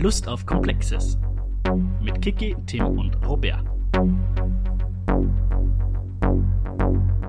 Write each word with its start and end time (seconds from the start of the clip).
Lust 0.00 0.28
auf 0.28 0.46
Komplexes. 0.46 1.18
Mit 2.00 2.22
Kiki, 2.22 2.56
Tim 2.64 2.98
und 2.98 3.14
Robert. 3.28 3.62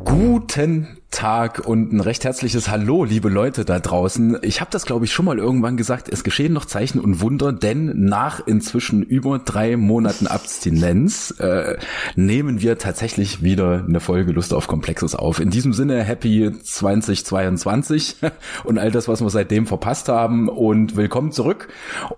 Guten 0.05 1.00
Tag 1.11 1.67
und 1.67 1.91
ein 1.91 1.99
recht 1.99 2.23
herzliches 2.23 2.69
Hallo, 2.69 3.03
liebe 3.03 3.27
Leute 3.29 3.65
da 3.65 3.79
draußen. 3.79 4.39
Ich 4.43 4.61
habe 4.61 4.71
das, 4.71 4.85
glaube 4.85 5.05
ich, 5.05 5.11
schon 5.11 5.25
mal 5.25 5.37
irgendwann 5.37 5.75
gesagt. 5.75 6.07
Es 6.09 6.23
geschehen 6.23 6.53
noch 6.53 6.65
Zeichen 6.65 6.99
und 6.99 7.19
Wunder, 7.19 7.51
denn 7.51 8.05
nach 8.05 8.47
inzwischen 8.47 9.03
über 9.03 9.37
drei 9.37 9.75
Monaten 9.75 10.25
Abstinenz 10.25 11.35
äh, 11.39 11.77
nehmen 12.15 12.61
wir 12.61 12.77
tatsächlich 12.77 13.43
wieder 13.43 13.83
eine 13.85 13.99
Folge 13.99 14.31
Lust 14.31 14.53
auf 14.53 14.67
Komplexes 14.67 15.13
auf. 15.13 15.39
In 15.41 15.49
diesem 15.49 15.73
Sinne, 15.73 16.01
Happy 16.01 16.49
2022 16.63 18.15
und 18.63 18.79
all 18.79 18.89
das, 18.89 19.09
was 19.09 19.21
wir 19.21 19.29
seitdem 19.29 19.67
verpasst 19.67 20.07
haben 20.07 20.47
und 20.47 20.95
willkommen 20.95 21.33
zurück. 21.33 21.67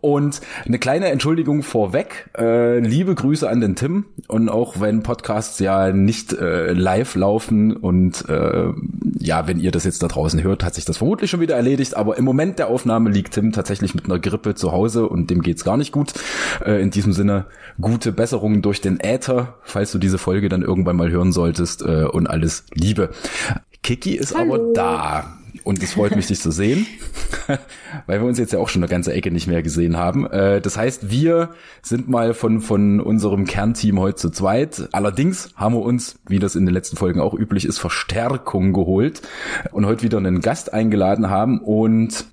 Und 0.01 0.39
eine 0.65 0.77
kleine 0.77 1.07
Entschuldigung 1.07 1.63
vorweg. 1.63 2.29
Äh, 2.37 2.79
liebe 2.79 3.15
Grüße 3.15 3.49
an 3.49 3.59
den 3.59 3.75
Tim 3.75 4.05
und 4.27 4.49
auch 4.49 4.79
wenn 4.79 5.01
Podcasts 5.01 5.57
ja 5.59 5.91
nicht 5.91 6.31
äh, 6.33 6.73
live 6.73 7.15
laufen 7.15 7.75
und 7.75 8.29
äh, 8.29 8.71
ja, 9.19 9.47
wenn 9.47 9.59
ihr 9.59 9.71
das 9.71 9.83
jetzt 9.85 10.03
da 10.03 10.07
draußen 10.07 10.43
hört, 10.43 10.63
hat 10.63 10.75
sich 10.75 10.85
das 10.85 10.97
vermutlich 10.97 11.29
schon 11.29 11.39
wieder 11.39 11.55
erledigt. 11.55 11.95
Aber 11.95 12.17
im 12.17 12.25
Moment 12.25 12.59
der 12.59 12.67
Aufnahme 12.67 13.09
liegt 13.09 13.33
Tim 13.33 13.51
tatsächlich 13.51 13.95
mit 13.95 14.05
einer 14.05 14.19
Grippe 14.19 14.55
zu 14.55 14.71
Hause 14.71 15.07
und 15.07 15.29
dem 15.29 15.41
geht's 15.41 15.63
gar 15.63 15.77
nicht 15.77 15.91
gut. 15.91 16.13
Äh, 16.65 16.81
in 16.81 16.91
diesem 16.91 17.13
Sinne 17.13 17.45
gute 17.79 18.11
Besserungen 18.11 18.61
durch 18.61 18.81
den 18.81 18.99
Äther, 18.99 19.55
falls 19.63 19.91
du 19.91 19.97
diese 19.97 20.17
Folge 20.17 20.49
dann 20.49 20.61
irgendwann 20.61 20.95
mal 20.95 21.09
hören 21.09 21.31
solltest 21.31 21.81
äh, 21.83 22.03
und 22.03 22.27
alles 22.27 22.65
Liebe. 22.73 23.09
Kiki 23.81 24.15
ist 24.15 24.35
Hallo. 24.35 24.55
aber 24.55 24.73
da. 24.73 25.37
Und 25.63 25.81
es 25.81 25.93
freut 25.93 26.15
mich, 26.15 26.27
dich 26.27 26.41
zu 26.41 26.51
sehen, 26.51 26.85
weil 28.05 28.19
wir 28.19 28.27
uns 28.27 28.37
jetzt 28.37 28.51
ja 28.51 28.59
auch 28.59 28.67
schon 28.67 28.83
eine 28.83 28.89
ganze 28.89 29.13
Ecke 29.13 29.31
nicht 29.31 29.47
mehr 29.47 29.63
gesehen 29.63 29.97
haben. 29.97 30.25
Äh, 30.25 30.59
das 30.59 30.77
heißt, 30.77 31.09
wir 31.09 31.51
sind 31.81 32.09
mal 32.09 32.33
von, 32.33 32.59
von 32.59 32.99
unserem 32.99 33.45
Kernteam 33.45 33.99
heute 33.99 34.15
zu 34.15 34.29
zweit. 34.29 34.89
Allerdings 34.91 35.51
haben 35.55 35.75
wir 35.75 35.81
uns, 35.81 36.19
wie 36.27 36.39
das 36.39 36.55
in 36.55 36.65
den 36.65 36.73
letzten 36.73 36.97
Folgen 36.97 37.21
auch 37.21 37.33
üblich 37.33 37.65
ist, 37.65 37.79
Verstärkung 37.79 38.73
geholt 38.73 39.21
und 39.71 39.85
heute 39.85 40.03
wieder 40.03 40.17
einen 40.17 40.41
Gast 40.41 40.73
eingeladen 40.73 41.29
haben. 41.29 41.59
Und 41.59 42.25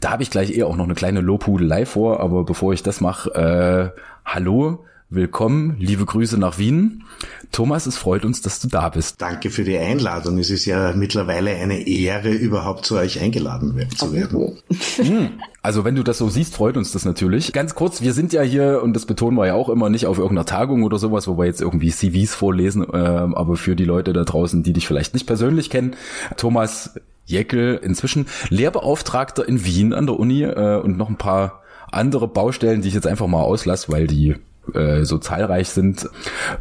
da 0.00 0.10
habe 0.10 0.22
ich 0.22 0.30
gleich 0.30 0.56
eher 0.56 0.66
auch 0.66 0.76
noch 0.76 0.84
eine 0.84 0.94
kleine 0.94 1.20
Lobhudelei 1.20 1.84
vor. 1.84 2.20
Aber 2.20 2.44
bevor 2.44 2.72
ich 2.72 2.82
das 2.82 3.00
mache, 3.00 3.34
äh, 3.34 4.00
hallo, 4.24 4.84
willkommen, 5.10 5.76
liebe 5.78 6.04
Grüße 6.04 6.38
nach 6.38 6.58
Wien. 6.58 7.04
Thomas, 7.50 7.86
es 7.86 7.96
freut 7.96 8.24
uns, 8.24 8.42
dass 8.42 8.60
du 8.60 8.68
da 8.68 8.90
bist. 8.90 9.20
Danke 9.22 9.50
für 9.50 9.64
die 9.64 9.78
Einladung. 9.78 10.38
Es 10.38 10.50
ist 10.50 10.66
ja 10.66 10.92
mittlerweile 10.94 11.52
eine 11.52 11.86
Ehre, 11.86 12.30
überhaupt 12.30 12.84
zu 12.84 12.96
euch 12.96 13.20
eingeladen 13.20 13.88
zu 13.96 14.12
werden. 14.12 14.58
Hm. 14.96 15.30
Also 15.62 15.84
wenn 15.84 15.94
du 15.94 16.02
das 16.02 16.18
so 16.18 16.28
siehst, 16.28 16.54
freut 16.54 16.76
uns 16.76 16.92
das 16.92 17.04
natürlich. 17.04 17.52
Ganz 17.52 17.74
kurz, 17.74 18.02
wir 18.02 18.12
sind 18.12 18.32
ja 18.32 18.42
hier, 18.42 18.82
und 18.82 18.94
das 18.94 19.06
betonen 19.06 19.36
wir 19.38 19.46
ja 19.46 19.54
auch 19.54 19.70
immer, 19.70 19.88
nicht 19.88 20.06
auf 20.06 20.18
irgendeiner 20.18 20.46
Tagung 20.46 20.82
oder 20.82 20.98
sowas, 20.98 21.26
wo 21.26 21.38
wir 21.38 21.46
jetzt 21.46 21.62
irgendwie 21.62 21.90
CVs 21.90 22.34
vorlesen, 22.34 22.84
äh, 22.84 22.96
aber 22.96 23.56
für 23.56 23.76
die 23.76 23.84
Leute 23.84 24.12
da 24.12 24.24
draußen, 24.24 24.62
die 24.62 24.74
dich 24.74 24.86
vielleicht 24.86 25.14
nicht 25.14 25.26
persönlich 25.26 25.70
kennen, 25.70 25.96
Thomas 26.36 26.94
Jeckel, 27.24 27.80
inzwischen 27.82 28.26
Lehrbeauftragter 28.50 29.48
in 29.48 29.64
Wien 29.64 29.94
an 29.94 30.06
der 30.06 30.18
Uni 30.18 30.42
äh, 30.42 30.80
und 30.80 30.98
noch 30.98 31.08
ein 31.08 31.16
paar 31.16 31.62
andere 31.90 32.28
Baustellen, 32.28 32.82
die 32.82 32.88
ich 32.88 32.94
jetzt 32.94 33.06
einfach 33.06 33.26
mal 33.26 33.42
auslasse, 33.42 33.90
weil 33.90 34.06
die 34.06 34.36
äh, 34.74 35.04
so 35.04 35.18
zahlreich 35.18 35.68
sind. 35.68 36.08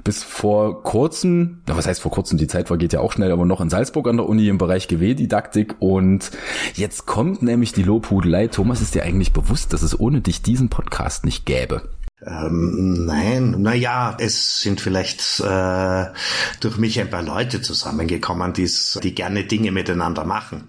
Bis 0.04 0.24
vor 0.24 0.84
kurzem, 0.84 1.62
was 1.66 1.88
heißt 1.88 2.02
vor 2.02 2.12
kurzem, 2.12 2.38
die 2.38 2.48
Zeit 2.48 2.68
vergeht 2.68 2.94
ja 2.94 3.00
auch 3.00 3.12
schnell, 3.12 3.32
aber 3.32 3.46
noch 3.46 3.62
in 3.62 3.70
Salzburg 3.70 4.08
an 4.08 4.18
der 4.18 4.28
Uni 4.28 4.48
im 4.48 4.58
Bereich 4.58 4.88
GW-Didaktik 4.88 5.76
und 5.80 6.32
jetzt 6.76 7.06
kommt 7.06 7.42
nämlich 7.42 7.74
die 7.74 7.84
Lobhudelei. 7.84 8.48
Thomas, 8.48 8.82
ist 8.82 8.96
dir 8.96 9.04
eigentlich 9.04 9.34
bewusst, 9.34 9.74
dass 9.74 9.82
es 9.82 10.00
ohne 10.00 10.22
dich 10.22 10.42
diesen 10.42 10.70
Podcast 10.70 11.26
nicht 11.26 11.46
gäbe? 11.46 11.84
Ähm, 12.26 13.06
nein, 13.06 13.62
naja, 13.62 14.18
es 14.20 14.62
sind 14.62 14.82
vielleicht 14.82 15.40
äh, 15.40 16.06
durch 16.60 16.78
mich 16.78 17.00
ein 17.00 17.12
paar 17.12 17.22
Leute 17.22 17.62
zusammengekommen, 17.62 18.54
die 18.54 19.14
gerne 19.14 19.44
Dinge 19.44 19.72
miteinander 19.72 20.26
machen. 20.26 20.64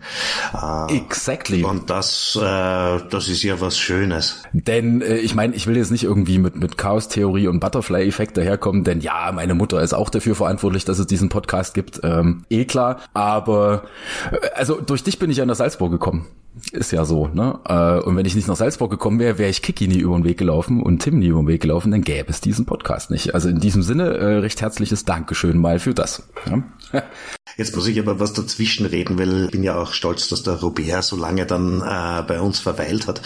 Äh, 0.52 0.98
exactly. 0.98 1.64
Und 1.64 1.88
das, 1.88 2.36
äh, 2.36 2.42
das 2.42 3.28
ist 3.30 3.42
ja 3.42 3.62
was 3.62 3.78
Schönes. 3.78 4.42
Denn 4.52 5.00
äh, 5.00 5.16
ich 5.16 5.34
meine, 5.34 5.54
ich 5.54 5.66
will 5.66 5.78
jetzt 5.78 5.90
nicht 5.90 6.04
irgendwie 6.04 6.36
mit, 6.38 6.56
mit 6.56 6.76
Chaos-Theorie 6.76 7.48
und 7.48 7.60
Butterfly-Effekt 7.60 8.36
daherkommen, 8.36 8.84
denn 8.84 9.00
ja, 9.00 9.32
meine 9.32 9.54
Mutter 9.54 9.80
ist 9.80 9.94
auch 9.94 10.10
dafür 10.10 10.34
verantwortlich, 10.34 10.84
dass 10.84 10.98
es 10.98 11.06
diesen 11.06 11.30
Podcast 11.30 11.72
gibt. 11.72 12.00
Ähm, 12.02 12.44
eh 12.50 12.66
klar. 12.66 13.00
Aber 13.14 13.84
äh, 14.30 14.36
also 14.54 14.82
durch 14.82 15.02
dich 15.02 15.18
bin 15.18 15.30
ich 15.30 15.38
ja 15.38 15.46
nach 15.46 15.56
Salzburg 15.56 15.92
gekommen. 15.92 16.26
Ist 16.72 16.92
ja 16.92 17.04
so, 17.04 17.28
ne? 17.28 17.58
Äh, 17.66 18.00
und 18.04 18.16
wenn 18.16 18.26
ich 18.26 18.34
nicht 18.34 18.48
nach 18.48 18.56
Salzburg 18.56 18.90
gekommen 18.90 19.18
wäre, 19.18 19.38
wäre 19.38 19.50
ich 19.50 19.62
Kiki 19.62 19.88
nie 19.88 19.98
über 19.98 20.16
den 20.16 20.24
Weg 20.24 20.38
gelaufen 20.38 20.82
und 20.82 21.00
Tim 21.00 21.18
nie 21.18 21.28
über 21.28 21.40
den 21.40 21.48
Weg 21.48 21.62
gelaufen, 21.62 21.90
dann 21.90 22.02
gäbe 22.02 22.30
es 22.30 22.40
diesen 22.40 22.66
Podcast 22.66 23.10
nicht. 23.10 23.34
Also 23.34 23.48
in 23.48 23.60
diesem 23.60 23.82
Sinne 23.82 24.16
äh, 24.16 24.36
recht 24.38 24.60
herzliches 24.60 25.04
Dankeschön 25.04 25.58
mal 25.58 25.78
für 25.78 25.94
das. 25.94 26.22
Ja? 26.46 26.62
Jetzt 27.56 27.74
muss 27.74 27.88
ich 27.88 27.98
aber 27.98 28.20
was 28.20 28.34
dazwischen 28.34 28.86
reden, 28.86 29.18
weil 29.18 29.46
ich 29.46 29.50
bin 29.50 29.64
ja 29.64 29.76
auch 29.76 29.92
stolz, 29.92 30.28
dass 30.28 30.44
der 30.44 30.60
Robert 30.60 31.02
so 31.02 31.16
lange 31.16 31.44
dann 31.44 31.80
äh, 31.80 32.22
bei 32.22 32.40
uns 32.40 32.60
verweilt 32.60 33.08
hat. 33.08 33.20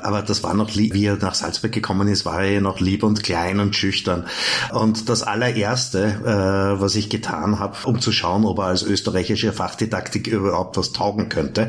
Aber 0.00 0.22
das 0.22 0.42
war 0.42 0.54
noch, 0.54 0.74
wie 0.74 1.04
er 1.04 1.16
nach 1.16 1.34
Salzburg 1.34 1.70
gekommen 1.70 2.08
ist, 2.08 2.24
war 2.24 2.42
er 2.42 2.62
noch 2.62 2.80
lieb 2.80 3.02
und 3.02 3.22
klein 3.22 3.60
und 3.60 3.76
schüchtern. 3.76 4.26
Und 4.72 5.10
das 5.10 5.22
allererste, 5.22 6.02
äh, 6.24 6.80
was 6.80 6.94
ich 6.94 7.10
getan 7.10 7.58
habe, 7.58 7.76
um 7.84 8.00
zu 8.00 8.10
schauen, 8.10 8.46
ob 8.46 8.58
er 8.58 8.66
als 8.66 8.82
österreichische 8.82 9.52
Fachdidaktik 9.52 10.28
überhaupt 10.28 10.78
was 10.78 10.92
taugen 10.92 11.28
könnte, 11.28 11.68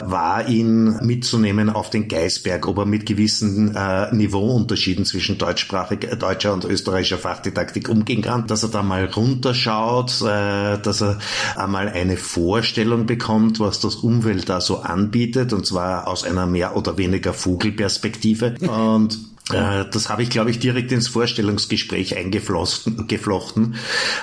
war 0.00 0.48
ihn 0.48 0.98
mitzunehmen 1.02 1.70
auf 1.70 1.90
den 1.90 2.08
Geisberg, 2.08 2.66
ob 2.66 2.78
er 2.78 2.86
mit 2.86 3.06
gewissen 3.06 3.76
äh, 3.76 4.12
Niveauunterschieden 4.12 5.04
zwischen 5.04 5.38
deutschsprachig, 5.38 6.10
äh, 6.10 6.16
deutscher 6.16 6.52
und 6.52 6.64
österreichischer 6.64 7.18
Fachdidaktik 7.18 7.88
umgehen 7.88 8.22
kann, 8.22 8.48
dass 8.48 8.64
er 8.64 8.70
da 8.70 8.82
mal 8.82 9.04
runterschaut, 9.04 10.20
äh, 10.22 10.81
dass 10.86 11.02
er 11.02 11.18
einmal 11.56 11.88
eine 11.88 12.16
Vorstellung 12.16 13.06
bekommt, 13.06 13.60
was 13.60 13.80
das 13.80 13.96
Umwelt 13.96 14.48
da 14.48 14.60
so 14.60 14.78
anbietet, 14.80 15.52
und 15.52 15.66
zwar 15.66 16.08
aus 16.08 16.24
einer 16.24 16.46
mehr 16.46 16.76
oder 16.76 16.98
weniger 16.98 17.32
Vogelperspektive. 17.32 18.56
Und 18.60 19.31
das 19.48 20.08
habe 20.08 20.22
ich, 20.22 20.30
glaube 20.30 20.50
ich, 20.50 20.58
direkt 20.60 20.92
ins 20.92 21.08
Vorstellungsgespräch 21.08 22.16
eingeflochten 22.16 23.74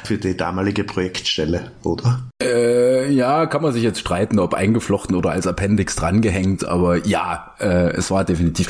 für 0.04 0.18
die 0.18 0.38
damalige 0.38 0.84
Projektstelle, 0.84 1.72
oder? 1.84 2.24
Äh, 2.42 3.12
ja, 3.12 3.46
kann 3.46 3.62
man 3.62 3.74
sich 3.74 3.84
jetzt 3.84 4.00
streiten, 4.00 4.40
ob 4.40 4.54
eingeflochten 4.54 5.16
oder 5.16 5.32
als 5.32 5.46
Appendix 5.46 5.96
drangehängt, 5.96 6.64
aber 6.66 7.06
ja, 7.06 7.54
äh, 7.60 7.92
es 7.92 8.12
war 8.12 8.24
definitiv. 8.24 8.70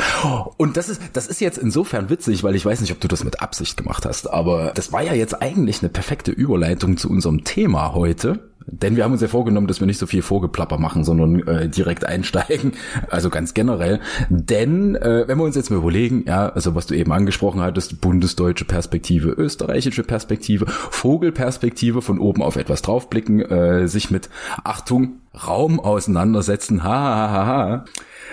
Und 0.58 0.76
das 0.76 0.90
ist, 0.90 1.02
das 1.14 1.28
ist 1.28 1.40
jetzt 1.40 1.58
insofern 1.58 2.10
witzig, 2.10 2.44
weil 2.44 2.56
ich 2.56 2.66
weiß 2.66 2.82
nicht, 2.82 2.92
ob 2.92 3.00
du 3.00 3.08
das 3.08 3.24
mit 3.24 3.42
Absicht 3.42 3.78
gemacht 3.78 4.06
hast, 4.06 4.28
aber 4.28 4.72
das 4.74 4.92
war 4.92 5.04
ja 5.04 5.14
jetzt 5.14 5.42
eigentlich 5.42 5.82
eine 5.82 5.90
perfekte 5.90 6.32
Überleitung 6.32 6.98
zu 6.98 7.10
unserem 7.10 7.44
Thema 7.44 7.94
heute. 7.94 8.49
Denn 8.72 8.96
wir 8.96 9.04
haben 9.04 9.12
uns 9.12 9.22
ja 9.22 9.28
vorgenommen, 9.28 9.68
dass 9.68 9.80
wir 9.80 9.88
nicht 9.88 9.98
so 9.98 10.08
viel 10.08 10.22
Vorgeplapper 10.22 10.78
machen, 10.78 11.04
sondern 11.04 11.48
äh, 11.48 11.70
direkt 11.70 12.06
einsteigen. 12.06 12.74
Also 13.10 13.30
ganz 13.30 13.54
generell. 13.54 14.00
Denn 14.30 14.96
äh, 14.96 15.28
wenn 15.28 15.38
wir 15.38 15.44
uns 15.44 15.56
jetzt 15.56 15.72
mal 15.72 15.78
überlegen, 15.78 16.26
ja, 16.28 16.50
also 16.50 16.76
was 16.76 16.86
du 16.86 16.96
eben 16.96 17.12
angesprochen 17.12 17.62
hattest, 17.62 18.02
bundesdeutsche 18.02 18.66
Perspektive, 18.66 19.30
österreichische 19.30 20.04
Perspektive, 20.04 20.68
Vogelperspektive, 20.68 22.02
von 22.02 22.20
oben 22.20 22.44
auf 22.44 22.56
etwas 22.56 22.82
draufblicken, 22.82 23.42
äh, 23.42 23.88
sich 23.88 24.12
mit 24.12 24.30
Achtung, 24.64 25.22
Raum 25.48 25.80
auseinandersetzen, 25.80 26.84
ha, 26.84 26.90
ha, 26.90 27.32
ha, 27.32 27.46
ha. 27.46 27.86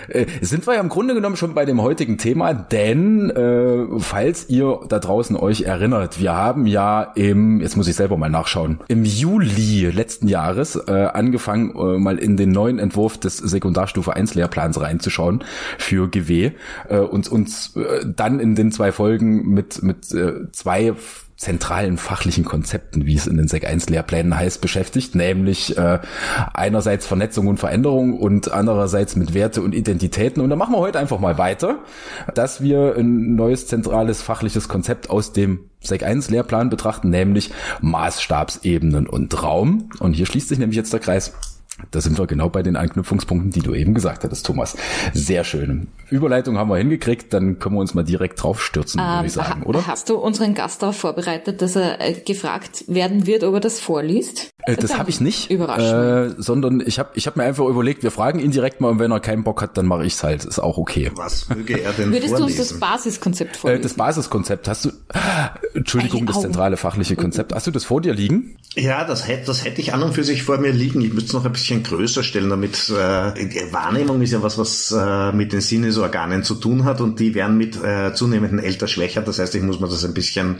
Äh, 0.07 0.25
sind 0.41 0.67
wir 0.67 0.75
ja 0.75 0.79
im 0.79 0.89
Grunde 0.89 1.13
genommen 1.13 1.35
schon 1.35 1.53
bei 1.53 1.65
dem 1.65 1.81
heutigen 1.81 2.17
Thema, 2.17 2.53
denn 2.53 3.29
äh, 3.29 3.99
falls 3.99 4.49
ihr 4.49 4.79
da 4.87 4.99
draußen 4.99 5.35
euch 5.35 5.61
erinnert, 5.61 6.19
wir 6.19 6.33
haben 6.33 6.65
ja 6.65 7.03
im, 7.15 7.61
jetzt 7.61 7.77
muss 7.77 7.87
ich 7.87 7.95
selber 7.95 8.17
mal 8.17 8.29
nachschauen, 8.29 8.79
im 8.87 9.05
Juli 9.05 9.89
letzten 9.89 10.27
Jahres 10.27 10.75
äh, 10.75 10.91
angefangen, 10.91 11.75
äh, 11.75 11.97
mal 11.97 12.17
in 12.17 12.37
den 12.37 12.51
neuen 12.51 12.79
Entwurf 12.79 13.17
des 13.17 13.37
Sekundarstufe 13.37 14.15
1 14.15 14.35
Lehrplans 14.35 14.79
reinzuschauen 14.79 15.43
für 15.77 16.07
GW 16.09 16.51
äh, 16.89 16.97
und 16.97 17.27
uns 17.29 17.75
äh, 17.75 18.05
dann 18.05 18.39
in 18.39 18.55
den 18.55 18.71
zwei 18.71 18.91
Folgen 18.91 19.49
mit, 19.49 19.83
mit 19.83 20.11
äh, 20.13 20.51
zwei 20.51 20.93
zentralen 21.37 21.97
fachlichen 21.97 22.43
Konzepten, 22.43 23.05
wie 23.05 23.15
es 23.15 23.27
in 23.27 23.37
den 23.37 23.47
Sec 23.47 23.65
1 23.65 23.89
Lehrplänen 23.89 24.35
heißt, 24.35 24.59
beschäftigt, 24.59 25.13
nämlich 25.13 25.77
äh, 25.77 25.99
einerseits 26.53 27.05
Vernetzung 27.05 27.45
und 27.45 27.59
Veränderung 27.59 28.19
und 28.19 28.51
andererseits 28.51 29.15
mit 29.15 29.35
Werte 29.35 29.61
und 29.61 29.75
Identitäten. 29.75 30.41
Und 30.41 30.49
da 30.49 30.55
machen 30.55 30.73
wir 30.73 30.79
heute 30.79 30.97
einfach 30.97 31.19
mal 31.19 31.37
weiter, 31.37 31.79
dass 32.33 32.61
wir 32.61 32.95
ein 32.97 33.35
neues 33.35 33.67
zentrales 33.67 34.23
fachliches 34.23 34.67
Konzept 34.67 35.11
aus 35.11 35.31
dem 35.31 35.69
Sec 35.79 36.01
1 36.01 36.31
Lehrplan 36.31 36.71
betrachten, 36.71 37.11
nämlich 37.11 37.51
Maßstabsebenen 37.81 39.07
und 39.07 39.43
Raum. 39.43 39.89
Und 39.99 40.13
hier 40.13 40.25
schließt 40.25 40.49
sich 40.49 40.57
nämlich 40.57 40.77
jetzt 40.77 40.91
der 40.91 40.99
Kreis. 40.99 41.33
Da 41.91 42.01
sind 42.01 42.17
wir 42.17 42.27
genau 42.27 42.49
bei 42.49 42.63
den 42.63 42.75
Anknüpfungspunkten, 42.75 43.51
die 43.51 43.61
du 43.61 43.73
eben 43.73 43.93
gesagt 43.93 44.23
hattest, 44.23 44.45
Thomas. 44.45 44.75
Sehr 45.13 45.43
schön. 45.43 45.87
Überleitung 46.09 46.57
haben 46.57 46.69
wir 46.69 46.77
hingekriegt, 46.77 47.33
dann 47.33 47.59
können 47.59 47.75
wir 47.75 47.81
uns 47.81 47.93
mal 47.93 48.03
direkt 48.03 48.41
draufstürzen, 48.41 48.99
ähm, 48.99 49.07
würde 49.17 49.27
ich 49.27 49.33
sagen, 49.33 49.63
oder? 49.63 49.85
Hast 49.87 50.09
du 50.09 50.15
unseren 50.15 50.53
Gast 50.53 50.81
darauf 50.81 50.97
vorbereitet, 50.97 51.61
dass 51.61 51.75
er 51.75 52.01
äh, 52.01 52.13
gefragt 52.13 52.85
werden 52.87 53.27
wird, 53.27 53.43
ob 53.43 53.55
er 53.55 53.59
das 53.59 53.79
vorliest? 53.79 54.49
Äh, 54.63 54.75
das, 54.75 54.97
habe 54.97 55.09
ich 55.09 55.21
nicht, 55.21 55.51
äh, 55.51 56.29
sondern 56.37 56.81
ich 56.85 56.99
habe 56.99 57.09
ich 57.13 57.27
hab 57.27 57.35
mir 57.35 57.43
einfach 57.43 57.65
überlegt, 57.65 58.03
wir 58.03 58.11
fragen 58.11 58.39
ihn 58.39 58.51
direkt 58.51 58.81
mal 58.81 58.89
und 58.89 58.99
wenn 58.99 59.11
er 59.11 59.19
keinen 59.19 59.43
Bock 59.43 59.61
hat, 59.61 59.77
dann 59.77 59.85
mache 59.85 60.05
ich's 60.05 60.23
halt. 60.23 60.45
Ist 60.45 60.59
auch 60.59 60.77
okay. 60.77 61.11
Was 61.15 61.47
möge 61.49 61.79
er 61.79 61.93
denn 61.93 62.11
Würdest 62.11 62.35
vorlesen? 62.35 62.55
du 62.55 62.61
uns 62.61 62.69
das 62.69 62.79
Basiskonzept 62.79 63.57
vorlesen? 63.57 63.81
Äh, 63.81 63.83
das 63.83 63.93
Basiskonzept 63.93 64.67
hast 64.67 64.85
du, 64.85 64.91
Entschuldigung, 65.73 66.25
das 66.25 66.41
zentrale 66.41 66.77
fachliche 66.77 67.15
Konzept. 67.15 67.53
Hast 67.53 67.67
du 67.67 67.71
das 67.71 67.85
vor 67.85 68.01
dir 68.01 68.13
liegen? 68.13 68.57
Ja, 68.75 69.05
das 69.05 69.27
hätte, 69.27 69.47
das 69.47 69.63
hätte 69.65 69.81
ich 69.81 69.93
an 69.93 70.03
und 70.03 70.13
für 70.13 70.23
sich 70.23 70.43
vor 70.43 70.57
mir 70.57 70.71
liegen. 70.71 71.01
Ich 71.01 71.13
müsste 71.13 71.27
es 71.27 71.33
noch 71.33 71.45
ein 71.45 71.51
bisschen 71.51 71.66
größer 71.75 72.23
stellen, 72.23 72.49
damit 72.49 72.89
äh, 72.89 73.71
Wahrnehmung 73.71 74.21
ist 74.21 74.31
ja 74.31 74.41
was, 74.41 74.57
was 74.57 74.91
äh, 74.91 75.31
mit 75.31 75.53
den 75.53 75.61
Sinnesorganen 75.61 76.43
zu 76.43 76.55
tun 76.55 76.85
hat 76.85 77.01
und 77.01 77.19
die 77.19 77.35
werden 77.35 77.57
mit 77.57 77.81
äh, 77.83 78.13
zunehmendem 78.13 78.59
Alter 78.59 78.87
schwächer. 78.87 79.21
Das 79.21 79.39
heißt, 79.39 79.55
ich 79.55 79.61
muss 79.61 79.79
mir 79.79 79.87
das 79.87 80.03
ein 80.05 80.13
bisschen 80.13 80.57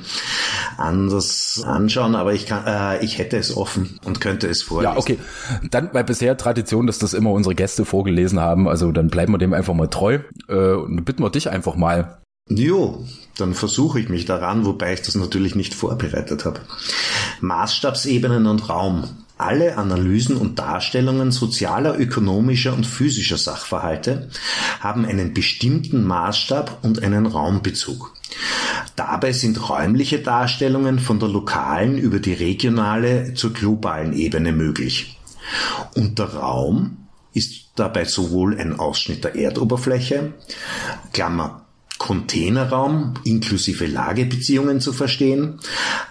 anders 0.77 1.63
anschauen, 1.65 2.15
aber 2.15 2.33
ich 2.33 2.45
kann, 2.45 2.65
äh, 2.65 3.03
ich 3.03 3.17
hätte 3.17 3.37
es 3.37 3.55
offen 3.55 3.99
und 4.05 4.21
könnte 4.21 4.47
es 4.47 4.61
vorlesen. 4.61 4.93
Ja, 4.93 4.99
okay. 4.99 5.17
Dann, 5.71 5.89
weil 5.93 6.03
bisher 6.03 6.37
Tradition, 6.37 6.87
dass 6.87 6.99
das 6.99 7.13
immer 7.13 7.31
unsere 7.31 7.55
Gäste 7.55 7.85
vorgelesen 7.85 8.39
haben, 8.39 8.67
also 8.67 8.91
dann 8.91 9.09
bleiben 9.09 9.33
wir 9.33 9.37
dem 9.37 9.53
einfach 9.53 9.73
mal 9.73 9.87
treu 9.87 10.19
äh, 10.47 10.53
und 10.53 11.05
bitten 11.05 11.23
wir 11.23 11.29
dich 11.29 11.49
einfach 11.49 11.75
mal. 11.75 12.19
Jo, 12.49 13.05
dann 13.37 13.53
versuche 13.53 13.99
ich 13.99 14.09
mich 14.09 14.25
daran, 14.25 14.65
wobei 14.65 14.93
ich 14.93 15.01
das 15.01 15.15
natürlich 15.15 15.55
nicht 15.55 15.73
vorbereitet 15.73 16.45
habe. 16.45 16.61
Maßstabsebenen 17.41 18.47
und 18.47 18.69
Raum. 18.69 19.03
Alle 19.37 19.77
Analysen 19.77 20.35
und 20.35 20.57
Darstellungen 20.57 21.31
sozialer, 21.31 21.99
ökonomischer 21.99 22.73
und 22.73 22.87
physischer 22.87 23.37
Sachverhalte 23.37 24.29
haben 24.79 25.05
einen 25.05 25.33
bestimmten 25.33 26.03
Maßstab 26.03 26.79
und 26.83 27.03
einen 27.03 27.25
Raumbezug. 27.25 28.13
Dabei 28.95 29.31
sind 29.31 29.69
räumliche 29.69 30.19
Darstellungen 30.19 30.99
von 30.99 31.19
der 31.19 31.29
lokalen 31.29 31.97
über 31.99 32.19
die 32.19 32.33
regionale 32.33 33.35
zur 33.35 33.53
globalen 33.53 34.13
Ebene 34.13 34.51
möglich. 34.51 35.19
Und 35.95 36.17
der 36.17 36.33
Raum 36.33 37.07
ist 37.33 37.71
dabei 37.75 38.05
sowohl 38.05 38.59
ein 38.59 38.79
Ausschnitt 38.79 39.23
der 39.23 39.35
Erdoberfläche, 39.35 40.33
Klammer 41.13 41.61
Containerraum 41.99 43.15
inklusive 43.23 43.85
Lagebeziehungen 43.85 44.81
zu 44.81 44.93
verstehen, 44.93 45.59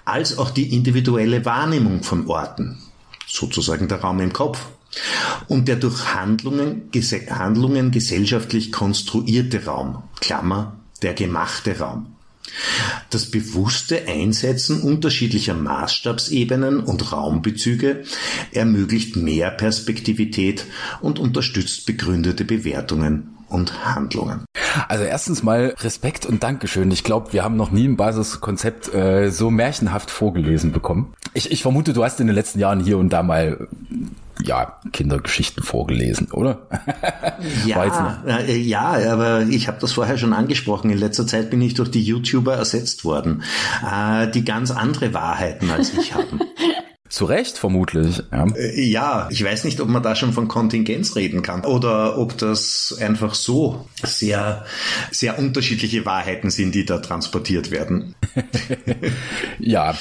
als 0.05 0.39
auch 0.39 0.51
die 0.51 0.75
individuelle 0.75 1.45
Wahrnehmung 1.45 2.03
von 2.03 2.27
Orten, 2.27 2.79
sozusagen 3.27 3.89
der 3.89 4.01
Raum 4.01 4.21
im 4.21 4.33
Kopf, 4.33 4.67
und 5.49 5.69
der 5.69 5.77
durch 5.77 6.15
Handlungen, 6.15 6.91
Handlungen 7.31 7.91
gesellschaftlich 7.91 8.73
konstruierte 8.73 9.67
Raum, 9.67 10.03
Klammer, 10.21 10.77
der 11.03 11.15
gemachte 11.15 11.79
Raum. 11.79 12.07
Das 13.11 13.31
bewusste 13.31 14.09
Einsetzen 14.09 14.81
unterschiedlicher 14.81 15.55
Maßstabsebenen 15.55 16.81
und 16.81 17.13
Raumbezüge 17.13 18.05
ermöglicht 18.53 19.17
mehr 19.17 19.51
Perspektivität 19.51 20.65
und 21.01 21.19
unterstützt 21.19 21.87
begründete 21.87 22.45
Bewertungen 22.45 23.37
und 23.49 23.85
Handlungen. 23.85 24.45
Also 24.89 25.05
erstens 25.05 25.43
mal 25.43 25.75
Respekt 25.79 26.27
und 26.27 26.43
Dankeschön. 26.43 26.91
Ich 26.91 27.05
glaube, 27.05 27.33
wir 27.33 27.45
haben 27.45 27.57
noch 27.57 27.71
nie 27.71 27.89
ein 27.89 27.97
Basiskonzept 27.97 28.93
äh, 28.95 29.31
so 29.31 29.51
märchenhaft 29.51 30.11
vorgelesen 30.11 30.73
bekommen. 30.73 31.15
Ich, 31.37 31.51
ich 31.53 31.61
vermute, 31.61 31.93
du 31.93 32.03
hast 32.03 32.19
in 32.19 32.27
den 32.29 32.35
letzten 32.35 32.61
Jahren 32.61 32.81
hier 32.81 32.97
und 32.97 33.11
da 33.11 33.23
mal 33.23 33.69
ja, 34.43 34.79
Kindergeschichten 34.93 35.63
vorgelesen, 35.63 36.29
oder? 36.31 36.67
ja, 37.67 38.23
äh, 38.27 38.57
ja, 38.57 39.13
aber 39.13 39.43
ich 39.43 39.69
habe 39.69 39.79
das 39.81 39.93
vorher 39.93 40.17
schon 40.17 40.33
angesprochen. 40.33 40.91
In 40.91 40.97
letzter 40.97 41.27
Zeit 41.27 41.51
bin 41.51 41.61
ich 41.61 41.75
durch 41.75 41.91
die 41.91 42.03
YouTuber 42.03 42.55
ersetzt 42.55 43.05
worden, 43.05 43.43
äh, 43.85 44.29
die 44.31 44.45
ganz 44.45 44.71
andere 44.71 45.13
Wahrheiten 45.13 45.71
als 45.71 45.93
ich 45.93 46.15
haben. 46.15 46.41
Zu 47.17 47.25
Recht 47.25 47.57
vermutlich. 47.57 48.23
Ja. 48.31 48.45
Äh, 48.55 48.83
ja, 48.83 49.29
ich 49.31 49.43
weiß 49.43 49.65
nicht, 49.65 49.81
ob 49.81 49.89
man 49.89 50.03
da 50.03 50.15
schon 50.15 50.35
von 50.35 50.49
Kontingenz 50.49 51.17
reden 51.17 51.41
kann 51.41 51.65
oder 51.65 52.19
ob 52.19 52.37
das 52.37 52.95
einfach 53.01 53.35
so 53.35 53.87
sehr, 54.03 54.67
sehr 55.11 55.39
unterschiedliche 55.39 56.05
Wahrheiten 56.05 56.51
sind, 56.51 56.75
die 56.75 56.85
da 56.85 56.99
transportiert 56.99 57.71
werden. 57.71 58.17
ja, 59.59 59.95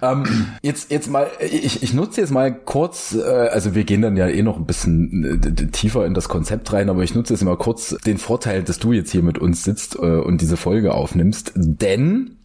ähm, 0.00 0.24
jetzt, 0.62 0.90
jetzt 0.90 1.10
mal, 1.10 1.30
ich, 1.38 1.82
ich 1.82 1.92
nutze 1.92 2.22
jetzt 2.22 2.30
mal 2.30 2.54
kurz, 2.54 3.14
äh, 3.14 3.20
also 3.22 3.74
wir 3.74 3.84
gehen 3.84 4.00
dann 4.00 4.16
ja 4.16 4.26
eh 4.28 4.40
noch 4.40 4.56
ein 4.56 4.64
bisschen 4.64 5.42
äh, 5.44 5.66
tiefer 5.66 6.06
in 6.06 6.14
das 6.14 6.30
Konzept 6.30 6.72
rein, 6.72 6.88
aber 6.88 7.02
ich 7.02 7.14
nutze 7.14 7.34
jetzt 7.34 7.44
mal 7.44 7.58
kurz 7.58 7.94
den 8.06 8.16
Vorteil, 8.16 8.62
dass 8.62 8.78
du 8.78 8.94
jetzt 8.94 9.12
hier 9.12 9.22
mit 9.22 9.36
uns 9.36 9.64
sitzt 9.64 9.96
äh, 9.96 9.98
und 9.98 10.40
diese 10.40 10.56
Folge 10.56 10.94
aufnimmst, 10.94 11.52
denn 11.56 12.38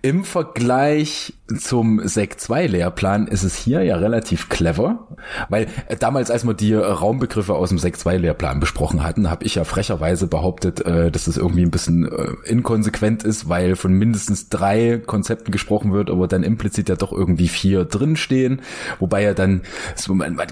im 0.00 0.24
Vergleich 0.24 1.34
zum 1.58 2.06
Sek 2.06 2.40
2 2.40 2.66
Lehrplan 2.66 3.26
ist 3.26 3.42
es 3.42 3.56
hier 3.56 3.82
ja 3.82 3.96
relativ 3.96 4.48
clever, 4.48 5.08
weil 5.48 5.66
äh, 5.88 5.96
damals, 5.96 6.30
als 6.30 6.46
wir 6.46 6.54
die 6.54 6.74
Raumbegriffe 6.74 7.54
aus 7.54 7.68
dem 7.68 7.78
Sek 7.78 7.98
2 7.98 8.18
Lehrplan 8.18 8.60
besprochen 8.60 9.02
hatten, 9.02 9.30
habe 9.30 9.44
ich 9.44 9.56
ja 9.56 9.64
frecherweise 9.64 10.26
behauptet, 10.26 10.80
äh, 10.84 11.10
dass 11.10 11.26
es 11.26 11.36
irgendwie 11.36 11.62
ein 11.62 11.70
bisschen 11.70 12.10
äh, 12.10 12.28
inkonsequent 12.44 13.24
ist, 13.24 13.48
weil 13.48 13.76
von 13.76 13.92
mindestens 13.92 14.48
drei 14.48 15.00
Konzepten 15.04 15.52
gesprochen 15.52 15.92
wird, 15.92 16.10
aber 16.10 16.28
dann 16.28 16.42
implizit 16.42 16.88
ja 16.88 16.96
doch 16.96 17.12
irgendwie 17.12 17.48
vier 17.48 17.84
drinstehen, 17.84 18.62
wobei 18.98 19.22
ja 19.22 19.34
dann 19.34 19.62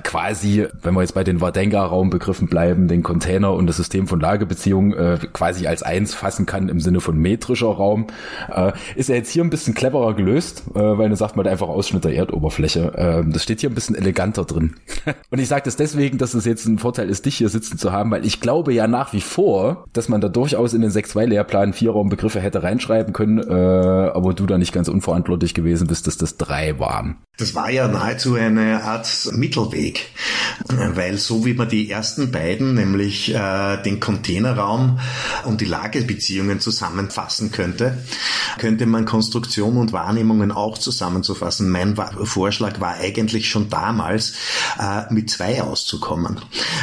quasi, 0.04 0.66
wenn 0.82 0.94
wir 0.94 1.00
jetzt 1.00 1.14
bei 1.14 1.24
den 1.24 1.40
Wardenga-Raumbegriffen 1.40 2.48
bleiben, 2.48 2.88
den 2.88 3.02
Container 3.02 3.52
und 3.54 3.66
das 3.66 3.76
System 3.76 4.06
von 4.06 4.20
Lagebeziehungen 4.20 4.92
äh, 4.92 5.18
quasi 5.32 5.66
als 5.66 5.82
eins 5.82 6.14
fassen 6.14 6.46
kann 6.46 6.68
im 6.68 6.80
Sinne 6.80 7.00
von 7.00 7.16
metrischer 7.16 7.68
Raum, 7.68 8.08
äh, 8.54 8.72
ist 8.96 9.08
ja 9.08 9.14
jetzt 9.14 9.29
hier 9.30 9.44
ein 9.44 9.50
bisschen 9.50 9.74
cleverer 9.74 10.14
gelöst, 10.14 10.64
äh, 10.74 10.78
weil 10.78 11.08
du 11.08 11.16
sagt 11.16 11.36
man 11.36 11.46
einfach 11.46 11.68
Ausschnitt 11.68 12.04
der 12.04 12.14
Erdoberfläche. 12.14 12.92
Äh, 12.94 13.30
das 13.30 13.42
steht 13.42 13.60
hier 13.60 13.70
ein 13.70 13.74
bisschen 13.74 13.94
eleganter 13.96 14.44
drin. 14.44 14.74
und 15.30 15.38
ich 15.38 15.48
sage 15.48 15.62
das 15.64 15.76
deswegen, 15.76 16.18
dass 16.18 16.34
es 16.34 16.44
jetzt 16.44 16.66
ein 16.66 16.78
Vorteil 16.78 17.08
ist, 17.08 17.26
dich 17.26 17.36
hier 17.36 17.48
sitzen 17.48 17.78
zu 17.78 17.92
haben, 17.92 18.10
weil 18.10 18.24
ich 18.24 18.40
glaube 18.40 18.72
ja 18.72 18.86
nach 18.86 19.12
wie 19.12 19.20
vor, 19.20 19.84
dass 19.92 20.08
man 20.08 20.20
da 20.20 20.28
durchaus 20.28 20.74
in 20.74 20.82
den 20.82 20.90
6-2-Lehrplan 20.90 21.72
Vierraumbegriffe 21.72 22.40
hätte 22.40 22.62
reinschreiben 22.62 23.12
können, 23.12 23.38
äh, 23.38 23.52
aber 23.52 24.34
du 24.34 24.46
da 24.46 24.58
nicht 24.58 24.72
ganz 24.72 24.88
unverantwortlich 24.88 25.54
gewesen 25.54 25.86
bist, 25.86 26.06
dass 26.06 26.16
das 26.16 26.36
drei 26.36 26.78
waren. 26.78 27.18
Das 27.40 27.54
war 27.54 27.70
ja 27.70 27.88
nahezu 27.88 28.34
eine 28.34 28.84
Art 28.84 29.30
Mittelweg, 29.32 30.10
weil 30.68 31.16
so 31.16 31.46
wie 31.46 31.54
man 31.54 31.70
die 31.70 31.90
ersten 31.90 32.30
beiden, 32.30 32.74
nämlich 32.74 33.34
äh, 33.34 33.82
den 33.82 33.98
Containerraum 33.98 35.00
und 35.46 35.62
die 35.62 35.64
Lagebeziehungen 35.64 36.60
zusammenfassen 36.60 37.50
könnte, 37.50 37.96
könnte 38.58 38.84
man 38.84 39.06
Konstruktion 39.06 39.78
und 39.78 39.94
Wahrnehmungen 39.94 40.52
auch 40.52 40.76
zusammenzufassen. 40.76 41.70
Mein 41.70 41.96
Vorschlag 41.96 42.78
war 42.78 42.98
eigentlich 42.98 43.48
schon 43.48 43.70
damals, 43.70 44.34
äh, 44.78 45.10
mit 45.10 45.30
zwei 45.30 45.62
auszukommen. 45.62 46.40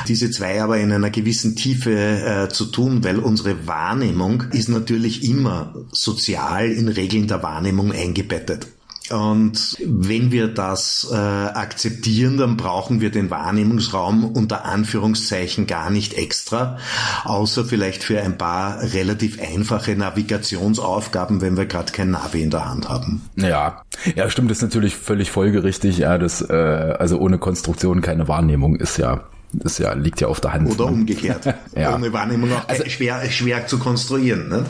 Diese 0.07 0.31
zwei 0.31 0.63
aber 0.63 0.79
in 0.79 0.91
einer 0.91 1.11
gewissen 1.11 1.55
Tiefe 1.55 1.91
äh, 1.91 2.49
zu 2.49 2.65
tun, 2.65 3.03
weil 3.03 3.19
unsere 3.19 3.67
Wahrnehmung 3.67 4.45
ist 4.53 4.69
natürlich 4.69 5.23
immer 5.23 5.75
sozial 5.91 6.71
in 6.71 6.87
Regeln 6.87 7.27
der 7.27 7.43
Wahrnehmung 7.43 7.91
eingebettet. 7.91 8.69
Und 9.11 9.77
wenn 9.83 10.31
wir 10.31 10.47
das 10.47 11.07
äh, 11.11 11.15
akzeptieren, 11.15 12.37
dann 12.37 12.57
brauchen 12.57 13.01
wir 13.01 13.11
den 13.11 13.29
Wahrnehmungsraum 13.29 14.25
unter 14.25 14.65
Anführungszeichen 14.65 15.67
gar 15.67 15.89
nicht 15.89 16.13
extra, 16.13 16.77
außer 17.23 17.65
vielleicht 17.65 18.03
für 18.03 18.21
ein 18.21 18.37
paar 18.37 18.81
relativ 18.81 19.41
einfache 19.41 19.95
Navigationsaufgaben, 19.95 21.41
wenn 21.41 21.57
wir 21.57 21.65
gerade 21.65 21.91
kein 21.91 22.11
Navi 22.11 22.43
in 22.43 22.49
der 22.49 22.69
Hand 22.69 22.89
haben. 22.89 23.21
Ja, 23.35 23.83
ja, 24.15 24.29
stimmt, 24.29 24.51
das 24.51 24.57
ist 24.57 24.63
natürlich 24.63 24.95
völlig 24.95 25.31
folgerichtig. 25.31 25.97
Ja, 25.97 26.17
das 26.17 26.41
äh, 26.41 26.53
also 26.53 27.17
ohne 27.19 27.37
Konstruktion 27.37 28.01
keine 28.01 28.27
Wahrnehmung 28.27 28.75
ist 28.75 28.97
ja 28.97 29.21
das 29.53 29.77
ja, 29.77 29.93
liegt 29.93 30.19
ja 30.19 30.27
auf 30.27 30.41
der 30.41 30.53
Hand. 30.53 30.69
Oder 30.69 30.85
ne? 30.85 30.91
umgekehrt. 30.91 31.45
ja. 31.75 31.95
Ohne 31.95 32.11
Wahrnehmung 32.11 32.51
auch 32.51 32.67
also, 32.67 32.83
schwer, 32.89 33.29
schwer 33.29 33.65
zu 33.65 33.79
konstruieren. 33.79 34.49
Ne? 34.49 34.65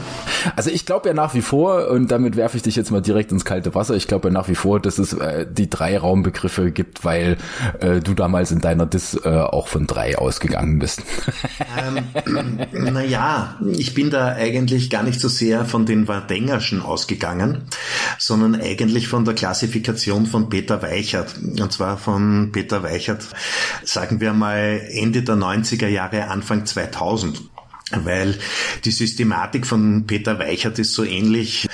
Also 0.55 0.69
ich 0.69 0.85
glaube 0.85 1.09
ja 1.09 1.15
nach 1.15 1.33
wie 1.33 1.41
vor, 1.41 1.89
und 1.89 2.11
damit 2.11 2.35
werfe 2.35 2.57
ich 2.57 2.63
dich 2.63 2.75
jetzt 2.75 2.91
mal 2.91 3.01
direkt 3.01 3.31
ins 3.31 3.43
kalte 3.43 3.73
Wasser, 3.73 3.95
ich 3.95 4.07
glaube 4.07 4.27
ja 4.27 4.33
nach 4.33 4.47
wie 4.49 4.55
vor, 4.55 4.79
dass 4.79 4.99
es 4.99 5.13
äh, 5.13 5.47
die 5.49 5.69
drei 5.69 5.97
Raumbegriffe 5.97 6.71
gibt, 6.71 7.03
weil 7.03 7.37
äh, 7.79 8.01
du 8.01 8.13
damals 8.13 8.51
in 8.51 8.61
deiner 8.61 8.85
Dis 8.85 9.19
äh, 9.23 9.29
auch 9.29 9.67
von 9.67 9.87
drei 9.87 10.17
ausgegangen 10.17 10.77
bist. 10.77 11.01
ähm, 11.77 12.67
naja, 12.93 13.57
ich 13.71 13.95
bin 13.95 14.11
da 14.11 14.27
eigentlich 14.27 14.91
gar 14.91 15.03
nicht 15.03 15.19
so 15.19 15.27
sehr 15.27 15.65
von 15.65 15.87
den 15.87 16.07
Wardengerschen 16.07 16.83
ausgegangen, 16.83 17.63
sondern 18.19 18.61
eigentlich 18.61 19.07
von 19.07 19.25
der 19.25 19.33
Klassifikation 19.33 20.27
von 20.27 20.49
Peter 20.49 20.83
Weichert. 20.83 21.35
Und 21.37 21.71
zwar 21.71 21.97
von 21.97 22.51
Peter 22.51 22.83
Weichert, 22.83 23.25
sagen 23.83 24.21
wir 24.21 24.33
mal, 24.33 24.66
Ende 24.67 25.23
der 25.23 25.35
90er 25.35 25.87
Jahre, 25.87 26.27
Anfang 26.29 26.65
2000 26.65 27.41
weil 27.91 28.37
die 28.83 28.91
Systematik 28.91 29.65
von 29.65 30.05
Peter 30.07 30.39
Weichert 30.39 30.77
ist 30.79 30.93
so 30.93 31.03
ähnlich 31.03 31.67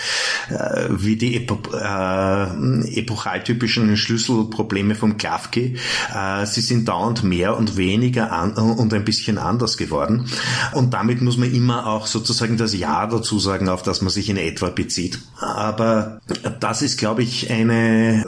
äh, 0.49 0.87
wie 0.89 1.15
die 1.15 1.35
Epo 1.37 1.59
äh, 1.73 2.99
epochaltypischen 2.99 3.97
Schlüsselprobleme 3.97 4.95
von 4.95 5.17
Klafki. 5.17 5.77
Äh, 6.13 6.45
sie 6.45 6.61
sind 6.61 6.87
dauernd 6.87 7.23
mehr 7.23 7.57
und 7.57 7.77
weniger 7.77 8.31
an, 8.31 8.53
und 8.53 8.93
ein 8.93 9.05
bisschen 9.05 9.37
anders 9.37 9.77
geworden. 9.77 10.27
Und 10.73 10.93
damit 10.93 11.21
muss 11.21 11.37
man 11.37 11.51
immer 11.51 11.87
auch 11.87 12.05
sozusagen 12.05 12.57
das 12.57 12.73
Ja 12.73 13.07
dazu 13.07 13.39
sagen, 13.39 13.69
auf 13.69 13.81
das 13.81 14.01
man 14.01 14.09
sich 14.09 14.29
in 14.29 14.37
etwa 14.37 14.69
bezieht. 14.69 15.19
Aber 15.39 16.21
das 16.59 16.81
ist, 16.81 16.97
glaube 16.97 17.23
ich, 17.23 17.49
eine, 17.49 18.23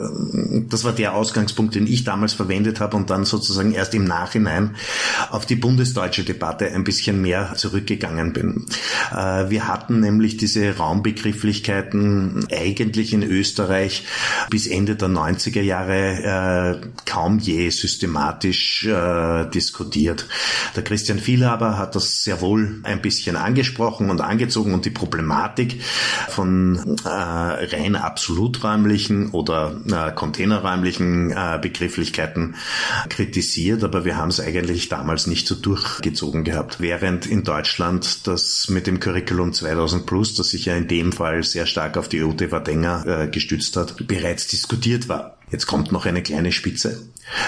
das 0.68 0.84
war 0.84 0.92
der 0.92 1.14
Ausgangspunkt, 1.14 1.74
den 1.74 1.86
ich 1.86 2.04
damals 2.04 2.32
verwendet 2.32 2.80
habe 2.80 2.96
und 2.96 3.10
dann 3.10 3.24
sozusagen 3.24 3.72
erst 3.72 3.94
im 3.94 4.04
Nachhinein 4.04 4.74
auf 5.30 5.46
die 5.46 5.56
bundesdeutsche 5.56 6.24
Debatte 6.24 6.72
ein 6.72 6.84
bisschen 6.84 7.20
mehr 7.20 7.52
zurückgegangen 7.76 8.32
bin. 8.32 8.66
Äh, 9.12 9.50
wir 9.50 9.68
hatten 9.68 10.00
nämlich 10.00 10.36
diese 10.36 10.76
Raumbegrifflichkeiten 10.76 12.46
eigentlich 12.50 13.12
in 13.12 13.22
Österreich 13.22 14.04
bis 14.50 14.66
Ende 14.66 14.96
der 14.96 15.08
90er 15.08 15.60
Jahre 15.60 16.80
äh, 16.82 16.86
kaum 17.04 17.38
je 17.38 17.68
systematisch 17.68 18.86
äh, 18.86 19.44
diskutiert. 19.50 20.26
Der 20.74 20.84
Christian 20.84 21.18
Vielhaber 21.18 21.76
hat 21.76 21.94
das 21.94 22.22
sehr 22.24 22.40
wohl 22.40 22.80
ein 22.82 23.02
bisschen 23.02 23.36
angesprochen 23.36 24.10
und 24.10 24.20
angezogen 24.20 24.72
und 24.72 24.84
die 24.84 24.90
Problematik 24.90 25.82
von 26.28 26.96
rein 27.04 27.96
absoluträumlichen 27.96 29.30
oder 29.30 30.12
containerräumlichen 30.14 31.34
Begrifflichkeiten 31.60 32.56
kritisiert, 33.08 33.84
aber 33.84 34.04
wir 34.04 34.16
haben 34.16 34.28
es 34.28 34.40
eigentlich 34.40 34.88
damals 34.88 35.26
nicht 35.26 35.46
so 35.46 35.54
durchgezogen 35.54 36.44
gehabt. 36.44 36.80
Während 36.80 37.26
in 37.26 37.42
Deutschland 37.42 37.65
das 38.26 38.68
mit 38.68 38.86
dem 38.86 39.00
Curriculum 39.00 39.52
2000 39.52 40.06
Plus, 40.06 40.34
das 40.34 40.50
sich 40.50 40.66
ja 40.66 40.76
in 40.76 40.88
dem 40.88 41.12
Fall 41.12 41.42
sehr 41.42 41.66
stark 41.66 41.96
auf 41.96 42.08
die 42.08 42.22
OT 42.22 42.50
Wadenger 42.50 43.06
äh, 43.06 43.28
gestützt 43.28 43.76
hat, 43.76 44.06
bereits 44.06 44.46
diskutiert 44.46 45.08
war. 45.08 45.36
Jetzt 45.50 45.66
kommt 45.66 45.92
noch 45.92 46.06
eine 46.06 46.22
kleine 46.22 46.50
Spitze. 46.50 47.02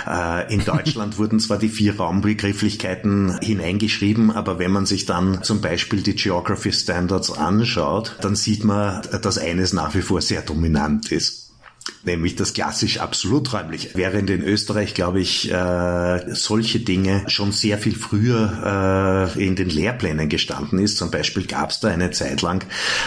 Äh, 0.07 0.53
in 0.53 0.65
Deutschland 0.65 1.19
wurden 1.19 1.41
zwar 1.41 1.59
die 1.59 1.69
vier 1.69 1.97
Raumbegrifflichkeiten 1.97 3.39
hineingeschrieben, 3.41 4.31
aber 4.31 4.59
wenn 4.59 4.71
man 4.71 4.87
sich 4.87 5.05
dann 5.07 5.43
zum 5.43 5.61
Beispiel 5.61 6.03
die 6.03 6.15
Geography 6.15 6.73
Standards 6.73 7.33
anschaut, 7.33 8.17
dann 8.21 8.37
sieht 8.37 8.65
man, 8.65 9.03
dass 9.23 9.39
eines 9.39 9.73
nach 9.73 9.95
wie 9.95 10.03
vor 10.03 10.21
sehr 10.21 10.43
dominant 10.43 11.11
ist 11.11 11.48
nämlich 12.05 12.37
das 12.37 12.53
klassisch 12.53 12.99
absoluträumliche. 12.99 13.91
Während 13.95 14.31
in 14.31 14.43
Österreich, 14.43 14.95
glaube 14.95 15.21
ich, 15.21 15.51
äh, 15.51 16.35
solche 16.35 16.81
Dinge 16.81 17.25
schon 17.29 17.53
sehr 17.53 17.79
viel 17.79 17.95
früher 17.95 19.35
äh, 19.37 19.45
in 19.45 19.57
den 19.57 19.69
Lehrplänen 19.69 20.29
gestanden 20.29 20.79
ist. 20.79 20.97
Zum 20.97 21.11
Beispiel 21.11 21.47
gab 21.47 21.71
es 21.71 21.81
da 21.81 21.89
eine 21.89 22.11
Zeit 22.11 22.43
lang 22.43 22.65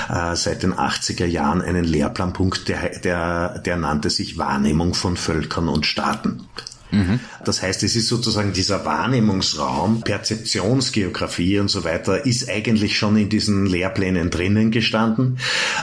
äh, 0.09 0.35
seit 0.35 0.63
den 0.63 0.73
80er 0.73 1.25
Jahren 1.25 1.61
einen 1.61 1.85
Lehrplanpunkt, 1.85 2.67
der, 2.67 2.99
der, 2.99 3.59
der 3.59 3.77
nannte 3.77 4.09
sich 4.09 4.37
Wahrnehmung 4.37 4.93
von 4.93 5.17
Völkern 5.17 5.67
und 5.67 5.85
Staaten. 5.85 6.47
Mhm. 6.91 7.19
Das 7.43 7.61
heißt, 7.61 7.83
es 7.83 7.95
ist 7.95 8.07
sozusagen 8.07 8.53
dieser 8.53 8.85
Wahrnehmungsraum, 8.85 10.01
Perzeptionsgeografie 10.01 11.59
und 11.59 11.69
so 11.69 11.83
weiter, 11.83 12.25
ist 12.25 12.49
eigentlich 12.49 12.97
schon 12.97 13.17
in 13.17 13.29
diesen 13.29 13.65
Lehrplänen 13.65 14.29
drinnen 14.29 14.71
gestanden, 14.71 15.37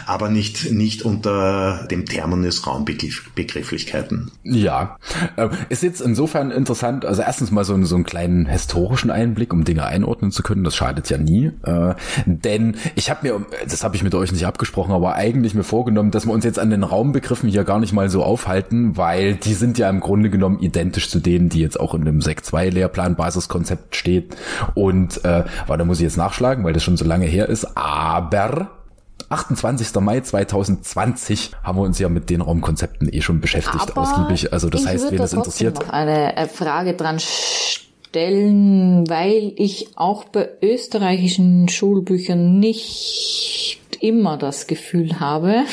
aber 0.06 0.28
nicht, 0.28 0.70
nicht 0.70 1.02
unter 1.02 1.86
dem 1.90 2.06
Terminus 2.06 2.66
Raumbegrifflichkeiten. 2.66 4.30
Ja, 4.44 4.98
äh, 5.36 5.48
ist 5.68 5.82
jetzt 5.82 6.00
insofern 6.00 6.50
interessant, 6.50 7.04
also 7.04 7.22
erstens 7.22 7.50
mal 7.50 7.64
so, 7.64 7.74
einen, 7.74 7.86
so 7.86 7.94
einen 7.94 8.04
kleinen 8.04 8.46
historischen 8.46 9.10
Einblick, 9.10 9.52
um 9.52 9.64
Dinge 9.64 9.84
einordnen 9.86 10.30
zu 10.30 10.42
können, 10.42 10.64
das 10.64 10.76
schadet 10.76 11.10
ja 11.10 11.18
nie, 11.18 11.52
äh, 11.64 11.94
denn 12.26 12.76
ich 12.94 13.10
habe 13.10 13.26
mir, 13.26 13.46
das 13.68 13.82
habe 13.84 13.96
ich 13.96 14.02
mit 14.02 14.14
euch 14.14 14.32
nicht 14.32 14.46
abgesprochen, 14.46 14.92
aber 14.92 15.14
eigentlich 15.14 15.54
mir 15.54 15.64
vorgenommen, 15.64 16.10
dass 16.10 16.26
wir 16.26 16.32
uns 16.32 16.44
jetzt 16.44 16.58
an 16.58 16.70
den 16.70 16.84
Raumbegriffen 16.84 17.48
hier 17.48 17.64
gar 17.64 17.80
nicht 17.80 17.92
mal 17.92 18.10
so 18.10 18.22
aufhalten, 18.22 18.96
weil 18.96 19.34
die 19.34 19.54
sind 19.54 19.78
ja 19.78 19.88
im 19.88 20.00
Grunde 20.00 20.30
genommen 20.30 20.60
identisch 20.60 20.97
identisch 20.98 21.10
zu 21.10 21.20
denen, 21.20 21.48
die 21.48 21.60
jetzt 21.60 21.78
auch 21.78 21.94
in 21.94 22.04
dem 22.04 22.20
Sek 22.20 22.44
2 22.44 22.70
Lehrplan 22.70 23.16
Basiskonzept 23.16 23.96
steht. 23.96 24.36
Und 24.74 25.24
äh, 25.24 25.44
da 25.66 25.84
muss 25.84 25.98
ich 25.98 26.04
jetzt 26.04 26.16
nachschlagen, 26.16 26.64
weil 26.64 26.72
das 26.72 26.82
schon 26.82 26.96
so 26.96 27.04
lange 27.04 27.26
her 27.26 27.48
ist. 27.48 27.76
Aber 27.76 28.70
28. 29.28 29.94
Mai 30.00 30.20
2020 30.20 31.52
haben 31.62 31.78
wir 31.78 31.82
uns 31.82 31.98
ja 31.98 32.08
mit 32.08 32.30
den 32.30 32.40
Raumkonzepten 32.40 33.12
eh 33.12 33.20
schon 33.20 33.40
beschäftigt, 33.40 33.90
Aber 33.90 34.02
ausgiebig. 34.02 34.52
Also 34.52 34.68
das 34.68 34.86
heißt, 34.86 35.10
wen 35.10 35.18
das 35.18 35.32
interessiert. 35.32 35.76
Noch 35.76 35.90
eine 35.90 36.36
äh, 36.36 36.48
Frage 36.48 36.94
dran 36.94 37.18
stellen, 37.20 39.08
weil 39.08 39.52
ich 39.56 39.88
auch 39.96 40.24
bei 40.24 40.48
österreichischen 40.62 41.68
Schulbüchern 41.68 42.58
nicht 42.58 43.80
immer 44.00 44.36
das 44.38 44.66
Gefühl 44.66 45.20
habe, 45.20 45.64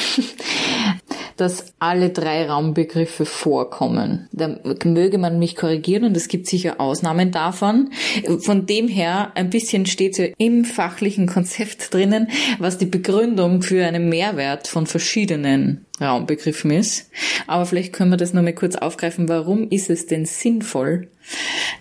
dass 1.37 1.73
alle 1.79 2.09
drei 2.09 2.49
Raumbegriffe 2.49 3.25
vorkommen. 3.25 4.27
Da 4.31 4.59
möge 4.83 5.17
man 5.17 5.39
mich 5.39 5.55
korrigieren 5.55 6.05
und 6.05 6.15
es 6.15 6.27
gibt 6.27 6.47
sicher 6.47 6.79
Ausnahmen 6.79 7.31
davon. 7.31 7.91
Von 8.39 8.65
dem 8.65 8.87
her, 8.87 9.31
ein 9.35 9.49
bisschen 9.49 9.85
steht 9.85 10.17
ja 10.17 10.27
im 10.37 10.65
fachlichen 10.65 11.27
Konzept 11.27 11.93
drinnen, 11.93 12.29
was 12.59 12.77
die 12.77 12.85
Begründung 12.85 13.61
für 13.61 13.85
einen 13.85 14.09
Mehrwert 14.09 14.67
von 14.67 14.87
verschiedenen 14.87 15.85
Raumbegriffen 15.99 16.71
ist. 16.71 17.09
Aber 17.47 17.65
vielleicht 17.65 17.93
können 17.93 18.11
wir 18.11 18.17
das 18.17 18.33
nochmal 18.33 18.53
kurz 18.53 18.75
aufgreifen. 18.75 19.29
Warum 19.29 19.69
ist 19.69 19.89
es 19.89 20.07
denn 20.07 20.25
sinnvoll, 20.25 21.09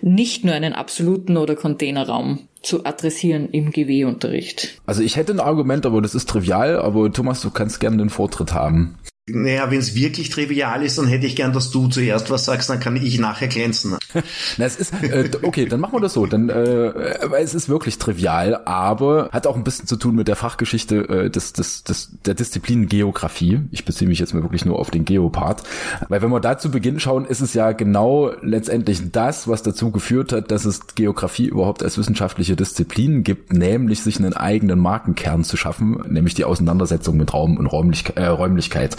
nicht 0.01 0.45
nur 0.45 0.53
einen 0.53 0.73
absoluten 0.73 1.37
oder 1.37 1.55
Containerraum 1.55 2.47
zu 2.61 2.85
adressieren 2.85 3.49
im 3.49 3.71
GW-Unterricht? 3.71 4.81
Also 4.85 5.03
ich 5.03 5.17
hätte 5.17 5.33
ein 5.33 5.39
Argument, 5.39 5.85
aber 5.85 6.01
das 6.01 6.15
ist 6.15 6.29
trivial, 6.29 6.79
aber 6.79 7.11
Thomas, 7.11 7.41
du 7.41 7.49
kannst 7.51 7.79
gerne 7.79 7.97
den 7.97 8.09
Vortritt 8.09 8.53
haben. 8.53 8.97
Naja, 9.27 9.71
wenn 9.71 9.79
es 9.79 9.95
wirklich 9.95 10.29
trivial 10.29 10.83
ist, 10.83 10.99
dann 10.99 11.07
hätte 11.07 11.25
ich 11.25 11.35
gern, 11.35 11.51
dass 11.51 11.71
du 11.71 11.87
zuerst 11.87 12.29
was 12.29 12.45
sagst, 12.45 12.69
dann 12.69 12.79
kann 12.79 12.95
ich 12.95 13.19
nachher 13.19 13.47
glänzen. 13.47 13.97
Na, 14.57 14.65
es 14.65 14.75
ist, 14.75 14.93
äh, 15.01 15.31
okay, 15.41 15.65
dann 15.65 15.79
machen 15.79 15.93
wir 15.93 16.01
das 16.01 16.13
so. 16.13 16.27
Dann, 16.27 16.49
äh, 16.49 17.17
weil 17.23 17.43
es 17.43 17.55
ist 17.55 17.67
wirklich 17.67 17.97
trivial, 17.97 18.61
aber 18.65 19.29
hat 19.31 19.47
auch 19.47 19.55
ein 19.55 19.63
bisschen 19.63 19.87
zu 19.87 19.95
tun 19.95 20.13
mit 20.13 20.27
der 20.27 20.35
Fachgeschichte 20.35 21.09
äh, 21.09 21.29
des, 21.31 21.53
des, 21.53 21.83
des, 21.83 22.11
der 22.23 22.35
Disziplin 22.35 22.87
Geografie. 22.87 23.61
Ich 23.71 23.83
beziehe 23.83 24.07
mich 24.07 24.19
jetzt 24.19 24.35
mal 24.35 24.43
wirklich 24.43 24.63
nur 24.63 24.77
auf 24.77 24.91
den 24.91 25.05
Geopart. 25.05 25.63
Weil 26.07 26.21
wenn 26.21 26.29
wir 26.29 26.39
da 26.39 26.59
zu 26.59 26.69
Beginn 26.69 26.99
schauen, 26.99 27.25
ist 27.25 27.41
es 27.41 27.55
ja 27.55 27.71
genau 27.71 28.31
letztendlich 28.43 29.11
das, 29.11 29.47
was 29.47 29.63
dazu 29.63 29.89
geführt 29.89 30.33
hat, 30.33 30.51
dass 30.51 30.65
es 30.65 30.93
Geografie 30.93 31.47
überhaupt 31.47 31.81
als 31.81 31.97
wissenschaftliche 31.97 32.55
Disziplin 32.55 33.23
gibt, 33.23 33.53
nämlich 33.53 34.03
sich 34.03 34.19
einen 34.19 34.35
eigenen 34.35 34.77
Markenkern 34.77 35.43
zu 35.43 35.57
schaffen, 35.57 36.03
nämlich 36.07 36.35
die 36.35 36.45
Auseinandersetzung 36.45 37.17
mit 37.17 37.33
Raum 37.33 37.57
und 37.57 37.65
Räumlich 37.65 38.03
äh, 38.15 38.27
Räumlichkeit. 38.27 38.95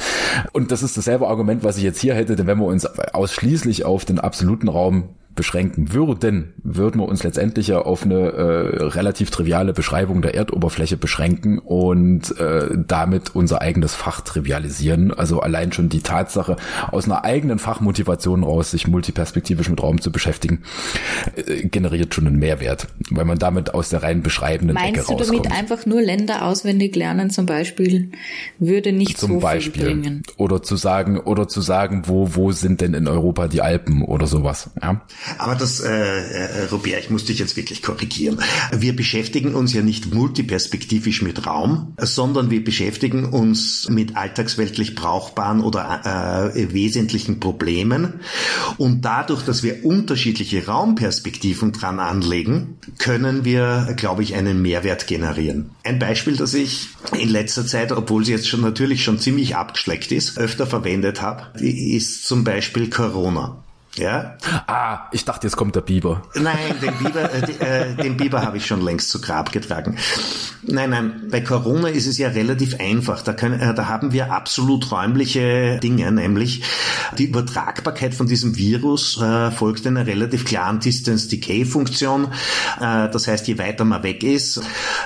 Und 0.52 0.70
das 0.70 0.82
ist 0.82 0.96
dasselbe 0.96 1.28
Argument, 1.28 1.64
was 1.64 1.76
ich 1.76 1.82
jetzt 1.82 2.00
hier 2.00 2.14
hätte, 2.14 2.36
denn 2.36 2.46
wenn 2.46 2.58
wir 2.58 2.66
uns 2.66 2.86
ausschließlich 2.86 3.84
auf 3.84 4.04
den 4.04 4.18
absoluten 4.18 4.68
Raum 4.68 5.10
beschränken 5.36 5.92
würden, 5.92 6.54
würden 6.64 7.00
wir 7.00 7.06
uns 7.06 7.22
letztendlich 7.22 7.68
ja 7.68 7.78
auf 7.78 8.02
eine 8.02 8.32
äh, 8.32 8.84
relativ 8.84 9.30
triviale 9.30 9.72
Beschreibung 9.72 10.22
der 10.22 10.34
Erdoberfläche 10.34 10.96
beschränken 10.96 11.58
und 11.58 12.38
äh, 12.40 12.68
damit 12.74 13.36
unser 13.36 13.60
eigenes 13.60 13.94
Fach 13.94 14.22
trivialisieren. 14.22 15.12
Also 15.12 15.40
allein 15.40 15.72
schon 15.72 15.88
die 15.88 16.00
Tatsache, 16.00 16.56
aus 16.90 17.04
einer 17.04 17.24
eigenen 17.24 17.58
Fachmotivation 17.58 18.42
raus, 18.42 18.70
sich 18.70 18.88
multiperspektivisch 18.88 19.68
mit 19.68 19.82
Raum 19.82 20.00
zu 20.00 20.10
beschäftigen, 20.10 20.62
äh, 21.36 21.68
generiert 21.68 22.14
schon 22.14 22.26
einen 22.26 22.38
Mehrwert, 22.38 22.88
weil 23.10 23.26
man 23.26 23.38
damit 23.38 23.74
aus 23.74 23.90
der 23.90 24.02
rein 24.02 24.22
beschreibenden 24.22 24.74
Meinst 24.74 24.88
Ecke 24.88 25.00
rauskommt. 25.00 25.20
Meinst 25.20 25.32
du 25.32 25.48
damit 25.48 25.58
einfach 25.58 25.86
nur 25.86 26.00
Länder 26.00 26.44
auswendig 26.46 26.96
lernen 26.96 27.30
zum 27.30 27.46
Beispiel, 27.46 28.10
würde 28.58 28.92
nicht 28.92 29.18
zum 29.18 29.32
so 29.34 29.38
Beispiel. 29.40 29.84
viel 29.84 29.94
bringen? 29.94 30.22
Oder 30.38 30.62
zu 30.62 30.76
sagen, 30.76 31.20
oder 31.20 31.46
zu 31.46 31.60
sagen, 31.60 32.04
wo, 32.06 32.34
wo 32.34 32.52
sind 32.52 32.80
denn 32.80 32.94
in 32.94 33.06
Europa 33.06 33.48
die 33.48 33.60
Alpen 33.60 34.02
oder 34.02 34.26
sowas, 34.26 34.70
ja? 34.82 35.02
Aber 35.38 35.54
das, 35.54 35.80
äh, 35.80 35.90
äh, 35.90 36.64
Robert, 36.70 37.00
ich 37.00 37.10
muss 37.10 37.24
dich 37.24 37.38
jetzt 37.38 37.56
wirklich 37.56 37.82
korrigieren. 37.82 38.40
Wir 38.72 38.94
beschäftigen 38.94 39.54
uns 39.54 39.72
ja 39.72 39.82
nicht 39.82 40.14
multiperspektivisch 40.14 41.22
mit 41.22 41.46
Raum, 41.46 41.94
sondern 41.98 42.50
wir 42.50 42.64
beschäftigen 42.64 43.26
uns 43.26 43.88
mit 43.88 44.16
alltagsweltlich 44.16 44.94
brauchbaren 44.94 45.60
oder 45.60 46.52
äh, 46.54 46.72
wesentlichen 46.72 47.40
Problemen. 47.40 48.20
Und 48.78 49.04
dadurch, 49.04 49.42
dass 49.42 49.62
wir 49.62 49.84
unterschiedliche 49.84 50.66
Raumperspektiven 50.66 51.72
dran 51.72 51.98
anlegen, 51.98 52.78
können 52.98 53.44
wir, 53.44 53.94
glaube 53.96 54.22
ich, 54.22 54.34
einen 54.34 54.62
Mehrwert 54.62 55.06
generieren. 55.06 55.70
Ein 55.82 55.98
Beispiel, 55.98 56.36
das 56.36 56.54
ich 56.54 56.88
in 57.18 57.28
letzter 57.28 57.66
Zeit, 57.66 57.92
obwohl 57.92 58.24
sie 58.24 58.32
jetzt 58.32 58.48
schon 58.48 58.60
natürlich 58.60 59.04
schon 59.04 59.18
ziemlich 59.18 59.56
abgeschleckt 59.56 60.12
ist, 60.12 60.38
öfter 60.38 60.66
verwendet 60.66 61.22
habe, 61.22 61.58
ist 61.58 62.26
zum 62.26 62.44
Beispiel 62.44 62.90
Corona. 62.90 63.62
Ja? 63.98 64.36
Ah, 64.66 65.08
ich 65.12 65.24
dachte, 65.24 65.46
jetzt 65.46 65.56
kommt 65.56 65.74
der 65.74 65.80
Biber. 65.80 66.22
Nein, 66.34 66.74
den 66.82 66.94
Biber, 66.98 67.30
äh, 67.32 67.90
äh, 67.90 67.94
den 67.94 68.16
Biber 68.16 68.42
habe 68.42 68.58
ich 68.58 68.66
schon 68.66 68.82
längst 68.82 69.10
zu 69.10 69.20
Grab 69.20 69.52
getragen. 69.52 69.96
Nein, 70.62 70.90
nein, 70.90 71.22
bei 71.30 71.40
Corona 71.40 71.88
ist 71.88 72.06
es 72.06 72.18
ja 72.18 72.28
relativ 72.28 72.78
einfach. 72.80 73.22
Da, 73.22 73.32
können, 73.32 73.60
äh, 73.60 73.74
da 73.74 73.88
haben 73.88 74.12
wir 74.12 74.32
absolut 74.32 74.90
räumliche 74.90 75.78
Dinge, 75.82 76.10
nämlich 76.12 76.62
die 77.18 77.26
Übertragbarkeit 77.26 78.14
von 78.14 78.26
diesem 78.26 78.56
Virus 78.56 79.20
äh, 79.20 79.50
folgt 79.50 79.86
einer 79.86 80.06
relativ 80.06 80.44
klaren 80.44 80.80
Distance-Decay-Funktion. 80.80 82.24
Äh, 82.80 83.08
das 83.10 83.28
heißt, 83.28 83.46
je 83.48 83.58
weiter 83.58 83.84
man 83.84 84.02
weg 84.02 84.22
ist, 84.22 84.60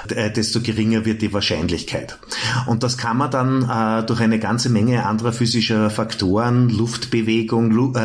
äh, 0.09 0.31
desto 0.31 0.61
geringer 0.61 1.05
wird 1.05 1.23
die 1.23 1.33
Wahrscheinlichkeit. 1.33 2.19
Und 2.67 2.83
das 2.83 2.99
kann 2.99 3.17
man 3.17 3.31
dann 3.31 4.07
durch 4.07 4.21
eine 4.21 4.39
ganze 4.39 4.71
Menge 4.71 5.07
anderer 5.07 5.33
physischer 5.33 5.91
Faktoren, 5.91 6.69
Luftbewegung, 6.69 7.71
Lu 7.71 7.93
äh, 7.95 8.01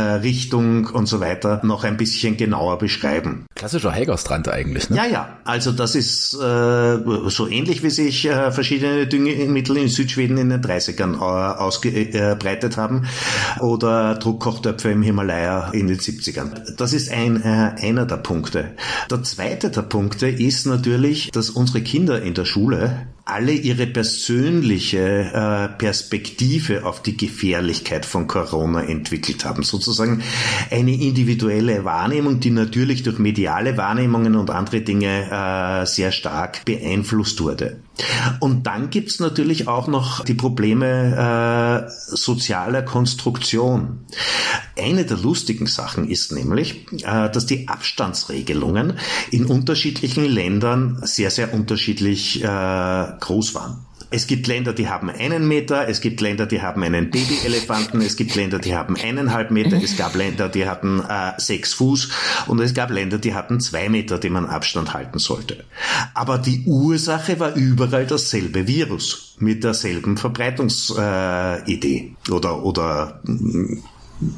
Richtung, 0.76 0.96
und 0.96 1.08
so 1.08 1.20
weiter 1.20 1.62
noch 1.64 1.84
ein 1.84 1.98
bisschen 1.98 2.38
genauer 2.38 2.78
beschreiben. 2.78 3.46
Klassischer 3.56 3.92
Hägerstrand 3.92 4.50
eigentlich, 4.50 4.90
ne? 4.90 4.98
Ja, 4.98 5.06
ja. 5.06 5.38
Also 5.44 5.72
das 5.72 5.96
ist 5.96 6.34
äh, 6.34 6.98
so 7.30 7.48
ähnlich, 7.48 7.84
wie 7.84 7.90
sich 7.90 8.26
äh, 8.26 8.52
verschiedene 8.52 9.08
Düngemittel 9.08 9.78
in 9.78 9.88
Südschweden 9.88 10.38
in 10.38 10.50
den 10.50 10.62
30ern 10.62 11.16
äh, 11.16 11.58
ausgebreitet 11.58 12.78
haben 12.78 13.08
oder 13.60 14.16
Druckkochtöpfe 14.16 14.90
im 14.90 15.02
Himalaya 15.02 15.70
in 15.72 15.88
den 15.88 15.98
70ern. 15.98 16.76
Das 16.78 16.94
ist 16.94 17.12
ein, 17.12 17.42
äh, 17.42 17.76
einer 17.82 18.06
der 18.06 18.18
Punkte. 18.18 18.72
Der 19.10 19.24
zweite 19.24 19.70
der 19.70 19.84
Punkte 19.84 20.28
ist 20.28 20.66
natürlich, 20.66 21.32
dass 21.32 21.50
unsere 21.50 21.82
Kinder 21.82 22.22
in 22.22 22.34
der 22.34 22.46
Schule 22.46 23.08
alle 23.26 23.54
ihre 23.54 23.88
persönliche 23.88 25.00
äh, 25.00 25.78
Perspektive 25.80 26.86
auf 26.86 27.02
die 27.02 27.18
Gefährlichkeit 27.18 28.06
von 28.06 28.28
Corona 28.28 28.84
entwickelt 28.84 29.46
haben. 29.46 29.64
Sozusagen 29.64 30.22
eine 30.70 30.94
individuelle 30.94 31.84
Wahrnehmung, 31.84 32.40
die 32.40 32.52
natürlich 32.52 33.02
durch 33.02 33.18
mediale 33.18 33.78
Wahrnehmungen 33.78 34.36
und 34.36 34.52
andere 34.52 34.82
Dinge 34.82 35.30
äh, 35.32 35.86
sehr 35.88 36.12
stark 36.12 36.64
beeinflusst 36.66 37.42
wurde. 37.42 37.78
Und 38.40 38.68
dann 38.68 38.90
gibt's 38.90 39.20
natürlich 39.20 39.68
auch 39.68 39.88
noch 39.88 40.24
die 40.24 40.34
Probleme 40.34 41.86
äh, 41.88 42.16
sozialer 42.16 42.82
Konstruktion. 42.82 44.06
Eine 44.78 45.06
der 45.06 45.18
lustigen 45.18 45.68
Sachen 45.68 46.10
ist 46.10 46.32
nämlich, 46.32 46.86
äh, 47.04 47.30
dass 47.30 47.46
die 47.46 47.68
Abstandsregelungen 47.68 48.98
in 49.32 49.46
unterschiedlichen 49.46 50.26
Ländern 50.26 51.00
sehr, 51.04 51.32
sehr 51.32 51.54
unterschiedlich 51.54 52.44
äh, 52.44 52.48
groß 52.48 53.56
waren. 53.56 53.85
Es 54.10 54.28
gibt 54.28 54.48
Länder, 54.48 54.74
die 54.74 54.88
haben 54.88 55.10
einen 55.10 55.48
Meter, 55.48 55.88
es 55.88 56.02
gibt 56.02 56.22
Länder, 56.22 56.46
die 56.46 56.62
haben 56.62 56.84
einen 56.84 57.10
Babyelefanten, 57.12 58.02
es 58.02 58.16
gibt 58.16 58.36
Länder, 58.36 58.60
die 58.60 58.76
haben 58.76 58.96
eineinhalb 58.96 59.52
Meter, 59.52 59.78
es 59.82 59.98
gab 59.98 60.16
Länder, 60.16 60.50
die 60.50 60.68
hatten 60.68 61.00
äh, 61.00 61.34
sechs 61.38 61.74
Fuß 61.74 62.10
und 62.48 62.60
es 62.60 62.74
gab 62.74 62.90
Länder, 62.92 63.18
die 63.18 63.34
hatten 63.34 63.60
zwei 63.60 63.90
Meter, 63.90 64.18
die 64.18 64.30
man 64.30 64.46
Abstand 64.46 64.94
halten 64.94 65.20
sollte. 65.20 65.64
Aber 66.14 66.38
die 66.38 66.64
Ursache 66.66 67.40
war 67.40 67.56
überall 67.56 68.06
dasselbe 68.06 68.68
Virus 68.68 69.36
mit 69.40 69.64
derselben 69.64 70.18
Verbreitungsidee 70.18 72.16
äh, 72.28 72.32
oder 72.32 72.64
oder 72.64 73.22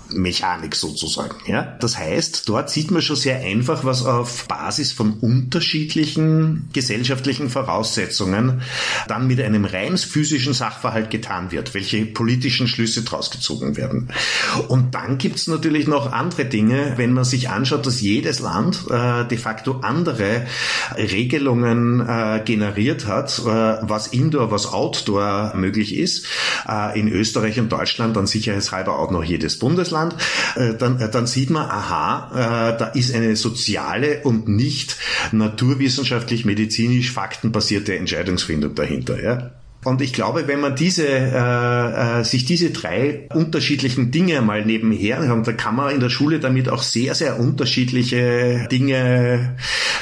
Mechanik 0.09 0.75
sozusagen. 0.75 1.35
Ja? 1.45 1.77
Das 1.79 1.97
heißt, 1.97 2.49
dort 2.49 2.69
sieht 2.69 2.89
man 2.89 3.01
schon 3.01 3.15
sehr 3.15 3.39
einfach, 3.39 3.83
was 3.83 4.05
auf 4.05 4.47
Basis 4.47 4.91
von 4.91 5.13
unterschiedlichen 5.13 6.69
gesellschaftlichen 6.73 7.49
Voraussetzungen 7.49 8.61
dann 9.07 9.27
mit 9.27 9.39
einem 9.39 9.65
rein 9.65 9.97
physischen 9.97 10.53
Sachverhalt 10.53 11.09
getan 11.09 11.51
wird, 11.51 11.73
welche 11.73 12.05
politischen 12.05 12.67
Schlüsse 12.67 13.03
daraus 13.03 13.31
gezogen 13.31 13.77
werden. 13.77 14.09
Und 14.67 14.95
dann 14.95 15.17
gibt's 15.17 15.47
natürlich 15.47 15.87
noch 15.87 16.11
andere 16.11 16.45
Dinge, 16.45 16.93
wenn 16.97 17.13
man 17.13 17.23
sich 17.23 17.49
anschaut, 17.49 17.85
dass 17.85 18.01
jedes 18.01 18.39
Land 18.39 18.85
äh, 18.89 19.25
de 19.25 19.37
facto 19.37 19.79
andere 19.81 20.45
Regelungen 20.95 21.99
äh, 21.99 22.41
generiert 22.43 23.05
hat, 23.05 23.39
äh, 23.39 23.43
was 23.43 24.07
Indoor, 24.07 24.51
was 24.51 24.73
Outdoor 24.73 25.53
möglich 25.55 25.95
ist. 25.95 26.25
Äh, 26.67 26.99
in 26.99 27.07
Österreich 27.07 27.59
und 27.59 27.71
Deutschland 27.71 28.15
dann 28.15 28.27
sicherheitshalber 28.27 28.97
auch 28.97 29.11
noch 29.11 29.23
jedes 29.23 29.59
Bundesland. 29.59 29.66
Bundesland, 29.67 30.15
äh, 30.55 30.75
dann, 30.75 30.99
äh, 31.01 31.09
dann 31.09 31.27
sieht 31.27 31.49
man, 31.49 31.69
aha, 31.69 32.31
äh, 32.73 32.77
da 32.77 32.87
ist 32.87 33.13
eine 33.13 33.35
soziale 33.35 34.21
und 34.23 34.47
nicht 34.47 34.95
naturwissenschaftlich, 35.33 36.45
medizinisch, 36.45 37.11
faktenbasierte 37.11 37.97
Entscheidungsfindung 37.97 38.75
dahinter. 38.75 39.21
Ja? 39.21 39.51
Und 39.87 40.01
ich 40.01 40.11
glaube, 40.11 40.49
wenn 40.49 40.59
man 40.59 40.75
diese, 40.75 41.07
äh, 41.07 42.19
äh, 42.19 42.23
sich 42.25 42.43
diese 42.43 42.71
drei 42.71 43.29
unterschiedlichen 43.33 44.11
Dinge 44.11 44.41
mal 44.41 44.65
nebenher 44.65 45.19
hat, 45.19 45.47
dann 45.47 45.55
kann 45.55 45.77
man 45.77 45.93
in 45.93 46.01
der 46.01 46.09
Schule 46.09 46.41
damit 46.41 46.67
auch 46.67 46.83
sehr, 46.83 47.15
sehr 47.15 47.39
unterschiedliche 47.39 48.67
Dinge 48.69 49.55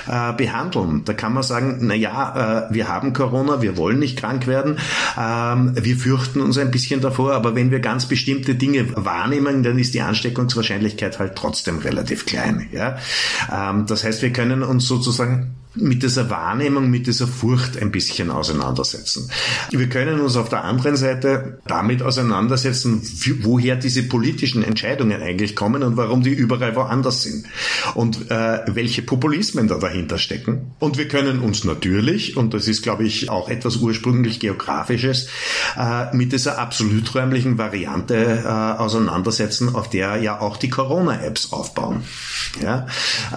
äh, 0.07 0.33
behandeln. 0.33 1.03
Da 1.05 1.13
kann 1.13 1.35
man 1.35 1.43
sagen, 1.43 1.77
na 1.81 1.93
ja, 1.93 2.65
äh, 2.67 2.73
wir 2.73 2.87
haben 2.87 3.13
Corona, 3.13 3.61
wir 3.61 3.77
wollen 3.77 3.99
nicht 3.99 4.17
krank 4.17 4.47
werden, 4.47 4.79
ähm, 5.19 5.73
wir 5.79 5.97
fürchten 5.97 6.41
uns 6.41 6.57
ein 6.57 6.71
bisschen 6.71 7.01
davor, 7.01 7.33
aber 7.33 7.53
wenn 7.53 7.69
wir 7.69 7.79
ganz 7.79 8.07
bestimmte 8.07 8.55
Dinge 8.55 8.87
wahrnehmen, 8.95 9.61
dann 9.61 9.77
ist 9.77 9.93
die 9.93 10.01
Ansteckungswahrscheinlichkeit 10.01 11.19
halt 11.19 11.35
trotzdem 11.35 11.77
relativ 11.77 12.25
klein. 12.25 12.69
Ja? 12.71 12.97
Ähm, 13.53 13.85
das 13.85 14.03
heißt, 14.03 14.23
wir 14.23 14.33
können 14.33 14.63
uns 14.63 14.87
sozusagen 14.87 15.53
mit 15.75 16.03
dieser 16.03 16.29
Wahrnehmung, 16.29 16.89
mit 16.89 17.07
dieser 17.07 17.27
Furcht 17.27 17.77
ein 17.81 17.91
bisschen 17.91 18.31
auseinandersetzen. 18.31 19.29
Wir 19.71 19.89
können 19.89 20.21
uns 20.21 20.37
auf 20.37 20.49
der 20.49 20.63
anderen 20.63 20.95
Seite 20.95 21.59
damit 21.67 22.01
auseinandersetzen, 22.01 23.01
woher 23.41 23.75
diese 23.75 24.03
politischen 24.03 24.63
Entscheidungen 24.63 25.21
eigentlich 25.21 25.55
kommen 25.55 25.83
und 25.83 25.97
warum 25.97 26.23
die 26.23 26.31
überall 26.31 26.75
woanders 26.75 27.23
sind 27.23 27.45
und 27.93 28.31
äh, 28.31 28.59
welche 28.67 29.01
Populismen 29.01 29.67
da 29.67 29.77
dahinter 29.77 30.17
stecken. 30.17 30.71
Und 30.79 30.97
wir 30.97 31.07
können 31.07 31.39
uns 31.39 31.63
natürlich, 31.63 32.37
und 32.37 32.53
das 32.53 32.67
ist, 32.67 32.81
glaube 32.81 33.03
ich, 33.03 33.29
auch 33.29 33.49
etwas 33.49 33.77
ursprünglich 33.77 34.39
geografisches, 34.39 35.27
äh, 35.77 36.15
mit 36.15 36.31
dieser 36.31 36.57
absoluträumlichen 36.57 37.57
Variante 37.57 38.15
äh, 38.15 38.47
auseinandersetzen, 38.47 39.75
auf 39.75 39.89
der 39.89 40.17
ja 40.17 40.39
auch 40.39 40.57
die 40.57 40.69
Corona-Apps 40.69 41.51
aufbauen. 41.51 42.03
Ja? 42.61 42.87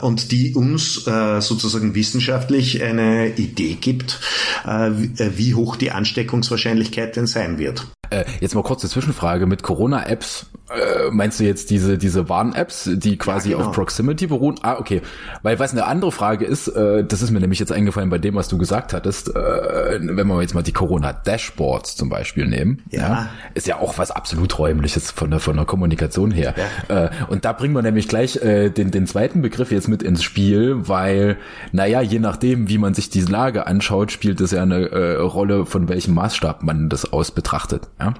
Und 0.00 0.30
die 0.32 0.54
uns 0.54 1.06
äh, 1.06 1.40
sozusagen 1.40 1.94
wissenschaftlich 1.94 2.27
wissenschaftlich 2.28 2.82
eine 2.82 3.28
Idee 3.36 3.74
gibt, 3.80 4.20
äh, 4.66 4.90
wie 4.92 5.54
hoch 5.54 5.76
die 5.76 5.90
Ansteckungswahrscheinlichkeit 5.90 7.16
denn 7.16 7.26
sein 7.26 7.58
wird. 7.58 7.86
Äh, 8.10 8.24
jetzt 8.40 8.54
mal 8.54 8.62
kurze 8.62 8.88
Zwischenfrage 8.88 9.46
mit 9.46 9.62
Corona-Apps. 9.62 10.46
Äh, 10.70 11.10
meinst 11.10 11.40
du 11.40 11.44
jetzt 11.44 11.70
diese, 11.70 11.96
diese 11.96 12.28
Warn-Apps, 12.28 12.90
die 12.92 13.16
quasi 13.16 13.50
ja, 13.50 13.56
genau. 13.56 13.70
auf 13.70 13.74
Proximity 13.74 14.26
beruhen? 14.26 14.56
Ah, 14.62 14.76
okay. 14.78 15.00
Weil 15.42 15.58
was 15.58 15.72
eine 15.72 15.86
andere 15.86 16.12
Frage 16.12 16.44
ist, 16.44 16.68
äh, 16.68 17.04
das 17.04 17.22
ist 17.22 17.30
mir 17.30 17.40
nämlich 17.40 17.58
jetzt 17.58 17.72
eingefallen 17.72 18.10
bei 18.10 18.18
dem, 18.18 18.34
was 18.34 18.48
du 18.48 18.58
gesagt 18.58 18.92
hattest, 18.92 19.34
äh, 19.34 19.98
wenn 20.00 20.26
wir 20.26 20.42
jetzt 20.42 20.54
mal 20.54 20.62
die 20.62 20.72
Corona-Dashboards 20.72 21.96
zum 21.96 22.10
Beispiel 22.10 22.46
nehmen, 22.46 22.82
ja. 22.90 23.00
ja. 23.00 23.28
ist 23.54 23.66
ja 23.66 23.78
auch 23.78 23.96
was 23.96 24.10
absolut 24.10 24.58
räumliches 24.58 25.10
von 25.10 25.30
der, 25.30 25.40
von 25.40 25.56
der 25.56 25.64
Kommunikation 25.64 26.30
her. 26.30 26.54
Ja. 26.88 27.04
Äh, 27.04 27.10
und 27.28 27.46
da 27.46 27.54
bringen 27.54 27.74
wir 27.74 27.82
nämlich 27.82 28.08
gleich 28.08 28.38
den, 28.38 28.90
den 28.90 29.06
zweiten 29.06 29.42
Begriff 29.42 29.72
jetzt 29.72 29.88
mit 29.88 30.02
ins 30.02 30.22
Spiel, 30.22 30.88
weil, 30.88 31.38
naja, 31.72 32.00
je 32.00 32.18
nachdem, 32.18 32.68
wie 32.68 32.78
man 32.78 32.94
sich 32.94 33.10
diese 33.10 33.30
Lage 33.30 33.66
anschaut, 33.66 34.12
spielt 34.12 34.40
es 34.40 34.50
ja 34.50 34.62
eine 34.62 35.18
Rolle, 35.18 35.66
von 35.66 35.88
welchem 35.88 36.14
Maßstab 36.14 36.62
man 36.62 36.88
das 36.88 37.12
aus 37.12 37.30
betrachtet. 37.30 37.88
Ja? 38.00 38.14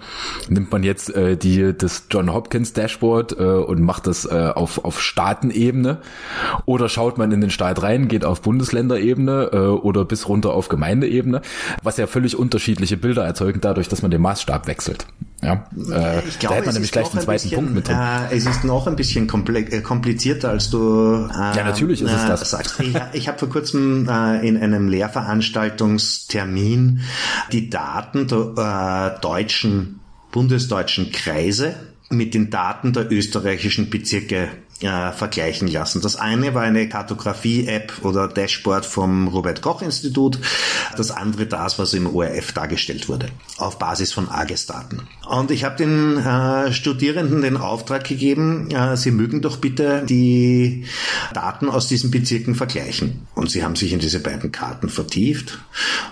Nimmt 0.48 0.72
man 0.72 0.82
jetzt 0.82 1.14
äh, 1.14 1.36
die, 1.36 1.76
das 1.76 2.04
John 2.10 2.32
Hopkins 2.32 2.72
Dashboard 2.72 3.38
äh, 3.38 3.42
und 3.42 3.80
macht 3.80 4.06
das 4.06 4.24
äh, 4.24 4.52
auf, 4.54 4.84
auf 4.84 5.00
Staatenebene 5.00 5.98
oder 6.64 6.88
schaut 6.88 7.18
man 7.18 7.32
in 7.32 7.40
den 7.40 7.50
Staat 7.50 7.82
rein, 7.82 8.08
geht 8.08 8.24
auf 8.24 8.42
Bundesländerebene 8.42 9.50
äh, 9.52 9.58
oder 9.58 10.04
bis 10.04 10.28
runter 10.28 10.52
auf 10.52 10.68
Gemeindeebene, 10.68 11.42
was 11.82 11.96
ja 11.96 12.06
völlig 12.06 12.36
unterschiedliche 12.36 12.96
Bilder 12.96 13.24
erzeugen 13.24 13.60
dadurch, 13.60 13.88
dass 13.88 14.02
man 14.02 14.10
den 14.10 14.22
Maßstab 14.22 14.66
wechselt. 14.66 15.06
Ja, 15.42 15.68
äh, 15.90 16.20
ich 16.26 16.38
glaube, 16.38 16.54
da 16.54 16.56
hätte 16.56 16.66
man 16.66 16.74
nämlich 16.74 16.90
gleich 16.90 17.08
den 17.08 17.20
zweiten 17.20 17.42
bisschen, 17.44 17.56
Punkt 17.56 17.74
mit 17.74 17.86
drin. 17.86 17.96
Äh, 17.96 18.34
es 18.36 18.46
ist 18.46 18.64
noch 18.64 18.88
ein 18.88 18.96
bisschen 18.96 19.28
äh, 19.28 19.80
komplizierter, 19.80 20.48
als 20.50 20.70
du 20.70 21.28
äh, 21.30 21.56
Ja, 21.56 21.62
natürlich 21.64 22.02
ist 22.02 22.10
es 22.10 22.26
das. 22.26 22.50
Sagst. 22.50 22.80
Ich, 22.80 22.96
ich 23.12 23.28
habe 23.28 23.38
vor 23.38 23.48
kurzem 23.48 24.08
äh, 24.08 24.44
in 24.46 24.56
einem 24.56 24.88
Lehrveranstaltungstermin 24.88 27.02
die 27.52 27.70
Daten 27.70 28.26
der 28.26 29.14
äh, 29.16 29.20
deutschen, 29.20 30.00
bundesdeutschen 30.32 31.12
Kreise 31.12 31.76
mit 32.10 32.34
den 32.34 32.50
Daten 32.50 32.92
der 32.92 33.12
österreichischen 33.12 33.90
Bezirke 33.90 34.48
äh, 34.80 35.12
vergleichen 35.12 35.68
lassen. 35.68 36.00
Das 36.00 36.16
eine 36.16 36.54
war 36.54 36.62
eine 36.62 36.88
Kartografie-App 36.88 38.04
oder 38.04 38.28
Dashboard 38.28 38.86
vom 38.86 39.28
Robert 39.28 39.62
Koch 39.62 39.82
Institut, 39.82 40.38
das 40.96 41.10
andere 41.10 41.46
das, 41.46 41.78
was 41.78 41.94
im 41.94 42.06
ORF 42.14 42.52
dargestellt 42.52 43.08
wurde, 43.08 43.28
auf 43.56 43.78
Basis 43.78 44.12
von 44.12 44.28
AGES-Daten. 44.28 45.08
Und 45.28 45.50
ich 45.50 45.64
habe 45.64 45.76
den 45.76 46.18
äh, 46.18 46.72
Studierenden 46.72 47.42
den 47.42 47.56
Auftrag 47.56 48.04
gegeben, 48.04 48.70
äh, 48.70 48.96
sie 48.96 49.10
mögen 49.10 49.42
doch 49.42 49.56
bitte 49.58 50.04
die 50.08 50.84
Daten 51.34 51.68
aus 51.68 51.88
diesen 51.88 52.10
Bezirken 52.10 52.54
vergleichen. 52.54 53.26
Und 53.34 53.50
sie 53.50 53.64
haben 53.64 53.76
sich 53.76 53.92
in 53.92 53.98
diese 53.98 54.20
beiden 54.20 54.52
Karten 54.52 54.88
vertieft 54.88 55.58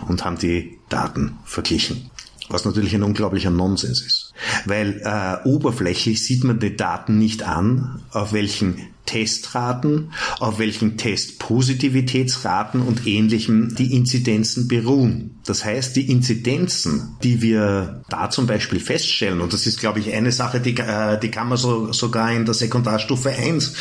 und 0.08 0.24
haben 0.24 0.38
die 0.38 0.78
Daten 0.88 1.38
verglichen. 1.44 2.10
Was 2.48 2.64
natürlich 2.64 2.94
ein 2.94 3.02
unglaublicher 3.02 3.50
Nonsens 3.50 4.00
ist. 4.00 4.32
Weil 4.64 5.00
äh, 5.02 5.46
oberflächlich 5.48 6.24
sieht 6.24 6.44
man 6.44 6.58
die 6.58 6.76
Daten 6.76 7.18
nicht 7.18 7.42
an, 7.42 8.02
auf 8.10 8.32
welchen 8.32 8.80
Testraten, 9.06 10.10
auf 10.40 10.58
welchen 10.58 10.98
Testpositivitätsraten 10.98 12.82
und 12.82 13.06
ähnlichem 13.06 13.74
die 13.74 13.94
Inzidenzen 13.94 14.68
beruhen. 14.68 15.38
Das 15.46 15.64
heißt, 15.64 15.94
die 15.96 16.10
Inzidenzen, 16.10 17.16
die 17.22 17.40
wir 17.40 18.02
da 18.08 18.28
zum 18.30 18.46
Beispiel 18.46 18.80
feststellen, 18.80 19.40
und 19.40 19.52
das 19.52 19.66
ist, 19.66 19.78
glaube 19.78 20.00
ich, 20.00 20.12
eine 20.12 20.32
Sache, 20.32 20.60
die, 20.60 20.76
äh, 20.76 21.18
die 21.18 21.30
kann 21.30 21.48
man 21.48 21.56
so, 21.56 21.92
sogar 21.92 22.32
in 22.32 22.44
der 22.44 22.54
Sekundarstufe 22.54 23.30
1 23.30 23.74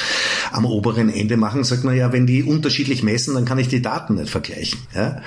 am 0.51 0.65
oberen 0.65 1.09
Ende 1.09 1.37
machen, 1.37 1.63
sagt 1.63 1.83
man 1.83 1.97
ja, 1.97 2.13
wenn 2.13 2.27
die 2.27 2.43
unterschiedlich 2.43 3.03
messen, 3.03 3.33
dann 3.33 3.45
kann 3.45 3.57
ich 3.57 3.67
die 3.67 3.81
Daten 3.81 4.15
nicht 4.15 4.29
vergleichen. 4.29 4.79
Ja? 4.93 5.21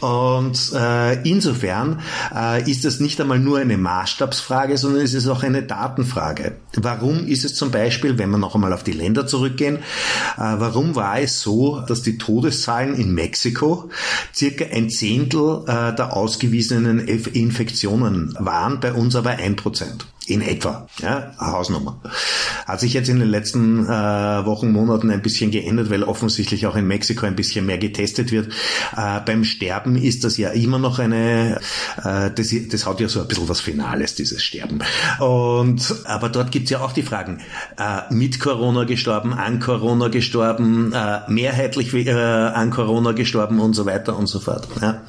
Und 0.00 0.72
äh, 0.74 1.22
insofern 1.28 2.00
äh, 2.34 2.70
ist 2.70 2.84
das 2.84 3.00
nicht 3.00 3.20
einmal 3.20 3.38
nur 3.38 3.58
eine 3.58 3.78
Maßstabsfrage, 3.78 4.76
sondern 4.76 5.02
es 5.02 5.14
ist 5.14 5.26
auch 5.28 5.42
eine 5.42 5.62
Datenfrage. 5.62 6.56
Warum 6.74 7.26
ist 7.26 7.44
es 7.44 7.54
zum 7.54 7.70
Beispiel, 7.70 8.18
wenn 8.18 8.30
wir 8.30 8.38
noch 8.38 8.54
einmal 8.54 8.72
auf 8.72 8.84
die 8.84 8.92
Länder 8.92 9.26
zurückgehen, 9.26 9.76
äh, 9.76 9.80
warum 10.36 10.94
war 10.94 11.20
es 11.20 11.40
so, 11.40 11.80
dass 11.80 12.02
die 12.02 12.18
Todeszahlen 12.18 12.94
in 12.94 13.14
Mexiko 13.14 13.90
circa 14.34 14.66
ein 14.66 14.90
Zehntel 14.90 15.62
äh, 15.66 15.94
der 15.94 16.14
ausgewiesenen 16.14 17.00
Infektionen 17.06 18.34
waren, 18.38 18.80
bei 18.80 18.92
uns 18.92 19.16
aber 19.16 19.30
ein 19.30 19.56
Prozent? 19.56 20.06
In 20.28 20.42
etwa, 20.42 20.88
ja, 21.00 21.32
Hausnummer. 21.38 22.00
Hat 22.66 22.80
sich 22.80 22.94
jetzt 22.94 23.08
in 23.08 23.20
den 23.20 23.28
letzten 23.28 23.84
äh, 23.84 23.88
Wochen, 23.88 24.72
Monaten 24.72 25.08
ein 25.12 25.22
bisschen 25.22 25.52
geändert, 25.52 25.88
weil 25.88 26.02
offensichtlich 26.02 26.66
auch 26.66 26.74
in 26.74 26.84
Mexiko 26.84 27.26
ein 27.26 27.36
bisschen 27.36 27.64
mehr 27.64 27.78
getestet 27.78 28.32
wird. 28.32 28.48
Äh, 28.96 29.20
beim 29.24 29.44
Sterben 29.44 29.94
ist 29.94 30.24
das 30.24 30.36
ja 30.36 30.50
immer 30.50 30.80
noch 30.80 30.98
eine, 30.98 31.60
äh, 32.02 32.30
das, 32.34 32.52
das 32.70 32.86
hat 32.86 32.98
ja 32.98 33.08
so 33.08 33.20
ein 33.20 33.28
bisschen 33.28 33.48
was 33.48 33.60
Finales, 33.60 34.16
dieses 34.16 34.42
Sterben. 34.42 34.80
Und 35.20 35.94
aber 36.06 36.28
dort 36.28 36.50
gibt's 36.50 36.70
ja 36.70 36.80
auch 36.80 36.92
die 36.92 37.02
Fragen, 37.02 37.40
äh, 37.78 38.12
mit 38.12 38.40
Corona 38.40 38.82
gestorben, 38.82 39.32
an 39.32 39.60
Corona 39.60 40.08
gestorben, 40.08 40.92
äh, 40.92 41.20
mehrheitlich 41.28 41.94
äh, 41.94 42.10
an 42.10 42.70
Corona 42.70 43.12
gestorben 43.12 43.60
und 43.60 43.74
so 43.74 43.86
weiter 43.86 44.16
und 44.16 44.26
so 44.26 44.40
fort. 44.40 44.66
Ja. 44.80 45.02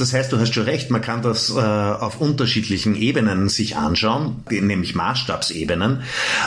Das 0.00 0.12
heißt, 0.12 0.32
du 0.32 0.38
hast 0.38 0.54
schon 0.54 0.64
recht, 0.64 0.90
man 0.90 1.00
kann 1.00 1.22
das 1.22 1.50
äh, 1.50 1.60
auf 1.60 2.20
unterschiedlichen 2.20 2.94
Ebenen 2.94 3.48
sich 3.48 3.76
anschauen 3.76 4.40
nämlich 4.50 4.94
Maßstabsebenen. 4.94 6.02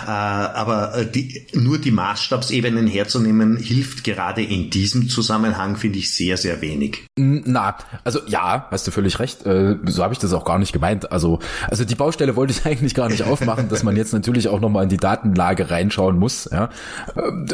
Äh, 0.05 0.09
aber 0.09 0.95
äh, 0.95 1.05
die, 1.09 1.45
nur 1.53 1.77
die 1.77 1.91
Maßstabsebenen 1.91 2.87
herzunehmen, 2.87 3.57
hilft 3.57 4.03
gerade 4.03 4.43
in 4.43 4.69
diesem 4.69 5.09
Zusammenhang, 5.09 5.75
finde 5.77 5.99
ich, 5.99 6.13
sehr, 6.13 6.37
sehr 6.37 6.61
wenig. 6.61 7.05
Na, 7.15 7.75
also 8.03 8.19
ja, 8.27 8.67
hast 8.71 8.87
du 8.87 8.91
völlig 8.91 9.19
recht. 9.19 9.45
Äh, 9.45 9.77
so 9.85 10.03
habe 10.03 10.13
ich 10.13 10.19
das 10.19 10.33
auch 10.33 10.45
gar 10.45 10.59
nicht 10.59 10.73
gemeint. 10.73 11.11
Also, 11.11 11.39
also 11.69 11.85
die 11.85 11.95
Baustelle 11.95 12.35
wollte 12.35 12.53
ich 12.53 12.65
eigentlich 12.65 12.93
gar 12.93 13.09
nicht 13.09 13.23
aufmachen, 13.23 13.69
dass 13.69 13.83
man 13.83 13.95
jetzt 13.95 14.13
natürlich 14.13 14.47
auch 14.47 14.59
nochmal 14.59 14.83
in 14.83 14.89
die 14.89 14.97
Datenlage 14.97 15.69
reinschauen 15.69 16.17
muss, 16.17 16.49
ja. 16.51 16.69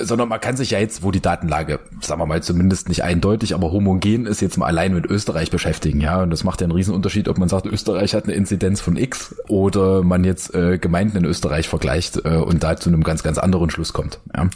Sondern 0.01 0.29
man 0.29 0.39
kann 0.39 0.57
sich 0.57 0.71
ja 0.71 0.79
jetzt, 0.79 1.03
wo 1.03 1.11
die 1.11 1.21
Datenlage, 1.21 1.79
sagen 2.01 2.21
wir 2.21 2.25
mal, 2.25 2.41
zumindest 2.41 2.89
nicht 2.89 3.03
eindeutig, 3.03 3.53
aber 3.53 3.71
homogen 3.71 4.25
ist, 4.25 4.41
jetzt 4.41 4.57
mal 4.57 4.67
allein 4.67 4.93
mit 4.93 5.05
Österreich 5.05 5.51
beschäftigen, 5.51 5.88
ja. 5.95 6.21
Und 6.21 6.29
das 6.29 6.43
macht 6.43 6.61
ja 6.61 6.65
einen 6.65 6.73
Riesenunterschied, 6.73 7.27
ob 7.27 7.37
man 7.37 7.49
sagt, 7.49 7.65
Österreich 7.65 8.13
hat 8.13 8.25
eine 8.25 8.33
Inzidenz 8.33 8.81
von 8.81 8.97
X 8.97 9.35
oder 9.47 10.03
man 10.03 10.23
jetzt 10.23 10.53
äh, 10.53 10.77
Gemeinden 10.77 11.17
in 11.17 11.25
Österreich 11.25 11.67
vergleicht 11.67 12.17
äh, 12.25 12.37
und 12.37 12.63
da 12.63 12.75
zu 12.77 12.89
einem 12.89 13.03
ganz, 13.03 13.23
ganz 13.23 13.37
anderen 13.37 13.69
Schluss 13.69 13.93
kommt. 13.93 14.19
Ja, 14.35 14.49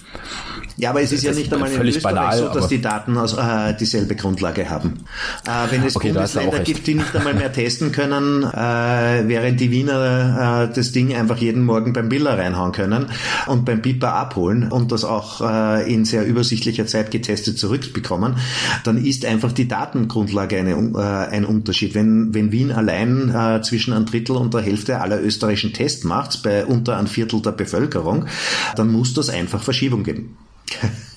ja 0.77 0.89
aber 0.89 1.01
es 1.01 1.11
ist 1.11 1.25
das 1.25 1.35
ja 1.35 1.39
nicht 1.39 1.53
einmal 1.53 1.71
in 1.71 1.81
Österreich 1.81 2.03
banal, 2.15 2.37
so, 2.37 2.49
dass 2.49 2.67
die 2.67 2.81
Daten 2.81 3.17
aus, 3.17 3.33
äh, 3.33 3.75
dieselbe 3.77 4.15
Grundlage 4.15 4.69
haben. 4.69 5.05
Äh, 5.45 5.71
wenn 5.71 5.83
es 5.83 5.95
okay, 5.95 6.11
Bundesländer 6.11 6.59
gibt, 6.59 6.87
die 6.87 6.95
nicht 6.95 7.15
einmal 7.15 7.33
mehr 7.33 7.51
testen 7.51 7.91
können, 7.91 8.43
äh, 8.43 9.27
während 9.27 9.59
die 9.59 9.71
Wiener 9.71 10.69
äh, 10.69 10.73
das 10.73 10.91
Ding 10.91 11.13
einfach 11.15 11.37
jeden 11.37 11.63
Morgen 11.65 11.93
beim 11.93 12.09
Biller 12.09 12.37
reinhauen 12.37 12.71
können 12.71 13.07
und 13.47 13.65
beim 13.65 13.81
Piper 13.81 14.13
abholen 14.13 14.71
und 14.71 14.91
das 14.91 15.03
auch 15.03 15.41
äh, 15.41 15.91
in 15.91 16.05
sehr 16.05 16.25
übersichtlicher 16.25 16.85
Zeit 16.85 17.11
getestet 17.11 17.57
zurückbekommen, 17.57 18.37
dann 18.83 19.03
ist 19.03 19.25
einfach 19.25 19.51
die 19.51 19.67
Datengrundlage 19.67 20.57
eine, 20.57 20.71
äh, 20.71 21.22
ein 21.29 21.45
Unterschied. 21.45 21.95
Wenn, 21.95 22.33
wenn 22.33 22.51
Wien 22.51 22.71
allein 22.71 23.29
äh, 23.29 23.61
zwischen 23.61 23.93
ein 23.93 24.05
Drittel 24.05 24.35
und 24.35 24.53
der 24.53 24.61
Hälfte 24.61 25.01
aller 25.01 25.21
österreichischen 25.21 25.53
österreichischen 25.53 25.73
Test 25.73 26.05
macht 26.05 26.43
bei 26.43 26.65
unter 26.65 26.97
ein 26.97 27.07
Viertel 27.07 27.41
der 27.41 27.51
Bevölkerung, 27.51 28.25
dann 28.75 28.91
muss 28.91 29.13
das 29.13 29.29
einfach 29.29 29.61
Verschiebung 29.61 30.03
geben. 30.03 30.37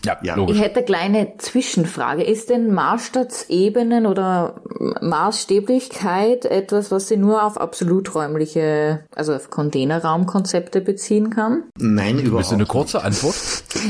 Ja, 0.07 0.16
ja. 0.23 0.37
Logisch. 0.37 0.57
Ich 0.57 0.62
hätte 0.62 0.77
eine 0.77 0.85
kleine 0.85 1.33
Zwischenfrage. 1.38 2.23
Ist 2.23 2.49
denn 2.49 2.73
Maßstabsebenen 2.73 4.07
oder 4.07 4.61
Maßstäblichkeit 5.01 6.45
etwas, 6.45 6.92
was 6.92 7.09
sie 7.09 7.16
nur 7.16 7.42
auf 7.42 7.61
absoluträumliche, 7.61 9.05
also 9.16 9.35
auf 9.35 9.51
Containerraumkonzepte 9.51 10.81
beziehen 10.81 11.31
kann? 11.31 11.64
Nein, 11.77 12.21
überhaupt 12.21 12.37
Willst 12.37 12.51
du 12.53 12.55
eine 12.55 12.66
kurze 12.66 13.03
Antwort? 13.03 13.35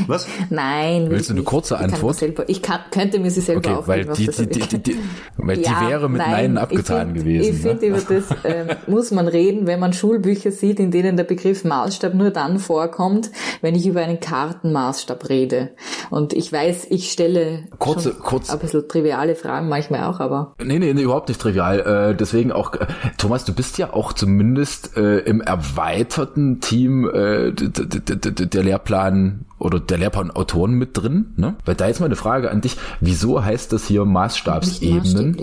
Was? 0.07 0.27
Nein. 0.49 1.11
Willst 1.11 1.29
du 1.29 1.33
eine 1.33 1.43
kurze 1.43 1.77
Antwort? 1.77 2.15
Ich, 2.15 2.19
selber, 2.19 2.49
ich 2.49 2.61
kann, 2.63 2.79
könnte 2.89 3.19
mir 3.19 3.29
sie 3.29 3.41
selber 3.41 3.77
okay, 3.77 3.87
weil 3.87 4.05
die, 4.05 4.27
die, 4.27 4.47
die, 4.47 4.77
die, 4.79 4.99
weil 5.37 5.59
ja, 5.59 5.79
die 5.79 5.87
wäre 5.87 6.09
mit 6.09 6.17
Nein, 6.17 6.31
Nein 6.31 6.57
abgetan 6.57 7.13
find, 7.13 7.19
gewesen. 7.19 7.55
Ich 7.55 7.61
finde, 7.61 7.85
ne? 7.85 7.97
über 7.97 8.01
das 8.01 8.31
äh, 8.43 8.75
muss 8.87 9.11
man 9.11 9.27
reden, 9.27 9.67
wenn 9.67 9.79
man 9.79 9.93
Schulbücher 9.93 10.51
sieht, 10.51 10.79
in 10.79 10.89
denen 10.89 11.15
der 11.15 11.25
Begriff 11.25 11.63
Maßstab 11.63 12.15
nur 12.15 12.31
dann 12.31 12.57
vorkommt, 12.57 13.29
wenn 13.61 13.75
ich 13.75 13.85
über 13.85 14.01
einen 14.01 14.19
Kartenmaßstab 14.19 15.29
rede. 15.29 15.69
Und 16.09 16.33
ich 16.33 16.51
weiß, 16.51 16.87
ich 16.89 17.11
stelle 17.11 17.65
kurze, 17.79 18.13
kurz, 18.13 18.49
ein 18.49 18.59
bisschen 18.59 18.87
triviale 18.87 19.35
Fragen 19.35 19.69
manchmal 19.69 20.03
auch, 20.03 20.19
aber. 20.19 20.53
Nee, 20.63 20.79
nee, 20.79 20.93
nee 20.93 21.01
überhaupt 21.01 21.29
nicht 21.29 21.41
trivial. 21.41 21.79
Äh, 21.79 22.15
deswegen 22.15 22.51
auch, 22.51 22.73
äh, 22.73 22.87
Thomas, 23.17 23.45
du 23.45 23.53
bist 23.53 23.77
ja 23.77 23.93
auch 23.93 24.13
zumindest 24.13 24.95
äh, 24.97 25.19
im 25.19 25.41
erweiterten 25.41 26.59
Team 26.61 27.09
äh, 27.09 27.51
der 27.51 28.63
Lehrplan 28.63 29.45
oder 29.59 29.79
der 29.79 29.97
Lehrplan 29.97 30.29
Autoren 30.29 30.73
mit 30.73 30.95
drin, 30.95 31.33
ne? 31.35 31.55
Weil 31.65 31.73
da 31.73 31.87
jetzt 31.87 31.99
mal 31.99 32.05
eine 32.05 32.15
Frage 32.15 32.51
an 32.51 32.61
dich. 32.61 32.77
Wieso 32.99 33.43
heißt 33.43 33.73
das 33.73 33.87
hier 33.87 34.05
Maßstabsebenen? 34.05 35.37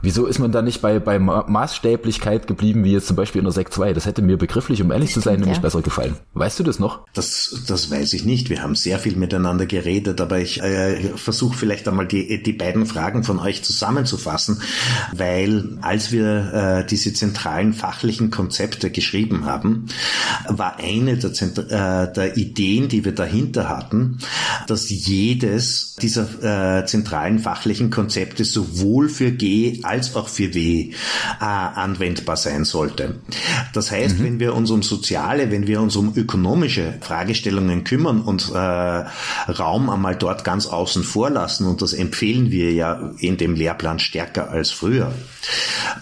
Wieso 0.00 0.26
ist 0.26 0.38
man 0.38 0.52
da 0.52 0.62
nicht 0.62 0.80
bei, 0.80 0.98
bei 0.98 1.18
Maßstäblichkeit 1.18 2.46
geblieben, 2.46 2.84
wie 2.84 2.92
jetzt 2.92 3.08
zum 3.08 3.16
Beispiel 3.16 3.40
in 3.40 3.44
der 3.44 3.52
Sekt 3.52 3.74
2? 3.74 3.92
Das 3.92 4.06
hätte 4.06 4.22
mir 4.22 4.38
begrifflich, 4.38 4.80
um 4.80 4.90
ehrlich 4.90 5.12
zu 5.12 5.20
sein, 5.20 5.40
nämlich 5.40 5.58
ja. 5.58 5.62
besser 5.62 5.82
gefallen. 5.82 6.16
Weißt 6.32 6.58
du 6.58 6.62
das 6.62 6.78
noch? 6.78 7.06
Das, 7.12 7.64
das 7.66 7.90
weiß 7.90 8.14
ich 8.14 8.24
nicht. 8.24 8.48
Wir 8.48 8.62
haben 8.62 8.74
sehr 8.74 8.98
viel 8.98 9.16
miteinander 9.16 9.66
geredet, 9.66 10.22
aber 10.22 10.38
ich 10.38 10.62
äh, 10.62 11.10
versuche 11.16 11.56
vielleicht 11.56 11.86
einmal 11.86 12.06
die, 12.06 12.42
die 12.42 12.54
beiden 12.54 12.86
Fragen 12.86 13.22
von 13.22 13.38
euch 13.38 13.62
zusammenzufassen, 13.62 14.62
weil 15.12 15.76
als 15.82 16.10
wir 16.10 16.54
äh, 16.54 16.86
diese 16.86 17.12
zentralen 17.12 17.74
fachlichen 17.74 18.30
Konzepte 18.30 18.90
geschrieben 18.90 19.44
haben, 19.44 19.86
war 20.48 20.78
eine 20.78 21.18
der, 21.18 21.30
äh, 21.30 22.12
der 22.12 22.36
Ideen, 22.38 22.88
die 22.88 23.04
wir 23.04 23.12
dahin 23.12 23.41
dahinter 23.42 23.68
hatten, 23.68 24.18
dass 24.66 24.88
jedes 24.90 25.96
dieser 25.96 26.80
äh, 26.80 26.84
zentralen 26.86 27.38
fachlichen 27.38 27.90
Konzepte 27.90 28.44
sowohl 28.44 29.08
für 29.08 29.32
G 29.32 29.80
als 29.82 30.14
auch 30.16 30.28
für 30.28 30.54
W 30.54 30.90
äh, 31.40 31.44
anwendbar 31.44 32.36
sein 32.36 32.64
sollte. 32.64 33.16
Das 33.72 33.90
heißt, 33.90 34.18
mhm. 34.18 34.24
wenn 34.24 34.40
wir 34.40 34.54
uns 34.54 34.70
um 34.70 34.82
soziale, 34.82 35.50
wenn 35.50 35.66
wir 35.66 35.80
uns 35.80 35.96
um 35.96 36.12
ökonomische 36.14 36.94
Fragestellungen 37.00 37.84
kümmern 37.84 38.20
und 38.20 38.50
äh, 38.52 38.56
Raum 38.56 39.90
einmal 39.90 40.16
dort 40.16 40.44
ganz 40.44 40.66
außen 40.66 41.04
vor 41.04 41.30
lassen, 41.30 41.66
und 41.66 41.82
das 41.82 41.92
empfehlen 41.92 42.50
wir 42.50 42.72
ja 42.72 43.12
in 43.18 43.36
dem 43.36 43.54
Lehrplan 43.54 43.98
stärker 43.98 44.50
als 44.50 44.70
früher, 44.70 45.12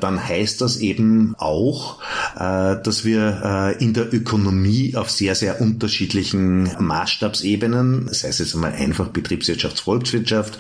dann 0.01 0.27
heißt 0.27 0.61
das 0.61 0.79
eben 0.79 1.35
auch, 1.39 1.99
äh, 2.37 2.77
dass 2.83 3.05
wir 3.05 3.77
äh, 3.79 3.85
in 3.85 3.93
der 3.93 4.13
Ökonomie 4.13 4.97
auf 4.97 5.11
sehr, 5.11 5.35
sehr 5.35 5.61
unterschiedlichen 5.61 6.71
Maßstäben 6.79 7.21
Maßstabsebenen, 7.31 8.07
das 8.07 8.25
heißt 8.25 8.41
jetzt 8.41 8.55
einmal 8.55 8.73
einfach 8.73 9.09
Betriebswirtschaft, 9.09 9.81
Volkswirtschaft, 9.81 10.59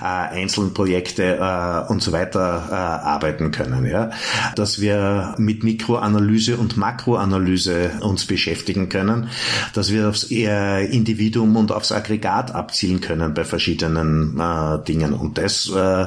äh, 0.00 0.04
einzelne 0.04 0.70
Projekte 0.70 1.38
äh, 1.40 1.90
und 1.90 2.02
so 2.02 2.12
weiter 2.12 2.68
äh, 2.70 2.74
arbeiten 2.74 3.50
können. 3.50 3.86
Ja? 3.86 4.10
Dass 4.54 4.80
wir 4.80 5.34
mit 5.38 5.64
Mikroanalyse 5.64 6.56
und 6.56 6.76
Makroanalyse 6.76 7.92
uns 8.00 8.26
beschäftigen 8.26 8.88
können, 8.88 9.28
dass 9.74 9.92
wir 9.92 10.08
aufs 10.08 10.24
Individuum 10.24 11.56
und 11.56 11.72
aufs 11.72 11.92
Aggregat 11.92 12.54
abzielen 12.54 13.00
können 13.00 13.34
bei 13.34 13.44
verschiedenen 13.44 14.38
äh, 14.38 14.84
Dingen. 14.84 15.12
Und 15.14 15.38
das 15.38 15.70
äh, 15.70 16.06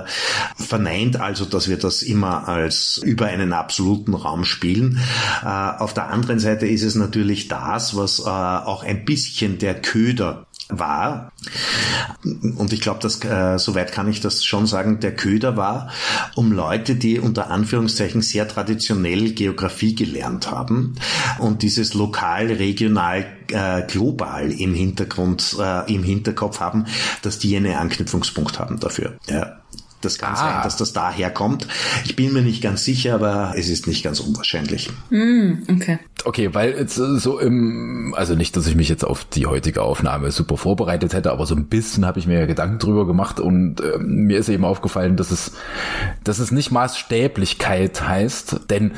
verneint 0.55 1.19
also, 1.19 1.45
dass 1.45 1.67
wir 1.67 1.77
das 1.77 2.01
immer 2.01 2.47
als 2.47 2.99
über 3.03 3.27
einen 3.27 3.53
absoluten 3.53 4.13
Raum 4.13 4.45
spielen. 4.45 4.99
Äh, 5.43 5.47
auf 5.47 5.93
der 5.93 6.09
anderen 6.09 6.39
Seite 6.39 6.65
ist 6.65 6.83
es 6.83 6.95
natürlich 6.95 7.47
das, 7.47 7.95
was 7.95 8.19
äh, 8.19 8.23
auch 8.23 8.83
ein 8.83 9.05
bisschen 9.05 9.57
der 9.57 9.81
Köder 10.05 10.45
war. 10.69 11.31
Und 12.23 12.73
ich 12.73 12.81
glaube, 12.81 12.99
dass 12.99 13.23
äh, 13.23 13.57
soweit 13.57 13.91
kann 13.91 14.09
ich 14.09 14.21
das 14.21 14.43
schon 14.43 14.65
sagen, 14.65 14.99
der 14.99 15.15
Köder 15.15 15.57
war, 15.57 15.91
um 16.35 16.51
Leute, 16.51 16.95
die 16.95 17.19
unter 17.19 17.49
Anführungszeichen 17.49 18.21
sehr 18.21 18.47
traditionell 18.47 19.31
Geografie 19.31 19.95
gelernt 19.95 20.49
haben 20.49 20.95
und 21.39 21.61
dieses 21.61 21.93
lokal, 21.93 22.47
regional, 22.47 23.25
äh, 23.51 23.83
global 23.87 24.51
im 24.51 24.73
Hintergrund, 24.73 25.55
äh, 25.59 25.93
im 25.93 26.03
Hinterkopf 26.03 26.59
haben, 26.59 26.85
dass 27.21 27.37
die 27.37 27.55
einen 27.55 27.75
Anknüpfungspunkt 27.75 28.59
haben 28.59 28.79
dafür. 28.79 29.17
Ja. 29.29 29.57
Das 30.05 30.19
kann 30.19 30.33
ah. 30.33 30.37
sein, 30.37 30.63
dass 30.63 30.77
das 30.77 30.93
daher 30.93 31.29
kommt. 31.31 31.67
Ich 32.05 32.15
bin 32.15 32.33
mir 32.33 32.41
nicht 32.41 32.61
ganz 32.61 32.83
sicher, 32.83 33.15
aber 33.15 33.53
es 33.57 33.69
ist 33.69 33.87
nicht 33.87 34.03
ganz 34.03 34.19
unwahrscheinlich. 34.19 34.89
Mm, 35.09 35.53
okay. 35.69 35.99
Okay, 36.23 36.53
weil 36.53 36.73
jetzt 36.73 36.95
so 36.95 37.39
im, 37.39 38.15
also 38.17 38.35
nicht, 38.35 38.55
dass 38.57 38.65
ich 38.65 38.75
mich 38.75 38.89
jetzt 38.89 39.03
auf 39.03 39.25
die 39.25 39.45
heutige 39.45 39.83
Aufnahme 39.83 40.31
super 40.31 40.57
vorbereitet 40.57 41.13
hätte, 41.13 41.31
aber 41.31 41.45
so 41.45 41.55
ein 41.55 41.65
bisschen 41.65 42.05
habe 42.05 42.19
ich 42.19 42.25
mir 42.25 42.47
Gedanken 42.47 42.79
drüber 42.79 43.05
gemacht 43.05 43.39
und 43.39 43.81
äh, 43.81 43.99
mir 43.99 44.39
ist 44.39 44.49
eben 44.49 44.65
aufgefallen, 44.65 45.17
dass 45.17 45.29
es, 45.31 45.51
dass 46.23 46.39
es 46.39 46.51
nicht 46.51 46.71
Maßstäblichkeit 46.71 48.07
heißt, 48.07 48.61
denn 48.69 48.93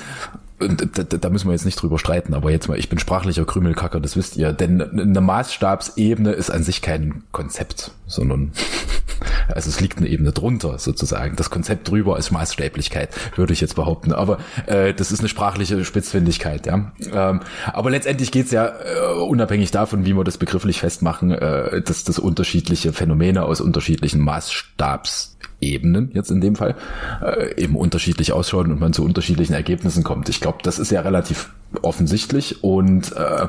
da, 0.60 1.04
da 1.04 1.30
müssen 1.30 1.48
wir 1.48 1.54
jetzt 1.54 1.66
nicht 1.66 1.82
drüber 1.82 2.00
streiten, 2.00 2.34
aber 2.34 2.50
jetzt 2.50 2.68
mal, 2.68 2.80
ich 2.80 2.90
bin 2.90 2.98
sprachlicher 2.98 3.46
Krümelkacker, 3.46 4.00
das 4.00 4.16
wisst 4.16 4.38
ihr, 4.38 4.54
denn 4.54 4.82
eine 4.82 5.22
Maßstabsebene 5.22 6.32
ist 6.32 6.50
an 6.50 6.64
sich 6.64 6.82
kein 6.82 7.24
Konzept, 7.32 7.92
sondern 8.08 8.54
also 9.54 9.70
es 9.70 9.80
liegt 9.80 9.98
eine 9.98 10.08
Ebene 10.08 10.32
drunter 10.32 10.80
sozusagen. 10.80 11.36
Das 11.36 11.50
Konzept 11.50 11.90
drüber 11.90 12.18
ist 12.18 12.32
Maßstäblichkeit, 12.32 13.10
würde 13.38 13.54
ich 13.54 13.62
jetzt 13.62 13.76
behaupten. 13.76 14.14
Aber 14.14 14.40
äh, 14.66 14.94
das 14.94 15.12
ist 15.12 15.20
eine 15.20 15.30
sprachliche 15.30 15.84
Spitzfindigkeit, 15.86 16.66
ja. 16.66 16.92
Ähm, 17.12 17.42
aber 17.72 17.90
letztendlich 17.92 18.32
geht's 18.32 18.52
ja 18.52 18.68
äh, 18.68 19.14
unabhängig 19.14 19.72
davon, 19.72 20.06
wie 20.06 20.16
wir 20.16 20.24
das 20.24 20.38
begrifflich 20.38 20.80
festmachen, 20.80 21.32
äh, 21.32 21.82
dass 21.82 22.04
das 22.04 22.20
unterschiedliche 22.20 22.94
Phänomene 22.94 23.44
aus 23.44 23.62
unterschiedlichen 23.62 24.22
Maßstabs 24.22 25.37
Ebenen 25.60 26.12
jetzt 26.14 26.30
in 26.30 26.42
dem 26.42 26.56
Fall 26.56 26.76
äh, 27.22 27.62
eben 27.62 27.76
unterschiedlich 27.76 28.32
ausschauen 28.32 28.72
und 28.72 28.80
man 28.80 28.94
zu 28.94 29.04
unterschiedlichen 29.04 29.54
Ergebnissen 29.54 30.04
kommt. 30.04 30.30
Ich 30.30 30.40
glaube, 30.40 30.60
das 30.64 30.80
ist 30.80 30.92
ja 30.92 31.02
relativ 31.02 31.52
offensichtlich 31.82 32.64
und 32.64 33.16
äh, 33.16 33.48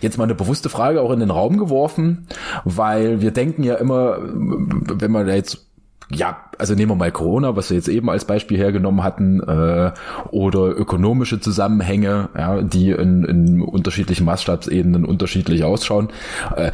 jetzt 0.00 0.18
mal 0.18 0.24
eine 0.24 0.34
bewusste 0.34 0.68
Frage 0.68 1.00
auch 1.02 1.10
in 1.12 1.20
den 1.20 1.30
Raum 1.30 1.58
geworfen, 1.58 2.26
weil 2.64 3.20
wir 3.20 3.30
denken 3.30 3.62
ja 3.62 3.74
immer, 3.74 4.18
wenn 4.20 5.10
man 5.10 5.28
jetzt 5.28 5.66
ja, 6.12 6.38
also 6.58 6.74
nehmen 6.74 6.90
wir 6.90 6.96
mal 6.96 7.12
Corona, 7.12 7.54
was 7.54 7.70
wir 7.70 7.76
jetzt 7.76 7.88
eben 7.88 8.10
als 8.10 8.24
Beispiel 8.24 8.58
hergenommen 8.58 9.04
hatten, 9.04 9.40
äh, 9.40 9.92
oder 10.30 10.76
ökonomische 10.76 11.40
Zusammenhänge, 11.40 12.30
ja, 12.36 12.62
die 12.62 12.90
in, 12.90 13.24
in 13.24 13.62
unterschiedlichen 13.62 14.24
Maßstabsebenen 14.24 15.04
unterschiedlich 15.04 15.62
ausschauen. 15.62 16.08
Äh, 16.56 16.72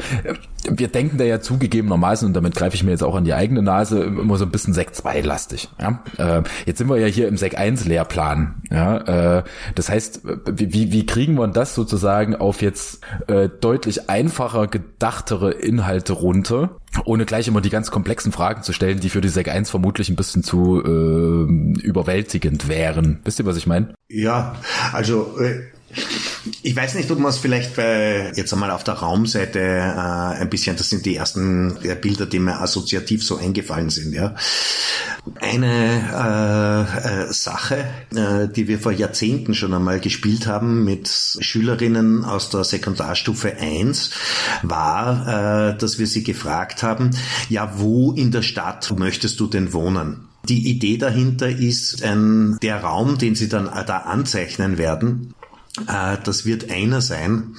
wir 0.69 0.87
denken 0.87 1.17
da 1.17 1.23
ja 1.23 1.39
zugegebenermaßen, 1.39 2.27
und 2.27 2.33
damit 2.33 2.55
greife 2.55 2.75
ich 2.75 2.83
mir 2.83 2.91
jetzt 2.91 3.03
auch 3.03 3.15
an 3.15 3.25
die 3.25 3.33
eigene 3.33 3.61
Nase, 3.61 4.03
immer 4.03 4.37
so 4.37 4.45
ein 4.45 4.51
bisschen 4.51 4.73
Sek 4.73 4.93
2 4.95 5.21
lastig. 5.21 5.69
Ja? 5.79 6.03
Äh, 6.17 6.43
jetzt 6.65 6.77
sind 6.79 6.89
wir 6.89 6.97
ja 6.97 7.07
hier 7.07 7.27
im 7.27 7.37
Sek 7.37 7.57
1 7.57 7.85
Lehrplan. 7.85 8.61
Ja? 8.69 9.37
Äh, 9.37 9.43
das 9.75 9.89
heißt, 9.89 10.21
wie, 10.51 10.91
wie 10.91 11.05
kriegen 11.05 11.35
wir 11.35 11.47
das 11.47 11.75
sozusagen 11.75 12.35
auf 12.35 12.61
jetzt 12.61 13.01
äh, 13.27 13.49
deutlich 13.49 14.09
einfacher 14.09 14.67
gedachtere 14.67 15.51
Inhalte 15.51 16.13
runter? 16.13 16.77
ohne 17.05 17.25
gleich 17.25 17.47
immer 17.47 17.61
die 17.61 17.69
ganz 17.69 17.91
komplexen 17.91 18.31
Fragen 18.31 18.63
zu 18.63 18.73
stellen, 18.73 18.99
die 18.99 19.09
für 19.09 19.21
die 19.21 19.29
Sek 19.29 19.49
1 19.49 19.69
vermutlich 19.69 20.09
ein 20.09 20.15
bisschen 20.15 20.41
zu 20.43 20.81
äh, 20.83 21.81
überwältigend 21.81 22.67
wären. 22.67 23.19
Wisst 23.23 23.39
ihr, 23.39 23.45
was 23.45 23.57
ich 23.57 23.67
meine? 23.67 23.93
Ja, 24.09 24.55
also 24.93 25.37
äh, 25.39 25.63
ich 26.61 26.75
weiß 26.75 26.95
nicht, 26.95 27.09
ob 27.11 27.19
man 27.19 27.29
es 27.29 27.37
vielleicht 27.37 27.75
bei, 27.75 28.31
jetzt 28.35 28.53
einmal 28.53 28.71
auf 28.71 28.83
der 28.83 28.95
Raumseite 28.95 29.59
äh, 29.59 30.41
ein 30.41 30.49
bisschen, 30.49 30.75
das 30.75 30.89
sind 30.89 31.05
die 31.05 31.15
ersten 31.15 31.77
Bilder, 32.01 32.25
die 32.25 32.39
mir 32.39 32.59
assoziativ 32.59 33.23
so 33.23 33.37
eingefallen 33.37 33.89
sind. 33.89 34.13
Ja. 34.13 34.35
Eine 35.41 36.87
äh, 37.03 37.29
äh, 37.29 37.33
Sache, 37.33 37.85
äh, 38.15 38.47
die 38.47 38.67
wir 38.67 38.79
vor 38.79 38.91
Jahrzehnten 38.91 39.55
schon 39.55 39.73
einmal 39.73 39.99
gespielt 39.99 40.47
haben 40.47 40.83
mit 40.83 41.09
Schülerinnen 41.39 42.23
aus 42.23 42.49
der 42.49 42.63
Sekundarstufe 42.63 43.57
1, 43.57 44.11
war, 44.63 45.71
äh, 45.71 45.77
dass 45.77 45.99
wir 45.99 46.07
sie 46.07 46.23
gefragt 46.23 46.83
haben, 46.83 47.11
ja, 47.49 47.73
wo 47.77 48.13
in 48.13 48.31
der 48.31 48.41
Stadt 48.41 48.93
möchtest 48.97 49.39
du 49.39 49.47
denn 49.47 49.73
wohnen? 49.73 50.27
Die 50.47 50.69
Idee 50.69 50.97
dahinter 50.97 51.49
ist, 51.49 52.03
ein, 52.03 52.57
der 52.61 52.81
Raum, 52.81 53.17
den 53.17 53.35
Sie 53.35 53.49
dann 53.49 53.65
da 53.65 53.97
anzeichnen 53.97 54.77
werden, 54.77 55.33
äh, 55.33 55.36
das 55.85 56.45
wird 56.45 56.71
einer 56.71 57.01
sein, 57.01 57.55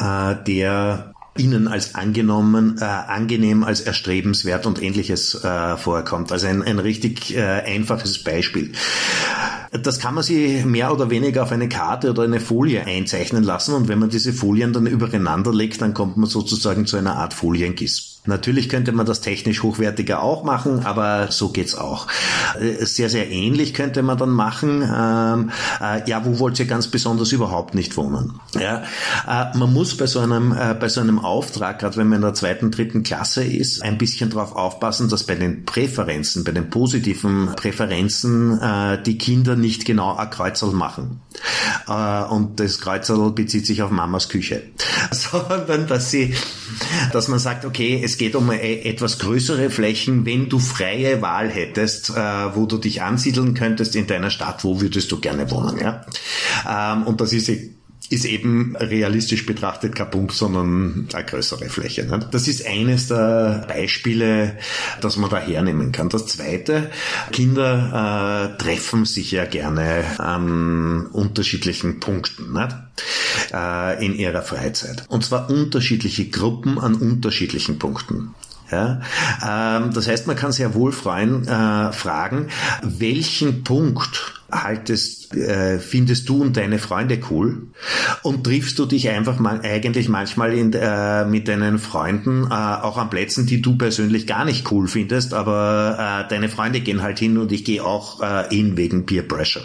äh, 0.00 0.34
der 0.46 1.12
Ihnen 1.36 1.68
als 1.68 1.94
angenommen, 1.94 2.76
äh, 2.80 2.84
angenehm, 2.84 3.62
als 3.62 3.80
erstrebenswert 3.80 4.66
und 4.66 4.82
ähnliches 4.82 5.42
äh, 5.44 5.76
vorkommt. 5.76 6.32
Also 6.32 6.48
ein, 6.48 6.62
ein 6.62 6.78
richtig 6.78 7.36
äh, 7.36 7.40
einfaches 7.40 8.24
Beispiel. 8.24 8.72
Das 9.70 10.00
kann 10.00 10.14
man 10.14 10.24
sich 10.24 10.64
mehr 10.64 10.92
oder 10.92 11.10
weniger 11.10 11.44
auf 11.44 11.52
eine 11.52 11.68
Karte 11.68 12.10
oder 12.10 12.24
eine 12.24 12.40
Folie 12.40 12.84
einzeichnen 12.84 13.44
lassen 13.44 13.74
und 13.74 13.86
wenn 13.86 14.00
man 14.00 14.10
diese 14.10 14.32
Folien 14.32 14.72
dann 14.72 14.86
übereinander 14.86 15.54
legt, 15.54 15.80
dann 15.80 15.94
kommt 15.94 16.16
man 16.16 16.28
sozusagen 16.28 16.86
zu 16.86 16.96
einer 16.96 17.14
Art 17.16 17.32
Foliengiss. 17.32 18.19
Natürlich 18.26 18.68
könnte 18.68 18.92
man 18.92 19.06
das 19.06 19.22
technisch 19.22 19.62
hochwertiger 19.62 20.22
auch 20.22 20.44
machen, 20.44 20.84
aber 20.84 21.32
so 21.32 21.48
geht's 21.48 21.74
auch. 21.74 22.06
Äh, 22.60 22.84
sehr, 22.84 23.08
sehr 23.08 23.30
ähnlich 23.30 23.72
könnte 23.72 24.02
man 24.02 24.18
dann 24.18 24.30
machen. 24.30 24.82
Ähm, 24.82 25.50
äh, 25.80 26.08
ja, 26.08 26.24
wo 26.26 26.38
wollt 26.38 26.58
ihr 26.58 26.66
ganz 26.66 26.88
besonders 26.88 27.32
überhaupt 27.32 27.74
nicht 27.74 27.96
wohnen? 27.96 28.38
Ja, 28.58 28.82
äh, 29.26 29.56
man 29.56 29.72
muss 29.72 29.96
bei 29.96 30.06
so 30.06 30.20
einem, 30.20 30.52
äh, 30.52 30.74
bei 30.78 30.90
so 30.90 31.00
einem 31.00 31.18
Auftrag, 31.18 31.78
gerade 31.78 31.96
wenn 31.96 32.08
man 32.08 32.16
in 32.16 32.22
der 32.22 32.34
zweiten, 32.34 32.70
dritten 32.70 33.02
Klasse 33.02 33.42
ist, 33.42 33.82
ein 33.82 33.96
bisschen 33.96 34.28
darauf 34.28 34.54
aufpassen, 34.54 35.08
dass 35.08 35.24
bei 35.24 35.34
den 35.34 35.64
Präferenzen, 35.64 36.44
bei 36.44 36.52
den 36.52 36.68
positiven 36.68 37.54
Präferenzen 37.56 38.60
äh, 38.60 39.02
die 39.02 39.16
Kinder 39.16 39.56
nicht 39.56 39.86
genau 39.86 40.14
ein 40.16 40.28
Kreuzerl 40.28 40.72
machen. 40.72 41.20
Äh, 41.88 42.24
und 42.24 42.60
das 42.60 42.80
Kreuzerl 42.80 43.32
bezieht 43.32 43.66
sich 43.66 43.82
auf 43.82 43.90
Mamas 43.90 44.28
Küche. 44.28 44.62
Sondern, 45.10 45.86
dass 45.86 46.10
sie, 46.10 46.34
dass 47.12 47.28
man 47.28 47.38
sagt, 47.38 47.64
okay, 47.64 48.02
es 48.10 48.18
geht 48.18 48.34
um 48.34 48.50
etwas 48.50 49.18
größere 49.18 49.70
Flächen. 49.70 50.26
Wenn 50.26 50.48
du 50.48 50.58
freie 50.58 51.22
Wahl 51.22 51.48
hättest, 51.48 52.10
äh, 52.10 52.14
wo 52.54 52.66
du 52.66 52.78
dich 52.78 53.02
ansiedeln 53.02 53.54
könntest 53.54 53.94
in 53.94 54.06
deiner 54.06 54.30
Stadt, 54.30 54.64
wo 54.64 54.80
würdest 54.80 55.12
du 55.12 55.20
gerne 55.20 55.50
wohnen? 55.50 55.78
Ja? 55.78 56.04
Ähm, 56.68 57.04
und 57.04 57.20
das 57.20 57.32
ist 57.32 57.50
ist 58.08 58.24
eben 58.24 58.74
realistisch 58.76 59.46
betrachtet 59.46 59.94
kein 59.94 60.10
Punkt, 60.10 60.32
sondern 60.32 61.08
eine 61.12 61.24
größere 61.24 61.68
Fläche. 61.68 62.04
Ne? 62.06 62.26
Das 62.30 62.48
ist 62.48 62.66
eines 62.66 63.08
der 63.08 63.66
Beispiele, 63.68 64.56
das 65.00 65.16
man 65.16 65.30
da 65.30 65.38
hernehmen 65.38 65.92
kann. 65.92 66.08
Das 66.08 66.26
zweite, 66.26 66.90
Kinder 67.30 68.54
äh, 68.56 68.62
treffen 68.62 69.04
sich 69.04 69.30
ja 69.30 69.44
gerne 69.44 70.04
an 70.18 71.06
unterschiedlichen 71.06 72.00
Punkten 72.00 72.52
ne? 72.52 72.88
in 74.00 74.14
ihrer 74.14 74.42
Freizeit. 74.42 75.04
Und 75.08 75.24
zwar 75.24 75.50
unterschiedliche 75.50 76.28
Gruppen 76.28 76.78
an 76.78 76.94
unterschiedlichen 76.94 77.78
Punkten. 77.78 78.34
Ja? 78.70 79.00
Ähm, 79.44 79.92
das 79.92 80.08
heißt, 80.08 80.26
man 80.26 80.36
kann 80.36 80.52
sehr 80.52 80.74
wohl 80.74 80.92
freuen, 80.92 81.46
äh, 81.46 81.92
fragen, 81.92 82.48
welchen 82.82 83.64
Punkt 83.64 84.39
haltest, 84.52 85.34
äh, 85.34 85.78
findest 85.78 86.28
du 86.28 86.42
und 86.42 86.56
deine 86.56 86.78
Freunde 86.78 87.20
cool 87.30 87.68
und 88.22 88.44
triffst 88.44 88.78
du 88.78 88.86
dich 88.86 89.08
einfach 89.08 89.38
mal, 89.38 89.60
eigentlich 89.62 90.08
manchmal 90.08 90.54
in, 90.54 90.72
äh, 90.72 91.24
mit 91.24 91.48
deinen 91.48 91.78
Freunden 91.78 92.44
äh, 92.50 92.54
auch 92.54 92.98
an 92.98 93.10
Plätzen, 93.10 93.46
die 93.46 93.62
du 93.62 93.76
persönlich 93.76 94.26
gar 94.26 94.44
nicht 94.44 94.70
cool 94.70 94.88
findest, 94.88 95.34
aber 95.34 96.24
äh, 96.26 96.28
deine 96.28 96.48
Freunde 96.48 96.80
gehen 96.80 97.02
halt 97.02 97.18
hin 97.18 97.38
und 97.38 97.52
ich 97.52 97.64
gehe 97.64 97.84
auch 97.84 98.20
äh, 98.20 98.48
hin 98.48 98.76
wegen 98.76 99.06
Peer 99.06 99.22
Pressure, 99.22 99.62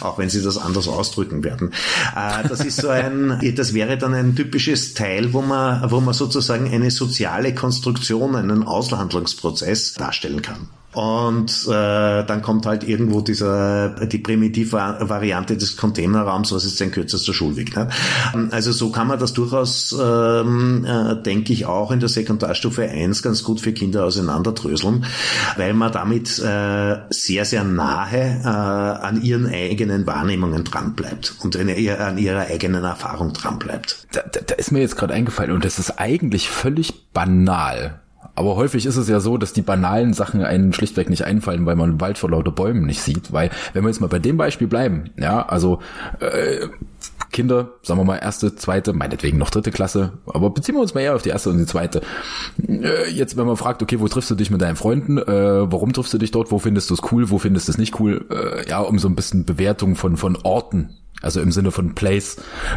auch 0.00 0.18
wenn 0.18 0.28
sie 0.28 0.42
das 0.42 0.58
anders 0.58 0.88
ausdrücken 0.88 1.44
werden. 1.44 1.72
Äh, 2.16 2.48
das 2.48 2.64
ist 2.64 2.80
so 2.80 2.88
ein, 2.88 3.40
das 3.56 3.74
wäre 3.74 3.98
dann 3.98 4.14
ein 4.14 4.34
typisches 4.34 4.94
Teil, 4.94 5.32
wo 5.32 5.42
man, 5.42 5.90
wo 5.90 6.00
man 6.00 6.14
sozusagen 6.14 6.72
eine 6.72 6.90
soziale 6.90 7.54
Konstruktion, 7.54 8.36
einen 8.36 8.62
Auslandungsprozess 8.64 9.94
darstellen 9.94 10.42
kann. 10.42 10.68
Und 10.94 11.66
äh, 11.66 12.24
dann 12.24 12.40
kommt 12.42 12.66
halt 12.66 12.84
irgendwo 12.84 13.20
dieser 13.20 13.90
die 14.06 14.18
Primitivvariante 14.18 15.56
des 15.56 15.76
Containerraums, 15.76 16.52
was 16.52 16.64
ist 16.64 16.78
sein 16.78 16.92
kürzester 16.92 17.34
Schulweg. 17.34 17.74
Ne? 17.74 17.88
Also 18.50 18.72
so 18.72 18.90
kann 18.90 19.08
man 19.08 19.18
das 19.18 19.32
durchaus, 19.32 19.94
ähm, 20.00 20.84
äh, 20.84 21.16
denke 21.22 21.52
ich, 21.52 21.66
auch 21.66 21.90
in 21.90 22.00
der 22.00 22.08
Sekundarstufe 22.08 22.88
1 22.88 23.22
ganz 23.22 23.42
gut 23.42 23.60
für 23.60 23.72
Kinder 23.72 24.04
auseinanderdröseln, 24.04 25.04
weil 25.56 25.74
man 25.74 25.90
damit 25.90 26.38
äh, 26.38 26.96
sehr, 27.10 27.44
sehr 27.44 27.64
nahe 27.64 28.40
äh, 28.42 28.46
an 28.46 29.20
ihren 29.22 29.46
eigenen 29.46 30.06
Wahrnehmungen 30.06 30.64
dran 30.64 30.94
bleibt 30.94 31.34
und 31.42 31.56
an, 31.56 31.68
an 31.68 32.18
ihrer 32.18 32.46
eigenen 32.46 32.84
Erfahrung 32.84 33.32
dran 33.32 33.58
bleibt. 33.58 34.06
Da, 34.12 34.20
da, 34.30 34.40
da 34.40 34.54
ist 34.54 34.70
mir 34.70 34.80
jetzt 34.80 34.96
gerade 34.96 35.14
eingefallen 35.14 35.50
und 35.50 35.64
das 35.64 35.78
ist 35.78 35.98
eigentlich 35.98 36.48
völlig 36.48 37.10
banal. 37.12 38.00
Aber 38.34 38.56
häufig 38.56 38.86
ist 38.86 38.96
es 38.96 39.08
ja 39.08 39.20
so, 39.20 39.38
dass 39.38 39.52
die 39.52 39.62
banalen 39.62 40.12
Sachen 40.12 40.42
einen 40.42 40.72
schlichtweg 40.72 41.10
nicht 41.10 41.24
einfallen, 41.24 41.66
weil 41.66 41.76
man 41.76 42.00
Wald 42.00 42.18
vor 42.18 42.30
lauter 42.30 42.52
Bäumen 42.52 42.84
nicht 42.86 43.00
sieht. 43.00 43.32
Weil, 43.32 43.50
wenn 43.72 43.82
wir 43.82 43.88
jetzt 43.88 44.00
mal 44.00 44.08
bei 44.08 44.18
dem 44.18 44.36
Beispiel 44.36 44.66
bleiben, 44.66 45.10
ja, 45.16 45.46
also 45.46 45.80
äh, 46.20 46.68
Kinder, 47.34 47.72
sagen 47.82 48.00
wir 48.00 48.04
mal 48.04 48.16
erste, 48.16 48.56
zweite, 48.56 48.94
meinetwegen 48.94 49.36
noch 49.36 49.50
dritte 49.50 49.70
Klasse, 49.72 50.12
aber 50.24 50.48
beziehen 50.48 50.76
wir 50.76 50.80
uns 50.80 50.94
mal 50.94 51.02
eher 51.02 51.14
auf 51.14 51.22
die 51.22 51.28
erste 51.28 51.50
und 51.50 51.58
die 51.58 51.66
zweite. 51.66 52.00
Äh, 52.66 53.10
jetzt, 53.10 53.36
wenn 53.36 53.46
man 53.46 53.56
fragt, 53.56 53.82
okay, 53.82 54.00
wo 54.00 54.08
triffst 54.08 54.30
du 54.30 54.34
dich 54.36 54.50
mit 54.50 54.62
deinen 54.62 54.76
Freunden, 54.76 55.18
äh, 55.18 55.24
warum 55.70 55.92
triffst 55.92 56.14
du 56.14 56.18
dich 56.18 56.30
dort, 56.30 56.50
wo 56.50 56.58
findest 56.58 56.88
du 56.88 56.94
es 56.94 57.02
cool, 57.12 57.28
wo 57.28 57.38
findest 57.38 57.68
du 57.68 57.72
es 57.72 57.78
nicht 57.78 58.00
cool, 58.00 58.24
äh, 58.30 58.66
ja, 58.70 58.78
um 58.78 58.98
so 58.98 59.08
ein 59.08 59.16
bisschen 59.16 59.44
Bewertung 59.44 59.96
von, 59.96 60.16
von 60.16 60.38
Orten 60.44 60.96
Also 61.22 61.40
im 61.40 61.52
Sinne 61.52 61.70
von 61.70 61.94
Place 61.94 62.36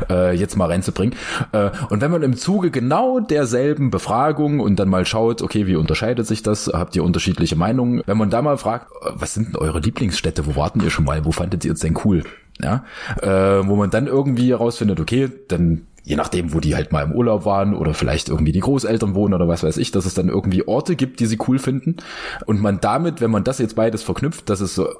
äh, 0.09 0.33
jetzt 0.35 0.55
mal 0.55 0.67
reinzubringen. 0.67 1.15
Äh, 1.51 1.69
und 1.89 2.01
wenn 2.01 2.11
man 2.11 2.23
im 2.23 2.35
Zuge 2.37 2.71
genau 2.71 3.19
derselben 3.19 3.91
Befragung 3.91 4.59
und 4.61 4.77
dann 4.77 4.89
mal 4.89 5.05
schaut, 5.05 5.41
okay, 5.41 5.67
wie 5.67 5.75
unterscheidet 5.75 6.25
sich 6.25 6.43
das? 6.43 6.71
Habt 6.73 6.95
ihr 6.95 7.03
unterschiedliche 7.03 7.55
Meinungen? 7.57 8.01
Wenn 8.05 8.17
man 8.17 8.29
da 8.29 8.41
mal 8.41 8.57
fragt, 8.57 8.91
äh, 9.01 9.11
was 9.15 9.33
sind 9.33 9.49
denn 9.49 9.55
eure 9.57 9.79
Lieblingsstädte? 9.79 10.45
Wo 10.45 10.55
warten 10.55 10.81
ihr 10.81 10.91
schon 10.91 11.05
mal? 11.05 11.25
Wo 11.25 11.31
fandet 11.31 11.65
ihr 11.65 11.73
es 11.73 11.79
denn 11.79 11.97
cool? 12.05 12.23
Ja, 12.61 12.85
äh, 13.21 13.67
wo 13.67 13.75
man 13.75 13.89
dann 13.89 14.07
irgendwie 14.07 14.49
herausfindet, 14.49 14.99
okay, 14.99 15.29
dann 15.47 15.87
je 16.07 16.15
nachdem, 16.15 16.53
wo 16.53 16.61
die 16.61 16.73
halt 16.73 16.93
mal 16.93 17.03
im 17.03 17.11
Urlaub 17.11 17.43
waren 17.43 17.73
oder 17.73 17.93
vielleicht 17.93 18.29
irgendwie 18.29 18.53
die 18.53 18.61
Großeltern 18.61 19.13
wohnen 19.13 19.33
oder 19.33 19.49
was 19.49 19.63
weiß 19.63 19.75
ich, 19.75 19.91
dass 19.91 20.05
es 20.05 20.13
dann 20.13 20.29
irgendwie 20.29 20.65
Orte 20.65 20.95
gibt, 20.95 21.19
die 21.19 21.25
sie 21.25 21.37
cool 21.49 21.59
finden. 21.59 21.97
Und 22.45 22.61
man 22.61 22.79
damit, 22.79 23.19
wenn 23.19 23.29
man 23.29 23.43
das 23.43 23.59
jetzt 23.59 23.75
beides 23.75 24.03
verknüpft, 24.03 24.49
dass 24.49 24.61
es 24.61 24.73
so 24.73 24.87
äh, 24.87 24.93